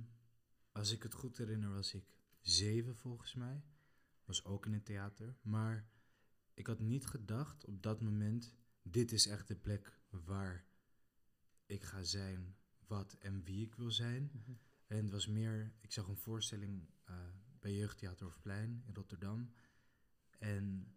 als 0.71 0.91
ik 0.91 1.03
het 1.03 1.13
goed 1.13 1.37
herinner, 1.37 1.73
was 1.73 1.93
ik 1.93 2.05
zeven 2.41 2.95
volgens 2.95 3.33
mij. 3.33 3.63
Was 4.25 4.45
ook 4.45 4.65
in 4.65 4.73
het 4.73 4.85
theater. 4.85 5.37
Maar 5.41 5.89
ik 6.53 6.67
had 6.67 6.79
niet 6.79 7.05
gedacht 7.05 7.65
op 7.65 7.83
dat 7.83 8.01
moment: 8.01 8.53
dit 8.81 9.11
is 9.11 9.27
echt 9.27 9.47
de 9.47 9.55
plek 9.55 9.99
waar 10.09 10.65
ik 11.65 11.83
ga 11.83 12.03
zijn, 12.03 12.55
wat 12.87 13.13
en 13.13 13.43
wie 13.43 13.65
ik 13.65 13.75
wil 13.75 13.91
zijn. 13.91 14.31
En 14.87 14.97
het 14.97 15.11
was 15.11 15.27
meer, 15.27 15.73
ik 15.81 15.91
zag 15.91 16.07
een 16.07 16.17
voorstelling 16.17 16.89
eh, 17.03 17.15
bij 17.59 17.73
Jeugdtheater 17.73 18.25
Hofplein 18.25 18.83
in 18.85 18.93
Rotterdam. 18.93 19.51
En 20.39 20.95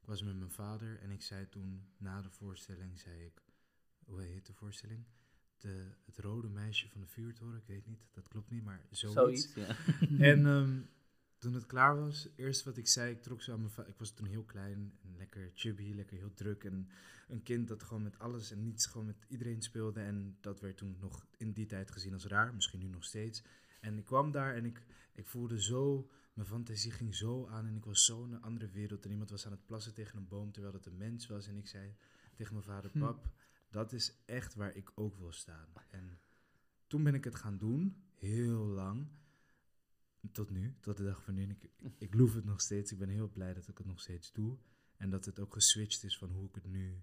ik 0.00 0.06
was 0.06 0.22
met 0.22 0.36
mijn 0.36 0.50
vader 0.50 0.98
en 0.98 1.10
ik 1.10 1.22
zei 1.22 1.48
toen 1.48 1.92
na 1.96 2.22
de 2.22 2.30
voorstelling, 2.30 2.98
zei 2.98 3.24
ik, 3.24 3.42
hoe 4.04 4.22
heet 4.22 4.46
de 4.46 4.54
voorstelling? 4.54 5.06
De, 5.62 5.86
het 6.04 6.18
rode 6.18 6.48
meisje 6.48 6.88
van 6.88 7.00
de 7.00 7.06
vuurtoren, 7.06 7.56
ik 7.56 7.66
weet 7.66 7.86
niet, 7.86 8.06
dat 8.12 8.28
klopt 8.28 8.50
niet, 8.50 8.64
maar 8.64 8.86
zoiets. 8.90 9.52
Zoiets, 9.52 9.54
ja. 9.54 9.76
En 10.30 10.46
ehm, 10.46 10.80
toen 11.38 11.54
het 11.54 11.66
klaar 11.66 12.00
was, 12.00 12.28
eerst 12.36 12.64
wat 12.64 12.76
ik 12.76 12.88
zei, 12.88 13.12
ik 13.12 13.22
trok 13.22 13.42
zo 13.42 13.52
aan 13.52 13.60
mijn 13.60 13.88
Ik 13.88 13.98
was 13.98 14.10
toen 14.10 14.26
heel 14.26 14.44
klein 14.44 14.98
en 15.02 15.16
lekker 15.16 15.50
chubby, 15.54 15.92
lekker 15.94 16.16
heel 16.16 16.34
druk. 16.34 16.64
En 16.64 16.88
een 17.28 17.42
kind 17.42 17.68
dat 17.68 17.82
gewoon 17.82 18.02
met 18.02 18.18
alles 18.18 18.50
en 18.50 18.62
niets 18.62 18.86
gewoon 18.86 19.06
met 19.06 19.24
iedereen 19.28 19.62
speelde. 19.62 20.00
En 20.00 20.36
dat 20.40 20.60
werd 20.60 20.76
toen 20.76 20.96
nog 21.00 21.26
in 21.36 21.52
die 21.52 21.66
tijd 21.66 21.90
gezien 21.90 22.12
als 22.12 22.26
raar, 22.26 22.54
misschien 22.54 22.80
nu 22.80 22.88
nog 22.88 23.04
steeds. 23.04 23.42
En 23.80 23.98
ik 23.98 24.04
kwam 24.04 24.30
daar 24.30 24.54
en 24.54 24.64
ik, 24.64 24.82
ik 25.14 25.26
voelde 25.26 25.62
zo, 25.62 26.10
mijn 26.32 26.48
fantasie 26.48 26.90
ging 26.90 27.14
zo 27.14 27.46
aan 27.46 27.66
en 27.66 27.76
ik 27.76 27.84
was 27.84 28.04
zo 28.04 28.24
in 28.24 28.32
een 28.32 28.42
andere 28.42 28.68
wereld. 28.68 29.04
En 29.04 29.10
iemand 29.10 29.30
was 29.30 29.46
aan 29.46 29.52
het 29.52 29.66
plassen 29.66 29.94
tegen 29.94 30.18
een 30.18 30.28
boom 30.28 30.52
terwijl 30.52 30.74
het 30.74 30.86
een 30.86 30.96
mens 30.96 31.26
was. 31.26 31.46
En 31.46 31.56
ik 31.56 31.66
zei 31.66 31.94
tegen 32.34 32.52
mijn 32.52 32.66
vader, 32.66 32.90
Hm. 32.90 32.98
Dat 33.72 33.92
is 33.92 34.22
echt 34.24 34.54
waar 34.54 34.76
ik 34.76 34.92
ook 34.94 35.16
wil 35.16 35.32
staan. 35.32 35.68
En 35.90 36.20
toen 36.86 37.02
ben 37.02 37.14
ik 37.14 37.24
het 37.24 37.34
gaan 37.34 37.58
doen, 37.58 38.02
heel 38.14 38.64
lang. 38.64 39.06
Tot 40.32 40.50
nu, 40.50 40.74
tot 40.80 40.96
de 40.96 41.04
dag 41.04 41.22
van 41.22 41.34
nu. 41.34 41.48
Ik, 41.48 41.70
ik 41.98 42.14
loef 42.14 42.34
het 42.34 42.44
nog 42.44 42.60
steeds. 42.60 42.92
Ik 42.92 42.98
ben 42.98 43.08
heel 43.08 43.28
blij 43.28 43.54
dat 43.54 43.68
ik 43.68 43.78
het 43.78 43.86
nog 43.86 44.00
steeds 44.00 44.32
doe. 44.32 44.58
En 44.96 45.10
dat 45.10 45.24
het 45.24 45.40
ook 45.40 45.54
geswitcht 45.54 46.04
is 46.04 46.18
van 46.18 46.30
hoe 46.30 46.48
ik 46.48 46.54
het 46.54 46.66
nu 46.66 47.02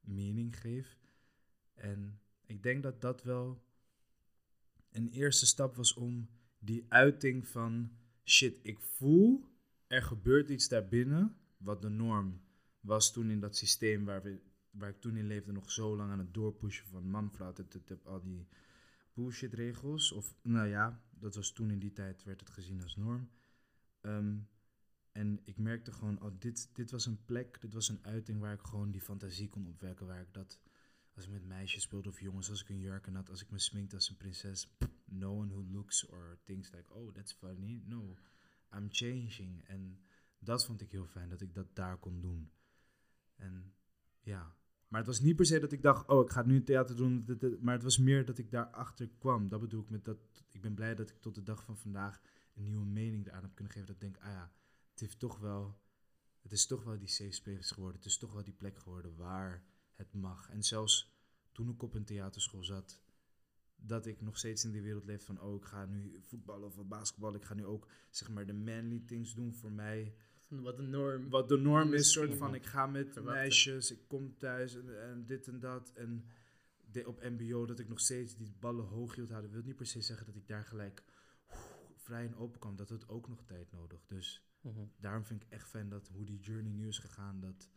mening 0.00 0.60
geef. 0.60 0.98
En 1.74 2.20
ik 2.46 2.62
denk 2.62 2.82
dat 2.82 3.00
dat 3.00 3.22
wel 3.22 3.64
een 4.90 5.08
eerste 5.08 5.46
stap 5.46 5.74
was 5.74 5.94
om 5.94 6.28
die 6.58 6.86
uiting 6.88 7.48
van 7.48 7.90
shit, 8.24 8.58
ik 8.62 8.80
voel 8.80 9.48
er 9.86 10.02
gebeurt 10.02 10.50
iets 10.50 10.68
daarbinnen, 10.68 11.36
wat 11.56 11.82
de 11.82 11.88
norm 11.88 12.40
was 12.80 13.12
toen 13.12 13.30
in 13.30 13.40
dat 13.40 13.56
systeem 13.56 14.04
waar, 14.04 14.22
we, 14.22 14.40
waar 14.70 14.88
ik 14.88 15.00
toen 15.00 15.16
in 15.16 15.26
leefde, 15.26 15.52
nog 15.52 15.70
zo 15.70 15.96
lang 15.96 16.10
aan 16.10 16.18
het 16.18 16.34
doorpushen 16.34 16.86
van 16.86 17.10
man, 17.10 17.30
tut, 17.68 18.06
al 18.06 18.20
die 18.20 18.48
bullshit 19.12 19.54
regels. 19.54 20.12
Of 20.12 20.34
nou 20.42 20.68
ja, 20.68 21.02
dat 21.10 21.34
was 21.34 21.52
toen 21.52 21.70
in 21.70 21.78
die 21.78 21.92
tijd, 21.92 22.24
werd 22.24 22.40
het 22.40 22.50
gezien 22.50 22.82
als 22.82 22.96
norm. 22.96 23.30
Ehm, 24.00 24.38
en 25.12 25.40
ik 25.44 25.58
merkte 25.58 25.92
gewoon, 25.92 26.22
oh, 26.22 26.30
dit, 26.38 26.70
dit 26.74 26.90
was 26.90 27.06
een 27.06 27.24
plek, 27.24 27.60
dit 27.60 27.74
was 27.74 27.88
een 27.88 28.04
uiting 28.04 28.40
waar 28.40 28.54
ik 28.54 28.62
gewoon 28.62 28.90
die 28.90 29.00
fantasie 29.00 29.48
kon 29.48 29.66
opwekken. 29.66 30.06
Waar 30.06 30.20
ik 30.20 30.32
dat, 30.32 30.60
als 31.14 31.24
ik 31.24 31.30
met 31.30 31.44
meisjes 31.44 31.82
speelde 31.82 32.08
of 32.08 32.20
jongens, 32.20 32.50
als 32.50 32.60
ik 32.60 32.68
een 32.68 32.78
jurk 32.78 33.06
had, 33.06 33.30
als 33.30 33.42
ik 33.42 33.50
me 33.50 33.58
sminkte 33.58 33.94
als 33.94 34.08
een 34.08 34.16
prinses. 34.16 34.76
No 35.04 35.36
one 35.36 35.52
who 35.52 35.64
looks 35.64 36.06
or 36.06 36.38
thinks 36.44 36.70
like, 36.70 36.94
oh, 36.94 37.12
that's 37.12 37.32
funny. 37.32 37.82
No, 37.84 38.16
I'm 38.74 38.86
changing. 38.90 39.64
En 39.66 40.00
dat 40.38 40.64
vond 40.64 40.80
ik 40.80 40.90
heel 40.90 41.06
fijn, 41.06 41.28
dat 41.28 41.40
ik 41.40 41.54
dat 41.54 41.74
daar 41.74 41.98
kon 41.98 42.20
doen. 42.20 42.50
En 43.36 43.74
ja, 44.20 44.56
maar 44.90 45.00
het 45.00 45.08
was 45.08 45.20
niet 45.20 45.36
per 45.36 45.46
se 45.46 45.58
dat 45.58 45.72
ik 45.72 45.82
dacht, 45.82 46.08
oh, 46.08 46.24
ik 46.24 46.30
ga 46.30 46.42
nu 46.42 46.62
theater 46.62 46.96
doen. 46.96 47.24
Maar 47.60 47.74
het 47.74 47.82
was 47.82 47.98
meer 47.98 48.24
dat 48.24 48.38
ik 48.38 48.50
daarachter 48.50 49.08
kwam. 49.18 49.48
Dat 49.48 49.60
bedoel 49.60 49.82
ik 49.82 49.90
met 49.90 50.04
dat, 50.04 50.18
ik 50.50 50.60
ben 50.60 50.74
blij 50.74 50.94
dat 50.94 51.10
ik 51.10 51.20
tot 51.20 51.34
de 51.34 51.42
dag 51.42 51.64
van 51.64 51.78
vandaag 51.78 52.20
een 52.54 52.62
nieuwe 52.62 52.84
mening 52.84 53.26
eraan 53.26 53.42
heb 53.42 53.54
kunnen 53.54 53.72
geven. 53.72 53.86
Dat 53.86 53.96
ik 53.96 54.02
denk, 54.02 54.16
ah 54.16 54.32
ja, 54.32 54.52
het 54.90 55.00
heeft 55.00 55.18
toch 55.18 55.38
wel, 55.38 55.80
het 56.42 56.52
is 56.52 56.66
toch 56.66 56.84
wel 56.84 56.98
die 56.98 57.08
safe 57.08 57.32
space 57.32 57.74
geworden. 57.74 57.96
Het 57.96 58.08
is 58.08 58.18
toch 58.18 58.32
wel 58.32 58.44
die 58.44 58.52
plek 58.52 58.78
geworden 58.78 59.16
waar 59.16 59.64
het 59.94 60.12
mag. 60.12 60.48
En 60.48 60.62
zelfs 60.62 61.14
toen 61.52 61.70
ik 61.70 61.82
op 61.82 61.94
een 61.94 62.04
theaterschool 62.04 62.64
zat, 62.64 63.00
dat 63.76 64.06
ik 64.06 64.20
nog 64.20 64.38
steeds 64.38 64.64
in 64.64 64.70
die 64.70 64.82
wereld 64.82 65.04
leef 65.04 65.24
van, 65.24 65.40
oh, 65.40 65.56
ik 65.56 65.64
ga 65.64 65.84
nu 65.84 66.18
voetballen 66.20 66.66
of 66.66 66.86
basketbal. 66.86 67.34
Ik 67.34 67.44
ga 67.44 67.54
nu 67.54 67.64
ook, 67.64 67.88
zeg 68.10 68.30
maar, 68.30 68.46
de 68.46 68.52
manly 68.52 69.02
things 69.06 69.34
doen 69.34 69.54
voor 69.54 69.72
mij. 69.72 70.14
Wat 70.50 70.78
een 70.78 70.90
norm. 70.90 71.28
Wat 71.28 71.48
de 71.48 71.56
norm 71.56 71.92
is, 71.94 72.12
soort 72.12 72.34
van, 72.34 72.54
ik 72.54 72.66
ga 72.66 72.86
met 72.86 73.12
verwachten. 73.12 73.40
meisjes, 73.40 73.90
ik 73.90 74.00
kom 74.06 74.36
thuis 74.36 74.74
en, 74.74 75.02
en 75.02 75.26
dit 75.26 75.48
en 75.48 75.60
dat. 75.60 75.92
En 75.94 76.24
de, 76.90 77.06
op 77.08 77.22
mbo 77.22 77.66
dat 77.66 77.78
ik 77.78 77.88
nog 77.88 78.00
steeds 78.00 78.36
die 78.36 78.52
ballen 78.58 78.84
hoog 78.84 79.14
hield 79.14 79.30
houden, 79.30 79.50
wil 79.50 79.62
niet 79.64 79.76
per 79.76 79.86
se 79.86 80.00
zeggen 80.00 80.26
dat 80.26 80.34
ik 80.36 80.48
daar 80.48 80.64
gelijk 80.64 81.02
vrij 81.94 82.26
en 82.26 82.36
open 82.36 82.60
kwam. 82.60 82.76
Dat 82.76 82.88
had 82.90 83.08
ook 83.08 83.28
nog 83.28 83.44
tijd 83.44 83.72
nodig. 83.72 84.06
Dus 84.06 84.44
Mhm. 84.60 84.80
daarom 84.96 85.24
vind 85.24 85.42
ik 85.42 85.50
echt 85.50 85.68
fijn 85.68 85.88
dat 85.88 86.08
hoe 86.08 86.24
die 86.24 86.40
journey 86.40 86.72
nu 86.72 86.88
is 86.88 86.98
gegaan, 86.98 87.40
dat, 87.40 87.70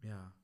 ja, 0.00 0.34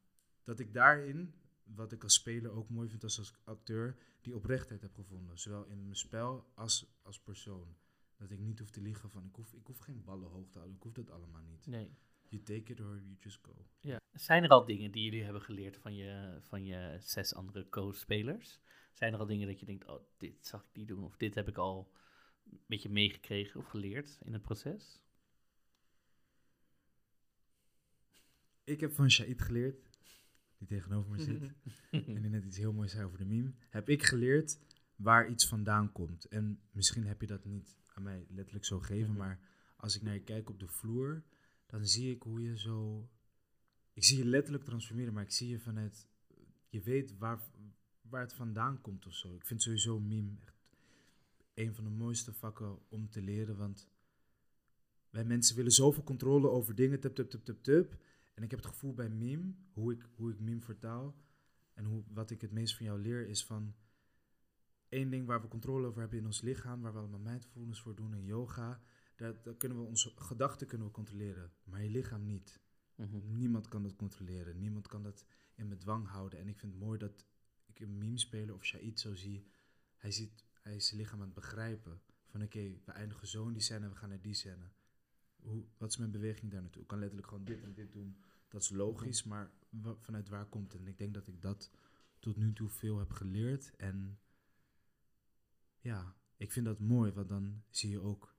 dat 0.43 0.59
ik 0.59 0.73
daarin, 0.73 1.35
wat 1.63 1.93
ik 1.93 2.03
als 2.03 2.15
speler 2.15 2.51
ook 2.51 2.69
mooi 2.69 2.89
vind 2.89 3.03
als, 3.03 3.19
als 3.19 3.35
acteur, 3.45 3.97
die 4.21 4.35
oprechtheid 4.35 4.81
heb 4.83 4.95
gevonden. 4.95 5.39
Zowel 5.39 5.65
in 5.65 5.83
mijn 5.83 5.97
spel 5.97 6.51
als 6.55 6.99
als 7.03 7.21
persoon. 7.21 7.77
Dat 8.19 8.31
ik 8.31 8.39
niet 8.39 8.59
hoef 8.59 8.71
te 8.71 8.81
liegen 8.81 9.11
van, 9.11 9.25
ik 9.25 9.35
hoef, 9.35 9.53
ik 9.53 9.67
hoef 9.67 9.79
geen 9.79 10.05
ballen 10.05 10.29
hoog 10.29 10.51
te 10.51 10.59
houden, 10.59 10.77
ik 10.77 10.83
hoef 10.83 10.93
dat 10.93 11.11
allemaal 11.11 11.43
niet. 11.43 11.67
Nee. 11.67 11.97
You 12.29 12.43
take 12.43 12.73
it 12.73 12.81
or 12.81 13.01
you 13.01 13.17
just 13.21 13.39
go. 13.43 13.67
Ja. 13.81 14.01
Zijn 14.13 14.45
er 14.45 14.51
al 14.51 14.65
dingen 14.65 14.91
die 14.91 15.05
jullie 15.05 15.23
hebben 15.23 15.43
geleerd 15.43 15.77
van 15.77 15.95
je, 15.95 16.39
van 16.43 16.65
je 16.65 16.97
zes 17.01 17.35
andere 17.35 17.69
co-spelers? 17.69 18.61
Zijn 18.93 19.13
er 19.13 19.19
al 19.19 19.27
dingen 19.27 19.47
dat 19.47 19.61
je 19.61 19.67
denkt, 19.67 19.87
oh, 19.87 20.03
dit 20.17 20.47
zag 20.47 20.65
ik 20.65 20.77
niet 20.77 20.89
doen, 20.89 21.05
of 21.05 21.17
dit 21.17 21.35
heb 21.35 21.49
ik 21.49 21.57
al 21.57 21.93
een 22.51 22.61
beetje 22.67 22.89
meegekregen 22.89 23.61
of 23.61 23.67
geleerd 23.67 24.19
in 24.23 24.33
het 24.33 24.43
proces? 24.43 25.03
Ik 28.65 28.81
heb 28.81 28.93
van 28.93 29.11
Shaid 29.11 29.43
geleerd, 29.43 29.89
die 30.59 30.69
tegenover 30.69 31.11
me 31.11 31.21
zit, 31.21 31.53
en 32.07 32.23
die 32.23 32.31
net 32.31 32.45
iets 32.45 32.57
heel 32.57 32.73
moois 32.73 32.91
zei 32.91 33.05
over 33.05 33.19
de 33.19 33.25
meme, 33.25 33.53
heb 33.69 33.89
ik 33.89 34.03
geleerd 34.03 34.59
waar 34.97 35.29
iets 35.29 35.47
vandaan 35.47 35.93
komt. 35.93 36.25
En 36.25 36.61
misschien 36.71 37.07
heb 37.07 37.21
je 37.21 37.27
dat 37.27 37.45
niet 37.45 37.77
aan 37.99 38.05
mij 38.05 38.27
letterlijk 38.29 38.65
zo 38.65 38.79
gegeven, 38.79 39.11
Mhm. 39.11 39.19
maar 39.19 39.41
als 39.77 39.97
ik 39.97 40.03
naar 40.03 40.15
je 40.15 40.23
kijk 40.23 40.51
op 40.51 40.59
de 40.59 40.67
vloer, 40.67 41.25
dan 41.67 41.87
zie 41.87 42.15
ik 42.15 42.23
hoe 42.23 42.43
je 42.43 42.59
zo... 42.59 43.09
Ik 43.93 44.05
zie 44.05 44.19
je 44.19 44.25
letterlijk 44.25 44.65
transformeren, 44.65 45.13
maar 45.13 45.23
ik 45.23 45.31
zie 45.31 45.49
je 45.49 45.59
vanuit... 45.59 46.09
Je 46.69 46.81
weet 46.83 47.19
waar, 47.19 47.41
waar 48.01 48.21
het 48.21 48.33
vandaan 48.33 48.81
komt 48.81 49.07
of 49.07 49.15
zo. 49.15 49.35
Ik 49.35 49.47
vind 49.47 49.63
sowieso 49.63 50.01
meme 50.01 50.37
echt 50.41 50.57
een 51.55 51.75
van 51.75 51.85
de 51.85 51.91
mooiste 51.91 52.33
vakken 52.33 52.79
om 52.89 53.09
te 53.11 53.23
leren, 53.23 53.57
want 53.57 53.89
wij 55.11 55.25
mensen 55.25 55.57
willen 55.57 55.73
zoveel 55.73 56.03
controle 56.03 56.49
over 56.49 56.75
dingen, 56.75 57.01
tup, 57.01 57.15
tup, 57.15 57.31
tup, 57.31 57.45
tup, 57.45 57.63
tup. 57.63 57.97
En 58.35 58.43
ik 58.43 58.51
heb 58.51 58.59
het 58.59 58.69
gevoel 58.69 58.95
bij 58.95 59.09
meme, 59.09 59.55
hoe 59.73 59.93
ik, 59.93 60.09
hoe 60.15 60.31
ik 60.33 60.41
meme 60.41 60.61
vertaal 60.61 61.17
en 61.75 61.85
hoe, 61.85 62.05
wat 62.13 62.31
ik 62.31 62.41
het 62.41 62.53
meest 62.53 62.77
van 62.77 62.87
jou 62.87 63.01
leer, 63.01 63.29
is 63.29 63.45
van 63.45 63.75
één 64.89 65.11
ding 65.11 65.27
waar 65.27 65.43
we 65.43 65.49
controle 65.49 65.87
over 65.87 66.01
hebben 66.01 66.19
in 66.19 66.27
ons 66.27 66.41
lichaam, 66.41 66.81
waar 66.81 66.93
we 66.93 66.99
allemaal 66.99 67.21
mindfulness 67.21 67.81
voor 67.81 67.95
doen 67.95 68.15
en 68.15 68.25
yoga. 68.25 68.81
Daar, 69.17 69.43
daar 69.43 69.55
kunnen 69.55 69.79
we 69.79 69.85
onze 69.85 70.13
gedachten 70.17 70.67
kunnen 70.67 70.87
we 70.87 70.93
controleren, 70.93 71.53
maar 71.65 71.83
je 71.83 71.91
lichaam 71.91 72.25
niet. 72.25 72.61
Mhm. 72.95 73.37
Niemand 73.37 73.69
kan 73.69 73.83
dat 73.83 73.97
controleren. 73.97 74.59
Niemand 74.59 74.87
kan 74.87 75.03
dat 75.03 75.27
in 75.55 75.69
bedwang 75.69 76.09
houden. 76.09 76.39
En 76.39 76.49
ik 76.49 76.59
vind 76.59 76.73
het 76.73 76.83
mooi 76.83 76.99
dat 76.99 77.27
ik 77.67 77.81
een 77.81 77.99
meme 77.99 78.19
speler 78.19 78.55
of 78.55 78.65
Shahid 78.65 79.01
zo 79.01 79.15
zie. 79.15 79.47
Hij, 79.97 80.11
ziet, 80.11 80.45
hij 80.63 80.77
is 80.77 80.87
zijn 80.87 81.01
lichaam 81.01 81.21
aan 81.21 81.25
het 81.27 81.35
begrijpen. 81.35 82.01
Van 82.27 82.43
oké, 82.43 82.81
we 82.85 82.93
eindigen 82.93 83.27
zo 83.27 83.47
in 83.47 83.53
die 83.53 83.63
scène 83.63 83.85
en 83.85 83.91
we 83.91 83.97
gaan 83.97 84.09
naar 84.09 84.21
die 84.21 84.35
scène. 84.35 84.71
Hoe, 85.37 85.65
wat 85.77 85.91
is 85.91 85.97
mijn 85.97 86.11
beweging 86.11 86.51
daar 86.51 86.61
naartoe? 86.61 86.83
Ik 86.83 86.89
kan 86.89 86.99
letterlijk 86.99 87.29
gewoon 87.29 87.45
dit 87.45 87.63
en 87.63 87.75
dit 87.75 87.93
doen. 87.93 88.17
Dat 88.49 88.63
is 88.63 88.71
logisch, 88.71 89.25
maar 89.25 89.51
vanuit 89.99 90.29
waar 90.29 90.47
komt 90.47 90.73
het? 90.73 90.81
En 90.81 90.87
ik 90.87 90.99
denk 90.99 91.15
dat 91.15 91.27
ik 91.27 91.43
dat 91.43 91.71
tot 92.19 92.37
nu 92.37 92.53
toe 92.53 92.69
veel 92.69 92.99
heb 92.99 93.11
geleerd. 93.11 93.77
En 93.77 94.19
ja, 95.89 96.15
ik 96.37 96.53
vind 96.53 96.67
dat 96.67 96.79
mooi, 96.81 97.13
want 97.13 97.29
dan 97.29 97.63
zie 97.71 97.91
je 97.91 98.01
ook... 98.01 98.37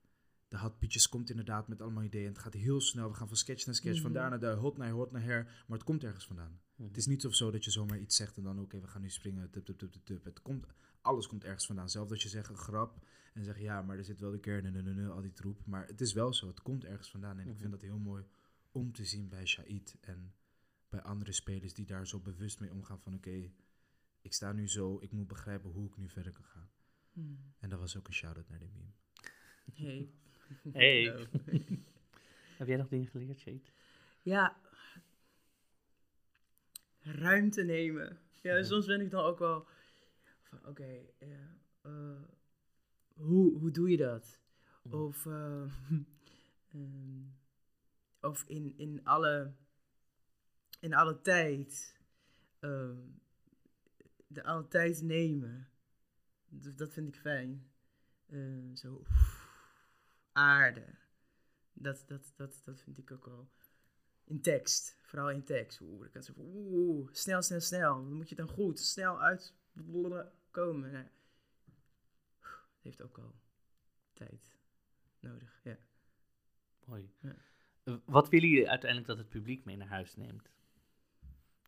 De 0.48 0.58
Hot 0.58 0.80
Pietjes 0.80 1.10
komt 1.10 1.30
inderdaad 1.30 1.68
met 1.68 1.82
allemaal 1.82 2.04
ideeën. 2.04 2.26
En 2.26 2.32
het 2.34 2.42
gaat 2.42 2.54
heel 2.54 2.82
snel. 2.82 3.10
We 3.10 3.16
gaan 3.16 3.28
van 3.28 3.38
sketch 3.38 3.66
naar 3.66 3.76
sketch, 3.76 4.02
van 4.02 4.12
Mhm. 4.12 4.20
daar 4.20 4.30
naar 4.30 4.40
daar, 4.40 4.56
hot 4.56 4.78
naar 4.78 4.90
hot 4.92 5.12
naar 5.12 5.22
her. 5.22 5.44
Maar 5.68 5.78
het 5.78 5.84
komt 5.88 6.04
ergens 6.04 6.26
vandaan. 6.26 6.60
Mhm. 6.76 6.88
Het 6.88 6.98
is 6.98 7.06
niet 7.06 7.26
of 7.26 7.36
zo 7.36 7.52
dat 7.52 7.64
je 7.64 7.72
zomaar 7.72 8.00
iets 8.00 8.16
zegt 8.16 8.38
en 8.38 8.44
dan 8.44 8.60
oké, 8.60 8.80
we 8.80 8.88
gaan 8.88 9.02
nu 9.02 9.10
springen. 9.10 9.50
Tup, 9.50 9.66
tup, 9.66 9.80
tup, 9.80 9.94
tup. 10.04 10.24
Het 10.24 10.42
komt, 10.42 10.66
alles 11.02 11.28
komt 11.28 11.44
ergens 11.44 11.66
vandaan. 11.66 11.90
Zelfs 11.90 12.12
als 12.12 12.24
je 12.24 12.30
zegt 12.30 12.50
een 12.50 12.58
grap 12.58 13.06
en 13.34 13.44
zeg 13.44 13.60
ja, 13.60 13.82
maar 13.82 13.98
er 13.98 14.04
zit 14.04 14.20
wel 14.20 14.32
de 14.32 14.40
kern 14.40 14.66
in, 14.66 14.76
en 14.88 15.12
al 15.12 15.22
die 15.22 15.34
troep. 15.34 15.66
Maar 15.66 15.88
het 15.88 16.02
is 16.02 16.14
wel 16.14 16.34
zo, 16.34 16.48
het 16.48 16.62
komt 16.62 16.86
ergens 16.86 17.12
vandaan. 17.12 17.36
En 17.40 17.40
ik 17.44 17.52
Mhm. 17.52 17.58
vind 17.60 17.72
dat 17.72 17.82
heel 17.82 18.00
mooi 18.00 18.24
om 18.72 18.92
te 18.92 19.06
zien 19.06 19.28
bij 19.30 19.46
Shahid 19.46 19.98
en 20.02 20.34
bij 20.90 21.02
andere 21.02 21.32
spelers 21.32 21.74
die 21.74 21.86
daar 21.86 22.08
zo 22.08 22.20
bewust 22.20 22.60
mee 22.60 22.72
omgaan 22.72 23.00
van 23.00 23.14
oké, 23.14 23.52
ik 24.22 24.34
sta 24.34 24.52
nu 24.52 24.70
zo, 24.70 24.98
ik 25.02 25.12
moet 25.12 25.28
begrijpen 25.28 25.70
hoe 25.70 25.88
ik 25.88 25.98
nu 25.98 26.10
verder 26.10 26.32
kan 26.32 26.46
gaan. 26.46 26.70
Hmm. 27.14 27.40
En 27.60 27.70
dat 27.70 27.80
was 27.80 27.98
ook 27.98 28.08
een 28.08 28.14
shout-out 28.14 28.50
naar 28.50 28.60
de 28.60 28.68
meme. 28.74 28.92
Hey. 29.74 30.10
Hey. 30.74 31.04
Hallo. 31.06 31.26
Heb 32.58 32.68
jij 32.68 32.78
nog 32.78 32.88
dingen 32.88 33.08
geleerd, 33.08 33.40
Shade? 33.40 33.62
Ja. 34.22 34.58
Ruimte 37.02 37.64
nemen. 37.64 38.20
Ja, 38.42 38.56
Ja. 38.56 38.64
soms 38.64 38.86
ben 38.86 39.02
ik 39.02 39.12
dan 39.12 39.24
ook 39.24 39.40
wel 39.40 39.68
van, 40.42 40.66
oké, 40.66 41.02
ja, 41.20 41.58
eh, 41.82 42.22
hoe, 43.14 43.58
hoe 43.58 43.72
doe 43.72 43.90
je 43.90 43.98
dat? 43.98 44.40
Mhm. 44.84 44.96
Of, 44.96 45.26
eh, 45.26 45.62
ehm, 46.74 47.22
of 48.22 48.44
in, 48.48 48.74
in, 48.78 49.02
alle, 49.04 49.54
in 50.80 50.94
alle 50.94 51.22
tijd, 51.22 52.00
ehm, 52.60 52.98
de 54.28 54.44
alle 54.44 54.68
tijd 54.68 55.02
nemen. 55.02 55.68
Dat, 56.50 56.78
dat 56.78 56.94
vind 56.94 57.08
ik 57.08 57.22
fijn. 57.22 57.72
Eh, 58.26 58.74
zo, 58.74 59.04
aarde. 60.32 60.86
Dat, 61.74 62.04
dat, 62.08 62.34
dat, 62.36 62.62
dat 62.66 62.82
vind 62.82 62.98
ik 62.98 63.12
ook 63.12 63.26
wel. 63.26 63.50
In 64.24 64.42
tekst, 64.42 64.98
vooral 65.02 65.30
in 65.30 65.44
tekst. 65.44 65.82
Oeh, 65.82 66.00
dan 66.02 66.10
kan 66.10 66.24
ze 66.24 66.34
van, 66.34 66.44
oeh, 66.46 67.10
snel, 67.12 67.42
snel, 67.42 67.60
snel. 67.60 67.94
Dan 67.94 68.14
moet 68.14 68.30
je 68.30 68.36
dan 68.36 68.48
goed, 68.48 68.80
snel 68.80 69.22
uit 69.22 69.54
komen. 70.52 70.92
Nou, 70.92 71.06
het 72.44 72.82
heeft 72.82 73.02
ook 73.02 73.18
al 73.18 73.36
tijd 74.14 74.58
nodig, 75.20 75.60
ja. 75.64 75.78
Mooi. 76.86 77.14
Ja. 77.20 77.36
Eh, 77.84 77.96
Wat 78.06 78.30
willen 78.30 78.50
jullie 78.50 78.70
uiteindelijk 78.70 79.10
dat 79.10 79.18
het 79.18 79.30
publiek 79.30 79.66
mee 79.66 79.78
naar 79.78 79.88
huis 79.88 80.16
neemt? 80.16 80.52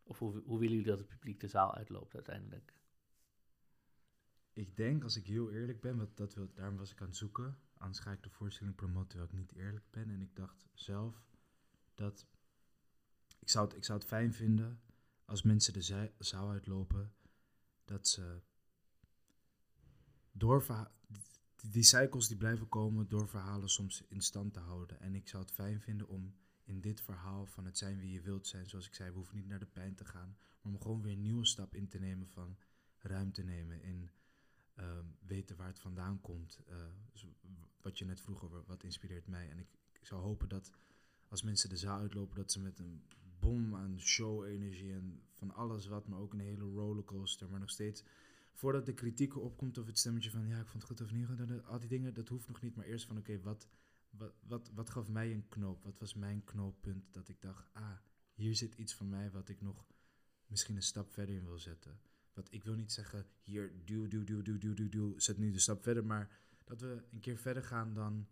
Of 0.03 0.19
hoe, 0.19 0.31
hoe 0.31 0.59
willen 0.59 0.75
jullie 0.75 0.89
dat 0.89 0.99
het 0.99 1.07
publiek 1.07 1.39
de 1.39 1.47
zaal 1.47 1.75
uitloopt 1.75 2.13
uiteindelijk? 2.13 2.73
Ik 4.53 4.75
denk, 4.75 5.03
als 5.03 5.15
ik 5.15 5.27
heel 5.27 5.51
eerlijk 5.51 5.81
ben, 5.81 5.97
wat 5.97 6.17
dat 6.17 6.33
wil, 6.33 6.51
daarom 6.53 6.77
was 6.77 6.91
ik 6.91 7.01
aan 7.01 7.07
het 7.07 7.15
zoeken. 7.15 7.57
Anders 7.77 8.05
ik 8.05 8.23
de 8.23 8.29
voorstelling 8.29 8.75
promoten 8.75 9.09
terwijl 9.09 9.29
ik 9.29 9.37
niet 9.37 9.53
eerlijk 9.53 9.85
ben. 9.89 10.09
En 10.09 10.21
ik 10.21 10.35
dacht 10.35 10.65
zelf 10.73 11.23
dat 11.93 12.27
ik 13.39 13.49
zou 13.49 13.67
het, 13.67 13.75
ik 13.75 13.83
zou 13.83 13.99
het 13.99 14.07
fijn 14.07 14.33
vinden 14.33 14.81
als 15.25 15.41
mensen 15.41 15.73
de 15.73 16.11
zaal 16.17 16.49
uitlopen, 16.49 17.13
dat 17.85 18.07
ze 18.07 18.41
door 20.31 20.91
die 21.69 21.83
cycles 21.83 22.27
die 22.27 22.37
blijven 22.37 22.69
komen 22.69 23.07
door 23.07 23.27
verhalen 23.27 23.69
soms 23.69 24.05
in 24.07 24.21
stand 24.21 24.53
te 24.53 24.59
houden. 24.59 24.99
En 24.99 25.15
ik 25.15 25.27
zou 25.27 25.43
het 25.43 25.51
fijn 25.51 25.81
vinden 25.81 26.07
om 26.07 26.35
in 26.63 26.81
dit 26.81 27.01
verhaal 27.01 27.45
van 27.45 27.65
het 27.65 27.77
zijn 27.77 27.99
wie 27.99 28.11
je 28.11 28.21
wilt 28.21 28.47
zijn, 28.47 28.69
zoals 28.69 28.87
ik 28.87 28.95
zei, 28.95 29.09
we 29.09 29.15
hoeven 29.15 29.35
niet 29.35 29.47
naar 29.47 29.59
de 29.59 29.65
pijn 29.65 29.95
te 29.95 30.05
gaan, 30.05 30.37
maar 30.61 30.73
om 30.73 30.81
gewoon 30.81 31.01
weer 31.01 31.13
een 31.13 31.21
nieuwe 31.21 31.45
stap 31.45 31.75
in 31.75 31.87
te 31.87 31.99
nemen 31.99 32.29
van 32.29 32.57
ruimte 32.97 33.43
nemen 33.43 33.81
in 33.81 34.09
ehm, 34.81 35.05
weten 35.19 35.55
waar 35.55 35.67
het 35.67 35.79
vandaan 35.79 36.21
komt. 36.21 36.59
eh, 36.67 36.75
wat 37.81 37.97
je 37.97 38.05
net 38.05 38.21
vroeg 38.21 38.43
over 38.43 38.63
wat 38.65 38.83
inspireert 38.83 39.27
mij. 39.27 39.49
En 39.49 39.59
ik, 39.59 39.67
ik 39.91 40.05
zou 40.05 40.21
hopen 40.21 40.49
dat 40.49 40.71
als 41.27 41.41
mensen 41.41 41.69
de 41.69 41.77
zaal 41.77 41.99
uitlopen, 41.99 42.35
dat 42.35 42.51
ze 42.51 42.59
met 42.59 42.79
een 42.79 43.03
bom 43.39 43.75
aan 43.75 43.99
show-energie 43.99 44.93
en 44.93 45.23
van 45.33 45.53
alles 45.53 45.87
wat, 45.87 46.07
maar 46.07 46.19
ook 46.19 46.33
een 46.33 46.39
hele 46.39 46.63
rollercoaster, 46.63 47.49
maar 47.49 47.59
nog 47.59 47.69
steeds. 47.69 48.03
Voordat 48.53 48.85
de 48.85 48.93
kritiek 48.93 49.37
opkomt 49.37 49.77
of 49.77 49.85
het 49.85 49.99
stemmetje 49.99 50.29
van 50.29 50.47
ja, 50.47 50.59
ik 50.59 50.67
vond 50.67 50.83
het 50.83 50.91
goed 50.91 51.01
of 51.01 51.11
niet 51.11 51.27
al 51.65 51.79
die 51.79 51.89
dingen, 51.89 52.13
dat 52.13 52.27
hoeft 52.27 52.47
nog 52.47 52.61
niet. 52.61 52.75
Maar 52.75 52.85
eerst 52.85 53.05
van 53.05 53.17
oké, 53.17 53.41
wat, 53.41 53.67
wat, 54.09 54.33
wat, 54.47 54.71
wat 54.73 54.89
gaf 54.89 55.07
mij 55.07 55.31
een 55.31 55.47
knoop? 55.47 55.83
Wat 55.83 55.99
was 55.99 56.13
mijn 56.13 56.43
knooppunt 56.43 57.13
dat 57.13 57.29
ik 57.29 57.41
dacht, 57.41 57.67
ah, 57.73 57.97
hier 58.33 58.55
zit 58.55 58.75
iets 58.75 58.93
van 58.93 59.09
mij 59.09 59.31
wat 59.31 59.49
ik 59.49 59.61
nog 59.61 59.87
misschien 60.45 60.75
een 60.75 60.81
stap 60.81 61.11
verder 61.11 61.35
in 61.35 61.45
wil 61.45 61.59
zetten. 61.59 61.99
Want 62.33 62.53
ik 62.53 62.63
wil 62.63 62.75
niet 62.75 62.91
zeggen, 62.91 63.25
hier, 63.43 63.71
duw, 63.85 64.07
duw, 64.07 64.23
duw, 64.23 64.41
duw, 64.41 64.57
duw, 64.57 64.73
duw, 64.73 64.89
duw, 64.89 65.19
zet 65.19 65.37
nu 65.37 65.51
de 65.51 65.59
stap 65.59 65.83
verder. 65.83 66.05
Maar 66.05 66.39
dat 66.63 66.81
we 66.81 67.03
een 67.11 67.19
keer 67.19 67.37
verder 67.37 67.63
gaan 67.63 67.93
dan 67.93 68.27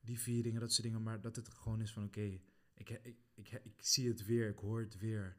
die 0.00 0.20
vier 0.20 0.42
dingen, 0.42 0.60
dat 0.60 0.72
soort 0.72 0.82
dingen. 0.86 1.02
Maar 1.02 1.20
dat 1.20 1.36
het 1.36 1.48
gewoon 1.48 1.80
is 1.80 1.92
van, 1.92 2.04
oké, 2.04 2.20
ik, 2.74 2.90
ik, 2.90 3.16
ik, 3.34 3.50
ik 3.52 3.74
zie 3.76 4.08
het 4.08 4.24
weer, 4.24 4.48
ik 4.48 4.58
hoor 4.58 4.80
het 4.80 4.98
weer. 4.98 5.36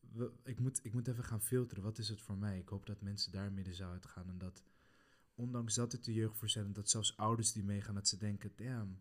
We- 0.00 0.32
ik, 0.44 0.58
moet, 0.58 0.80
ik 0.84 0.92
moet 0.92 1.08
even 1.08 1.24
gaan 1.24 1.42
filteren, 1.42 1.82
wat 1.82 1.98
is 1.98 2.08
het 2.08 2.20
voor 2.20 2.36
mij? 2.36 2.58
Ik 2.58 2.68
hoop 2.68 2.86
dat 2.86 3.00
mensen 3.00 3.32
daarmee 3.32 3.64
de 3.64 3.74
zaal 3.74 3.92
uitgaan. 3.92 4.28
En 4.28 4.38
dat, 4.38 4.62
ondanks 5.34 5.74
dat 5.74 5.92
het 5.92 6.04
de 6.04 6.12
jeugdvoorstelling, 6.12 6.74
dat 6.74 6.90
zelfs 6.90 7.16
ouders 7.16 7.52
die 7.52 7.64
meegaan, 7.64 7.94
dat 7.94 8.08
ze 8.08 8.16
denken, 8.16 8.52
damn, 8.56 8.98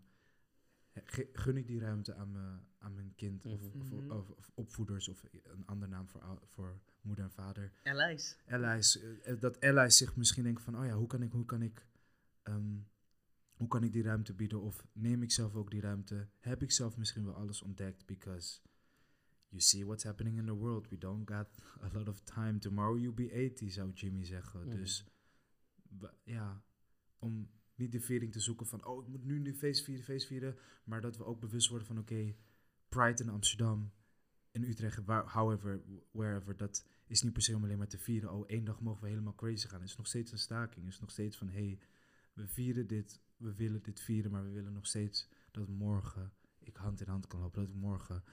gun 1.34 1.58
ik 1.58 1.68
die 1.68 1.80
ruimte 1.80 2.14
aan, 2.16 2.32
me, 2.32 2.58
aan 2.78 2.94
mijn 2.94 3.14
kind 3.16 3.46
of, 3.46 3.62
of, 3.76 3.92
Mhm. 3.92 4.12
of, 4.12 4.30
of 4.30 4.52
opvoeders 4.54 5.08
of 5.08 5.24
een 5.44 5.66
andere 5.66 5.92
naam 5.92 6.08
voor, 6.08 6.40
voor 6.46 6.80
moeder 7.02 7.24
en 7.24 7.32
vader 7.32 7.72
Allies. 7.84 8.38
allies, 8.50 9.00
eh, 9.00 9.40
dat 9.40 9.62
allies 9.62 9.98
zich 9.98 10.16
misschien 10.16 10.44
denken 10.44 10.64
van, 10.64 10.78
oh 10.80 10.86
ja, 10.86 10.94
hoe 10.96 11.08
kan 11.08 11.22
ik, 11.22 11.32
hoe 11.32 11.46
kan 11.46 11.62
ik, 11.62 11.88
ehm, 12.44 12.78
hoe 13.54 13.68
kan 13.68 13.84
ik 13.84 13.92
die 13.94 14.04
ruimte 14.04 14.34
bieden? 14.34 14.62
Of 14.62 14.88
neem 14.92 15.22
ik 15.24 15.32
zelf 15.32 15.56
ook 15.56 15.72
die 15.72 15.82
ruimte? 15.82 16.28
Heb 16.40 16.62
ik 16.62 16.72
zelf 16.72 16.98
misschien 16.98 17.26
wel 17.26 17.36
alles 17.36 17.62
ontdekt? 17.62 18.06
Because 18.06 18.60
you 19.48 19.62
see 19.62 19.86
what's 19.86 20.04
happening 20.04 20.38
in 20.38 20.46
the 20.46 20.54
world. 20.56 20.90
We 20.90 20.98
don't 20.98 21.30
got 21.32 21.48
a 21.82 21.90
lot 21.94 22.08
of 22.08 22.20
time. 22.20 22.58
Tomorrow 22.58 22.98
you'll 22.98 23.14
be 23.14 23.32
80, 23.32 23.72
zou 23.72 23.92
Jimmy 23.94 24.26
zeggen. 24.26 24.60
Mhm. 24.68 24.76
Dus 24.76 25.06
ja, 26.24 26.64
om 27.20 27.50
niet 27.80 27.92
de 27.92 28.00
viering 28.02 28.32
te 28.32 28.40
zoeken 28.40 28.66
van, 28.68 28.86
oh, 28.86 29.04
ik 29.04 29.08
moet 29.08 29.26
nu 29.26 29.40
nu 29.40 29.54
feest 29.56 29.84
vieren, 29.84 30.04
feest 30.06 30.28
vieren. 30.28 30.58
Maar 30.84 31.02
dat 31.02 31.18
we 31.18 31.26
ook 31.26 31.40
bewust 31.40 31.70
worden 31.70 31.88
van, 31.88 31.98
oké, 32.00 32.36
Pride 32.90 33.24
in 33.24 33.30
Amsterdam, 33.30 33.92
in 34.52 34.64
Utrecht, 34.64 35.04
waar, 35.06 35.26
however, 35.28 35.82
wherever, 36.12 36.58
dat 36.58 36.86
is 37.08 37.22
niet 37.22 37.34
per 37.34 37.42
se 37.42 37.56
om 37.56 37.64
alleen 37.64 37.78
maar 37.78 37.88
te 37.88 37.98
vieren. 37.98 38.32
Oh, 38.32 38.44
één 38.48 38.64
dag 38.64 38.82
mogen 38.82 39.04
we 39.04 39.10
helemaal 39.10 39.36
crazy 39.36 39.68
gaan. 39.68 39.80
Het 39.82 39.90
is 39.90 39.98
nog 39.98 40.08
steeds 40.08 40.32
een 40.32 40.38
staking. 40.38 40.86
Het 40.86 40.94
is 40.94 41.00
nog 41.00 41.12
steeds 41.12 41.38
van, 41.38 41.48
hé, 41.48 41.66
hey, 41.66 41.80
we 42.34 42.48
vieren 42.48 42.88
dit, 42.88 43.22
we 43.38 43.54
willen 43.54 43.84
dit 43.84 44.00
vieren, 44.02 44.32
maar 44.32 44.44
we 44.44 44.52
willen 44.52 44.74
nog 44.74 44.88
steeds 44.88 45.30
dat 45.52 45.68
morgen 45.68 46.34
ik 46.60 46.76
hand 46.76 47.02
in 47.02 47.08
hand 47.08 47.28
kan 47.28 47.40
lopen. 47.40 47.60
Dat 47.62 47.70
ik 47.70 47.76
morgen 47.76 48.24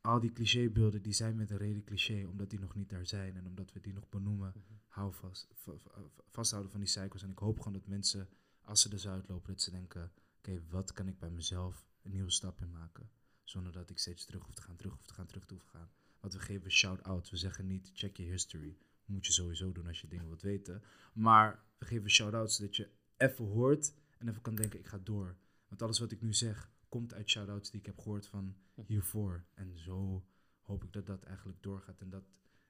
al 0.00 0.20
die 0.20 0.32
clichébeelden, 0.32 1.02
die 1.02 1.12
zijn 1.12 1.36
met 1.36 1.50
een 1.50 1.56
reden 1.56 1.84
cliché, 1.84 2.26
omdat 2.26 2.50
die 2.50 2.58
nog 2.58 2.74
niet 2.74 2.88
daar 2.88 3.06
zijn 3.06 3.36
en 3.36 3.46
omdat 3.46 3.72
we 3.72 3.80
die 3.80 3.92
nog 3.92 4.08
benoemen, 4.08 4.52
hou 4.88 5.14
vast, 5.14 5.48
va- 5.54 5.78
va- 5.78 6.10
vasthouden 6.28 6.70
van 6.70 6.80
die 6.80 6.88
cycles. 6.88 7.22
En 7.22 7.30
ik 7.30 7.38
hoop 7.38 7.58
gewoon 7.58 7.72
dat 7.72 7.86
mensen, 7.86 8.28
als 8.64 8.80
ze 8.80 8.88
dus 8.88 9.08
uitlopen, 9.08 9.52
dat 9.52 9.62
ze 9.62 9.70
denken, 9.70 10.12
oké, 10.38 10.62
wat 10.68 10.92
kan 10.92 11.08
ik 11.08 11.18
bij 11.18 11.30
mezelf 11.30 11.86
een 12.02 12.10
nieuwe 12.10 12.30
stap 12.30 12.60
in 12.60 12.70
maken? 12.70 13.10
Zonder 13.44 13.72
dat 13.72 13.90
ik 13.90 13.98
steeds 13.98 14.24
terug 14.24 14.44
hoef 14.44 14.54
te 14.54 14.62
gaan, 14.62 14.76
terug 14.76 14.92
hoef 14.92 15.06
te 15.06 15.14
gaan, 15.14 15.26
terug 15.26 15.48
hoef 15.48 15.62
te 15.62 15.70
gaan. 15.70 15.90
Want 16.20 16.32
we 16.32 16.40
geven 16.40 16.70
shout-outs. 16.70 17.30
We 17.30 17.36
zeggen 17.36 17.66
niet, 17.66 17.90
check 17.94 18.16
je 18.16 18.22
history. 18.22 18.76
Moet 19.04 19.26
je 19.26 19.32
sowieso 19.32 19.72
doen 19.72 19.86
als 19.86 20.00
je 20.00 20.08
dingen 20.08 20.26
wilt 20.26 20.42
weten. 20.42 20.82
Maar 21.12 21.62
we 21.78 21.84
geven 21.84 22.10
shout-outs 22.10 22.56
zodat 22.56 22.76
je 22.76 22.90
even 23.16 23.44
hoort 23.44 23.94
en 24.18 24.28
even 24.28 24.42
kan 24.42 24.54
denken, 24.54 24.78
ik 24.78 24.86
ga 24.86 24.98
door. 25.02 25.36
Want 25.68 25.82
alles 25.82 25.98
wat 25.98 26.12
ik 26.12 26.20
nu 26.20 26.34
zeg, 26.34 26.70
komt 26.88 27.14
uit 27.14 27.30
shout-outs 27.30 27.70
die 27.70 27.80
ik 27.80 27.86
heb 27.86 27.98
gehoord 27.98 28.26
van 28.26 28.56
hiervoor. 28.86 29.44
En 29.54 29.78
zo 29.78 30.24
hoop 30.62 30.84
ik 30.84 30.92
dat 30.92 31.06
dat 31.06 31.22
eigenlijk 31.22 31.62
doorgaat. 31.62 32.00
En 32.00 32.10
dat 32.10 32.24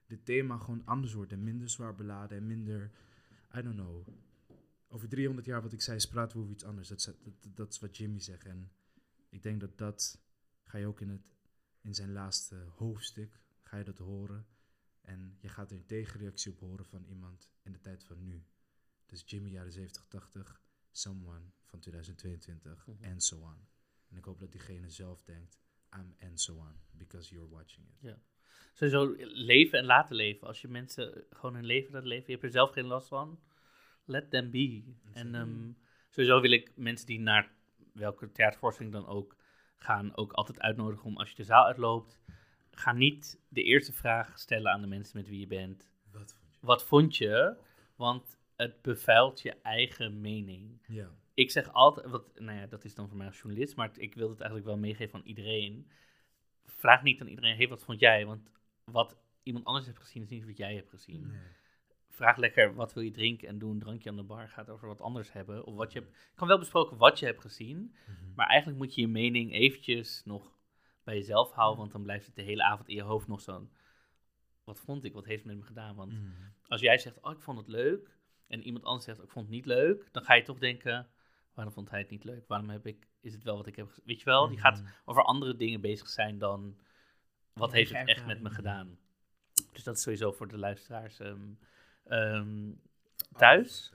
dit 0.05 0.25
thema 0.25 0.57
gewoon 0.57 0.85
anders 0.85 1.13
wordt 1.13 1.31
en 1.31 1.43
minder 1.43 1.69
zwaar 1.69 1.95
beladen 1.95 2.37
en 2.37 2.47
minder, 2.47 2.91
I 3.55 3.61
don't 3.61 3.75
know. 3.75 4.07
Over 4.93 5.09
300 5.09 5.45
jaar, 5.45 5.61
wat 5.61 5.73
ik 5.73 5.81
zei, 5.81 5.97
is 5.97 6.07
praten 6.07 6.35
we 6.37 6.41
over 6.41 6.53
iets 6.55 6.63
anders. 6.63 6.87
Dat, 6.87 6.97
is- 6.99 7.05
dat, 7.05 7.55
dat, 7.55 7.71
is 7.71 7.79
wat 7.79 7.97
Jimmy 7.97 8.19
zegt. 8.19 8.45
En 8.45 8.71
ik 9.29 9.43
denk 9.43 9.59
dat 9.59 9.77
dat 9.77 10.21
ga 10.63 10.77
je 10.77 10.85
ook 10.87 11.01
in, 11.01 11.09
het, 11.09 11.35
in 11.81 11.93
zijn 11.95 12.11
laatste 12.11 12.55
hoofdstuk, 12.55 13.39
ga 13.63 13.77
je 13.77 13.83
dat 13.83 13.97
horen. 13.97 14.45
En 15.01 15.37
je 15.39 15.49
gaat 15.49 15.71
er 15.71 15.77
een 15.77 15.85
tegenreactie 15.85 16.51
op 16.51 16.59
horen 16.59 16.85
van 16.85 17.03
iemand 17.05 17.49
in 17.63 17.71
de 17.71 17.79
tijd 17.79 18.03
van 18.03 18.23
nu. 18.23 18.43
Dus 19.05 19.23
Jimmy 19.25 19.49
jaren 19.49 19.71
70, 19.71 20.05
80, 20.07 20.61
Someone 20.91 21.45
van 21.65 21.79
2022 21.79 22.87
Mhm. 22.87 23.03
en 23.03 23.21
so 23.21 23.37
on. 23.37 23.67
En 24.09 24.17
ik 24.17 24.25
hoop 24.25 24.39
dat 24.39 24.51
diegene 24.51 24.89
zelf 24.89 25.23
denkt, 25.23 25.57
um, 25.95 26.15
and 26.19 26.41
so 26.41 26.55
on, 26.55 26.73
because 26.91 27.33
you're 27.33 27.49
watching 27.49 27.87
it. 27.87 27.95
Ja. 27.99 28.21
Sowieso 28.73 29.15
leven 29.33 29.79
en 29.79 29.85
laten 29.85 30.15
leven. 30.15 30.47
Als 30.47 30.61
je 30.61 30.67
mensen 30.67 31.25
gewoon 31.29 31.55
hun 31.55 31.65
leven 31.65 31.93
laat 31.93 32.03
leven, 32.03 32.25
je 32.25 32.31
hebt 32.31 32.43
er 32.43 32.51
zelf 32.51 32.71
geen 32.71 32.85
last 32.85 33.07
van. 33.07 33.39
Let 34.05 34.29
them 34.29 34.51
be. 34.51 34.83
En 35.13 35.35
ehm, 35.35 35.71
sowieso 36.09 36.41
wil 36.41 36.51
ik 36.51 36.71
mensen 36.75 37.07
die 37.07 37.19
naar 37.19 37.51
welke 37.93 38.31
theatervoorstelling 38.31 38.93
dan 38.93 39.07
ook 39.07 39.35
gaan, 39.77 40.15
ook 40.15 40.33
altijd 40.33 40.59
uitnodigen 40.59 41.05
om 41.05 41.17
als 41.17 41.29
je 41.29 41.35
de 41.35 41.43
zaal 41.43 41.65
uitloopt, 41.65 42.19
ga 42.71 42.91
niet 42.91 43.39
de 43.47 43.63
eerste 43.63 43.93
vraag 43.93 44.39
stellen 44.39 44.71
aan 44.71 44.81
de 44.81 44.87
mensen 44.87 45.17
met 45.17 45.27
wie 45.27 45.39
je 45.39 45.47
bent. 45.47 45.89
Wat 46.11 46.33
vond 46.33 46.53
je? 46.53 46.59
Wat 46.59 46.83
vond 46.83 47.17
je? 47.17 47.55
Want 47.95 48.37
het 48.55 48.81
bevuilt 48.81 49.41
je 49.41 49.55
eigen 49.61 50.21
mening. 50.21 50.81
Ja. 50.87 51.09
Ik 51.33 51.51
zeg 51.51 51.73
altijd, 51.73 52.09
wat, 52.09 52.39
nou 52.39 52.59
ja, 52.59 52.67
dat 52.67 52.83
is 52.83 52.95
dan 52.95 53.07
voor 53.07 53.17
mij 53.17 53.27
als 53.27 53.39
journalist, 53.39 53.75
maar 53.75 53.91
ik 53.97 54.15
wil 54.15 54.29
het 54.29 54.39
eigenlijk 54.39 54.69
wel 54.69 54.79
meegeven 54.79 55.19
aan 55.19 55.25
iedereen. 55.25 55.87
Vraag 56.65 57.03
niet 57.03 57.21
aan 57.21 57.27
iedereen, 57.27 57.55
hey, 57.55 57.67
wat 57.67 57.83
vond 57.83 57.99
jij? 57.99 58.25
Want 58.25 58.51
wat 58.83 59.17
iemand 59.43 59.65
anders 59.65 59.85
heeft 59.85 59.97
gezien, 59.97 60.23
is 60.23 60.29
niet 60.29 60.45
wat 60.45 60.57
jij 60.57 60.75
hebt 60.75 60.89
gezien. 60.89 61.27
Nee. 61.27 61.41
Vraag 62.13 62.37
lekker, 62.37 62.73
wat 62.75 62.93
wil 62.93 63.03
je 63.03 63.11
drinken 63.11 63.47
en 63.47 63.57
doe 63.59 63.71
een 63.71 63.79
drankje 63.79 64.09
aan 64.09 64.15
de 64.15 64.23
bar. 64.23 64.49
Gaat 64.49 64.69
over 64.69 64.87
wat 64.87 65.01
anders 65.01 65.31
hebben. 65.31 65.65
Of 65.65 65.75
wat 65.75 65.91
je 65.91 65.99
hebt, 65.99 66.31
kan 66.35 66.47
wel 66.47 66.59
besproken 66.59 66.97
wat 66.97 67.19
je 67.19 67.25
hebt 67.25 67.41
gezien, 67.41 67.95
Mhm. 68.07 68.33
maar 68.35 68.47
eigenlijk 68.47 68.79
moet 68.79 68.95
je 68.95 69.01
je 69.01 69.07
mening 69.07 69.53
eventjes 69.53 70.21
nog 70.25 70.57
bij 71.03 71.15
jezelf 71.15 71.51
houden, 71.51 71.79
want 71.79 71.91
dan 71.91 72.03
blijft 72.03 72.25
het 72.25 72.35
de 72.35 72.41
hele 72.41 72.63
avond 72.63 72.87
in 72.89 72.95
je 72.95 73.01
hoofd 73.01 73.27
nog 73.27 73.41
zo'n, 73.41 73.71
wat 74.63 74.79
vond 74.79 75.03
ik, 75.03 75.13
wat 75.13 75.25
heeft 75.25 75.43
het 75.43 75.51
met 75.51 75.57
me 75.61 75.65
gedaan? 75.67 75.95
Want 75.95 76.11
Mhm. 76.11 76.31
als 76.67 76.81
jij 76.81 76.97
zegt, 76.97 77.21
oh, 77.21 77.31
ik 77.31 77.41
vond 77.41 77.57
het 77.57 77.67
leuk, 77.67 78.17
en 78.47 78.63
iemand 78.63 78.83
anders 78.85 79.05
zegt, 79.05 79.23
ik 79.23 79.29
vond 79.29 79.45
het 79.45 79.55
niet 79.55 79.65
leuk, 79.65 80.07
dan 80.11 80.23
ga 80.23 80.33
je 80.33 80.41
toch 80.43 80.59
denken, 80.59 81.07
waarom 81.53 81.73
vond 81.73 81.89
hij 81.89 81.99
het 81.99 82.09
niet 82.09 82.23
leuk? 82.23 82.47
Waarom 82.47 82.69
heb 82.69 82.85
ik, 82.85 83.07
is 83.21 83.33
het 83.33 83.43
wel 83.43 83.57
wat 83.57 83.67
ik 83.67 83.75
heb 83.75 83.87
gezien? 83.87 84.03
Weet 84.05 84.19
je 84.19 84.25
wel, 84.25 84.47
die 84.47 84.59
gaat 84.59 84.81
Mhm. 84.81 84.89
over 85.05 85.23
andere 85.23 85.55
dingen 85.55 85.81
bezig 85.81 86.09
zijn 86.09 86.37
dan, 86.37 86.77
wat 87.53 87.69
Ja, 87.71 87.75
heeft 87.75 87.91
het 87.93 88.07
echt 88.07 88.25
met 88.25 88.41
me 88.41 88.49
gedaan? 88.49 88.97
Dus 89.71 89.83
dat 89.83 89.95
is 89.95 90.01
sowieso 90.01 90.31
voor 90.31 90.47
de 90.47 90.57
luisteraars 90.57 91.19
ehm, 91.19 91.53
ehm, 92.03 92.71
thuis 93.37 93.93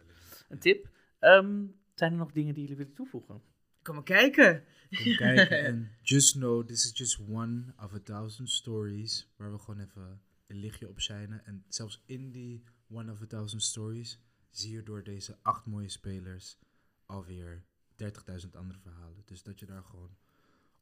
een 0.49 0.59
tip. 0.59 0.89
Ehm, 1.19 1.65
zijn 1.95 2.13
er 2.13 2.19
nog 2.19 2.33
dingen 2.33 2.55
die 2.55 2.63
jullie 2.63 2.77
willen 2.79 2.95
toevoegen? 2.95 3.43
Kom 3.83 3.95
maar 3.95 4.05
kijken. 4.05 4.65
Kom 4.91 5.17
kijken 5.17 5.65
en 5.67 5.91
just 6.03 6.33
know, 6.33 6.67
this 6.67 6.85
is 6.85 6.99
just 6.99 7.19
one 7.29 7.75
of 7.79 7.95
a 7.95 8.01
thousand 8.01 8.51
stories 8.51 9.29
waar 9.37 9.53
we 9.53 9.59
gewoon 9.59 9.81
even 9.81 10.21
een 10.47 10.57
lichtje 10.57 10.89
op 10.89 11.01
schijnen. 11.01 11.45
En 11.45 11.65
zelfs 11.69 12.03
in 12.07 12.31
die 12.31 12.65
one 12.91 13.13
of 13.13 13.23
a 13.23 13.27
thousand 13.27 13.63
stories 13.63 14.19
zie 14.51 14.73
je 14.73 14.83
door 14.83 15.05
deze 15.05 15.39
acht 15.43 15.67
mooie 15.67 15.89
spelers 15.89 16.59
alweer 17.07 17.63
30.000 18.03 18.51
andere 18.53 18.79
verhalen. 18.79 19.23
Dus 19.25 19.43
dat 19.43 19.61
je 19.61 19.67
daar 19.67 19.83
gewoon 19.83 20.17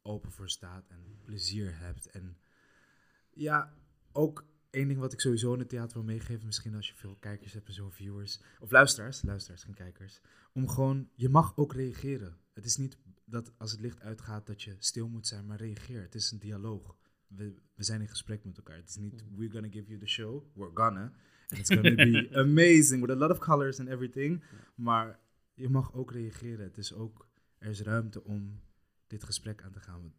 open 0.03 0.33
voor 0.33 0.51
staat 0.51 0.89
en 0.89 1.19
plezier 1.25 1.79
hebt. 1.79 2.11
En 2.11 2.39
ja, 3.31 3.75
ook 4.13 4.45
één 4.77 4.89
ding 4.89 5.01
wat 5.01 5.13
ik 5.13 5.21
sowieso 5.21 5.53
in 5.53 5.59
het 5.59 5.69
theater 5.69 5.97
wil 5.97 6.07
meegeven, 6.07 6.47
misschien 6.47 6.75
als 6.75 6.89
je 6.89 6.95
veel 6.95 7.17
kijkers 7.21 7.53
hebt 7.53 7.69
en 7.69 7.75
zo, 7.75 7.91
viewers, 7.91 8.41
of 8.61 8.71
luisteraars, 8.71 9.23
luisteraars, 9.23 9.63
geen 9.63 9.75
kijkers, 9.75 10.21
om 10.53 10.69
gewoon, 10.69 11.09
je 11.15 11.29
mag 11.29 11.57
ook 11.57 11.73
reageren. 11.73 12.37
Het 12.55 12.65
is 12.65 12.77
niet 12.77 12.99
dat 13.25 13.53
als 13.59 13.71
het 13.71 13.81
licht 13.81 14.01
uitgaat 14.01 14.47
dat 14.47 14.63
je 14.63 14.77
stil 14.79 15.09
moet 15.09 15.27
zijn, 15.27 15.47
maar 15.47 15.59
reageer. 15.59 16.03
Het 16.03 16.15
is 16.15 16.31
een 16.31 16.39
dialoog. 16.39 16.97
We, 17.27 17.55
we 17.75 17.83
zijn 17.83 18.01
in 18.01 18.09
gesprek 18.09 18.45
met 18.45 18.57
elkaar. 18.57 18.77
Het 18.77 18.89
is 18.89 18.97
niet, 18.97 19.25
we're 19.35 19.51
gonna 19.51 19.69
give 19.71 19.89
you 19.89 19.99
the 19.99 20.07
show, 20.07 20.45
we're 20.55 20.75
gonna. 20.75 21.13
And 21.49 21.59
it's 21.59 21.75
gonna 21.75 21.95
be 21.95 22.29
amazing 22.33 23.01
with 23.01 23.11
a 23.11 23.19
lot 23.19 23.31
of 23.31 23.39
colors 23.39 23.81
and 23.81 23.89
everything. 23.89 24.43
Maar 24.75 25.21
je 25.55 25.69
mag 25.69 25.95
ook 25.95 26.13
reageren. 26.13 26.65
Het 26.65 26.79
is 26.79 26.93
ook, 26.93 27.29
er 27.59 27.71
is 27.71 27.81
ruimte 27.81 28.25
om 28.25 28.61
dit 29.07 29.25
gesprek 29.25 29.63
aan 29.63 29.73
te 29.73 29.81
gaan. 29.81 30.15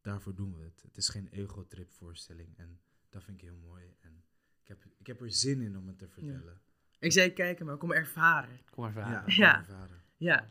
Daarvoor 0.00 0.34
doen 0.34 0.56
we 0.56 0.64
het. 0.64 0.82
Het 0.82 0.96
is 0.96 1.08
geen 1.08 1.28
ego-trip 1.28 1.90
voorstelling. 1.90 2.56
En 2.56 2.80
dat 3.16 3.24
vind 3.24 3.42
ik 3.42 3.48
heel 3.48 3.58
mooi. 3.68 3.94
En 4.00 4.22
ik 4.62 4.68
heb, 4.68 4.84
ik 4.98 5.06
heb 5.06 5.20
er 5.20 5.30
zin 5.32 5.60
in 5.60 5.76
om 5.76 5.86
het 5.86 5.98
te 5.98 6.08
vertellen. 6.08 6.60
Ik 6.98 7.12
zei 7.12 7.32
kijken, 7.32 7.66
maar 7.66 7.76
kom 7.76 7.92
ervaren. 7.92 8.58
Kom 8.70 8.92
maar 8.92 9.08
Ja. 9.08 9.22
Ja. 9.26 9.58
ervaren. 9.58 10.02
Ja. 10.16 10.46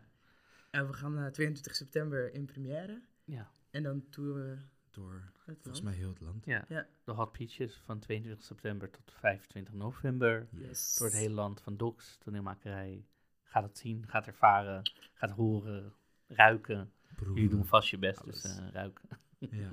En 0.72 0.88
we 0.88 0.93
gaan 0.93 1.18
eh 1.18 1.28
22 1.32 1.76
september 1.76 2.34
in 2.34 2.45
première. 2.45 3.01
Ja. 3.24 3.51
En 3.70 3.84
dan 3.84 4.09
toeren 4.09 4.70
Door 4.89 5.13
we 5.13 5.51
het 5.51 5.61
volgens 5.61 5.66
land. 5.66 5.84
mij 5.84 5.93
heel 5.93 6.09
het 6.09 6.22
land. 6.22 6.45
Ja. 6.45 6.66
Ja. 6.68 6.88
De 7.03 7.11
Hot 7.11 7.32
Peaches 7.32 7.76
van 7.86 7.99
22 7.99 8.45
september 8.45 8.89
tot 8.91 9.11
25 9.20 9.74
november. 9.74 10.47
Yes. 10.51 10.95
Door 10.95 11.07
het 11.07 11.16
hele 11.16 11.34
land 11.34 11.61
van 11.61 11.78
Docs, 11.78 12.18
toneelmakerij. 12.18 13.05
Ga 13.43 13.63
het 13.63 13.78
zien, 13.78 14.07
ga 14.07 14.18
het 14.18 14.28
ervaren, 14.28 14.91
ga 15.13 15.28
het 15.28 15.36
horen, 15.36 15.93
ruiken. 16.28 16.91
Jullie 17.20 17.49
doen 17.49 17.66
vast 17.66 17.89
je 17.89 17.97
best, 17.97 18.24
dus 18.26 18.43
eh, 18.43 18.68
ruiken. 18.72 19.09
Ja. 19.39 19.69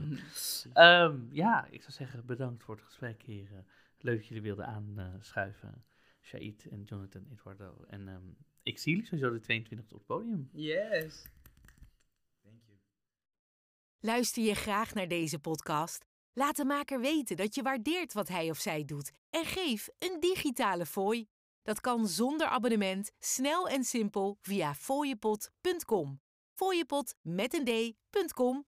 Ehm, 0.73 1.19
ja, 1.31 1.67
ik 1.71 1.81
zou 1.81 1.93
zeggen 1.93 2.27
bedankt 2.27 2.63
voor 2.63 2.75
het 2.75 2.85
gesprek, 2.85 3.23
heren. 3.23 3.67
Leuk 3.99 4.17
dat 4.17 4.27
jullie 4.27 4.43
wilden 4.43 4.67
aanschuiven. 4.67 5.85
Shaid 6.21 6.69
en 6.69 6.83
Jonathan 6.85 7.27
Eduardo. 7.33 7.85
En 7.89 8.09
ehm, 8.09 8.23
ik 8.63 8.79
zie 8.79 8.93
jullie 8.93 9.07
sowieso 9.07 9.33
de 9.33 9.41
22 9.41 9.87
op 9.87 9.99
het 9.99 10.07
podium. 10.07 10.49
Yes. 10.53 11.23
Thank 12.43 12.63
you. 12.67 12.79
Luister 14.01 14.43
je 14.43 14.55
graag 14.55 14.95
naar 14.95 15.09
deze 15.09 15.39
podcast? 15.39 16.05
Laat 16.33 16.57
de 16.57 16.65
maker 16.65 17.01
weten 17.01 17.37
dat 17.37 17.55
je 17.55 17.63
waardeert 17.63 18.13
wat 18.13 18.29
hij 18.29 18.51
of 18.51 18.59
zij 18.59 18.85
doet 18.85 19.13
en 19.31 19.45
geef 19.45 19.89
een 19.99 20.21
digitale 20.21 20.87
fooi. 20.87 21.29
Dat 21.63 21.81
kan 21.81 22.09
zonder 22.09 22.47
abonnement, 22.47 23.13
snel 23.19 23.69
en 23.69 23.85
simpel 23.85 24.39
via 24.41 24.75
fooiepot.com. 24.75 26.21
Fooiepot 26.53 27.15
met 27.23 27.55
een 27.55 27.65
d.com 28.11 28.67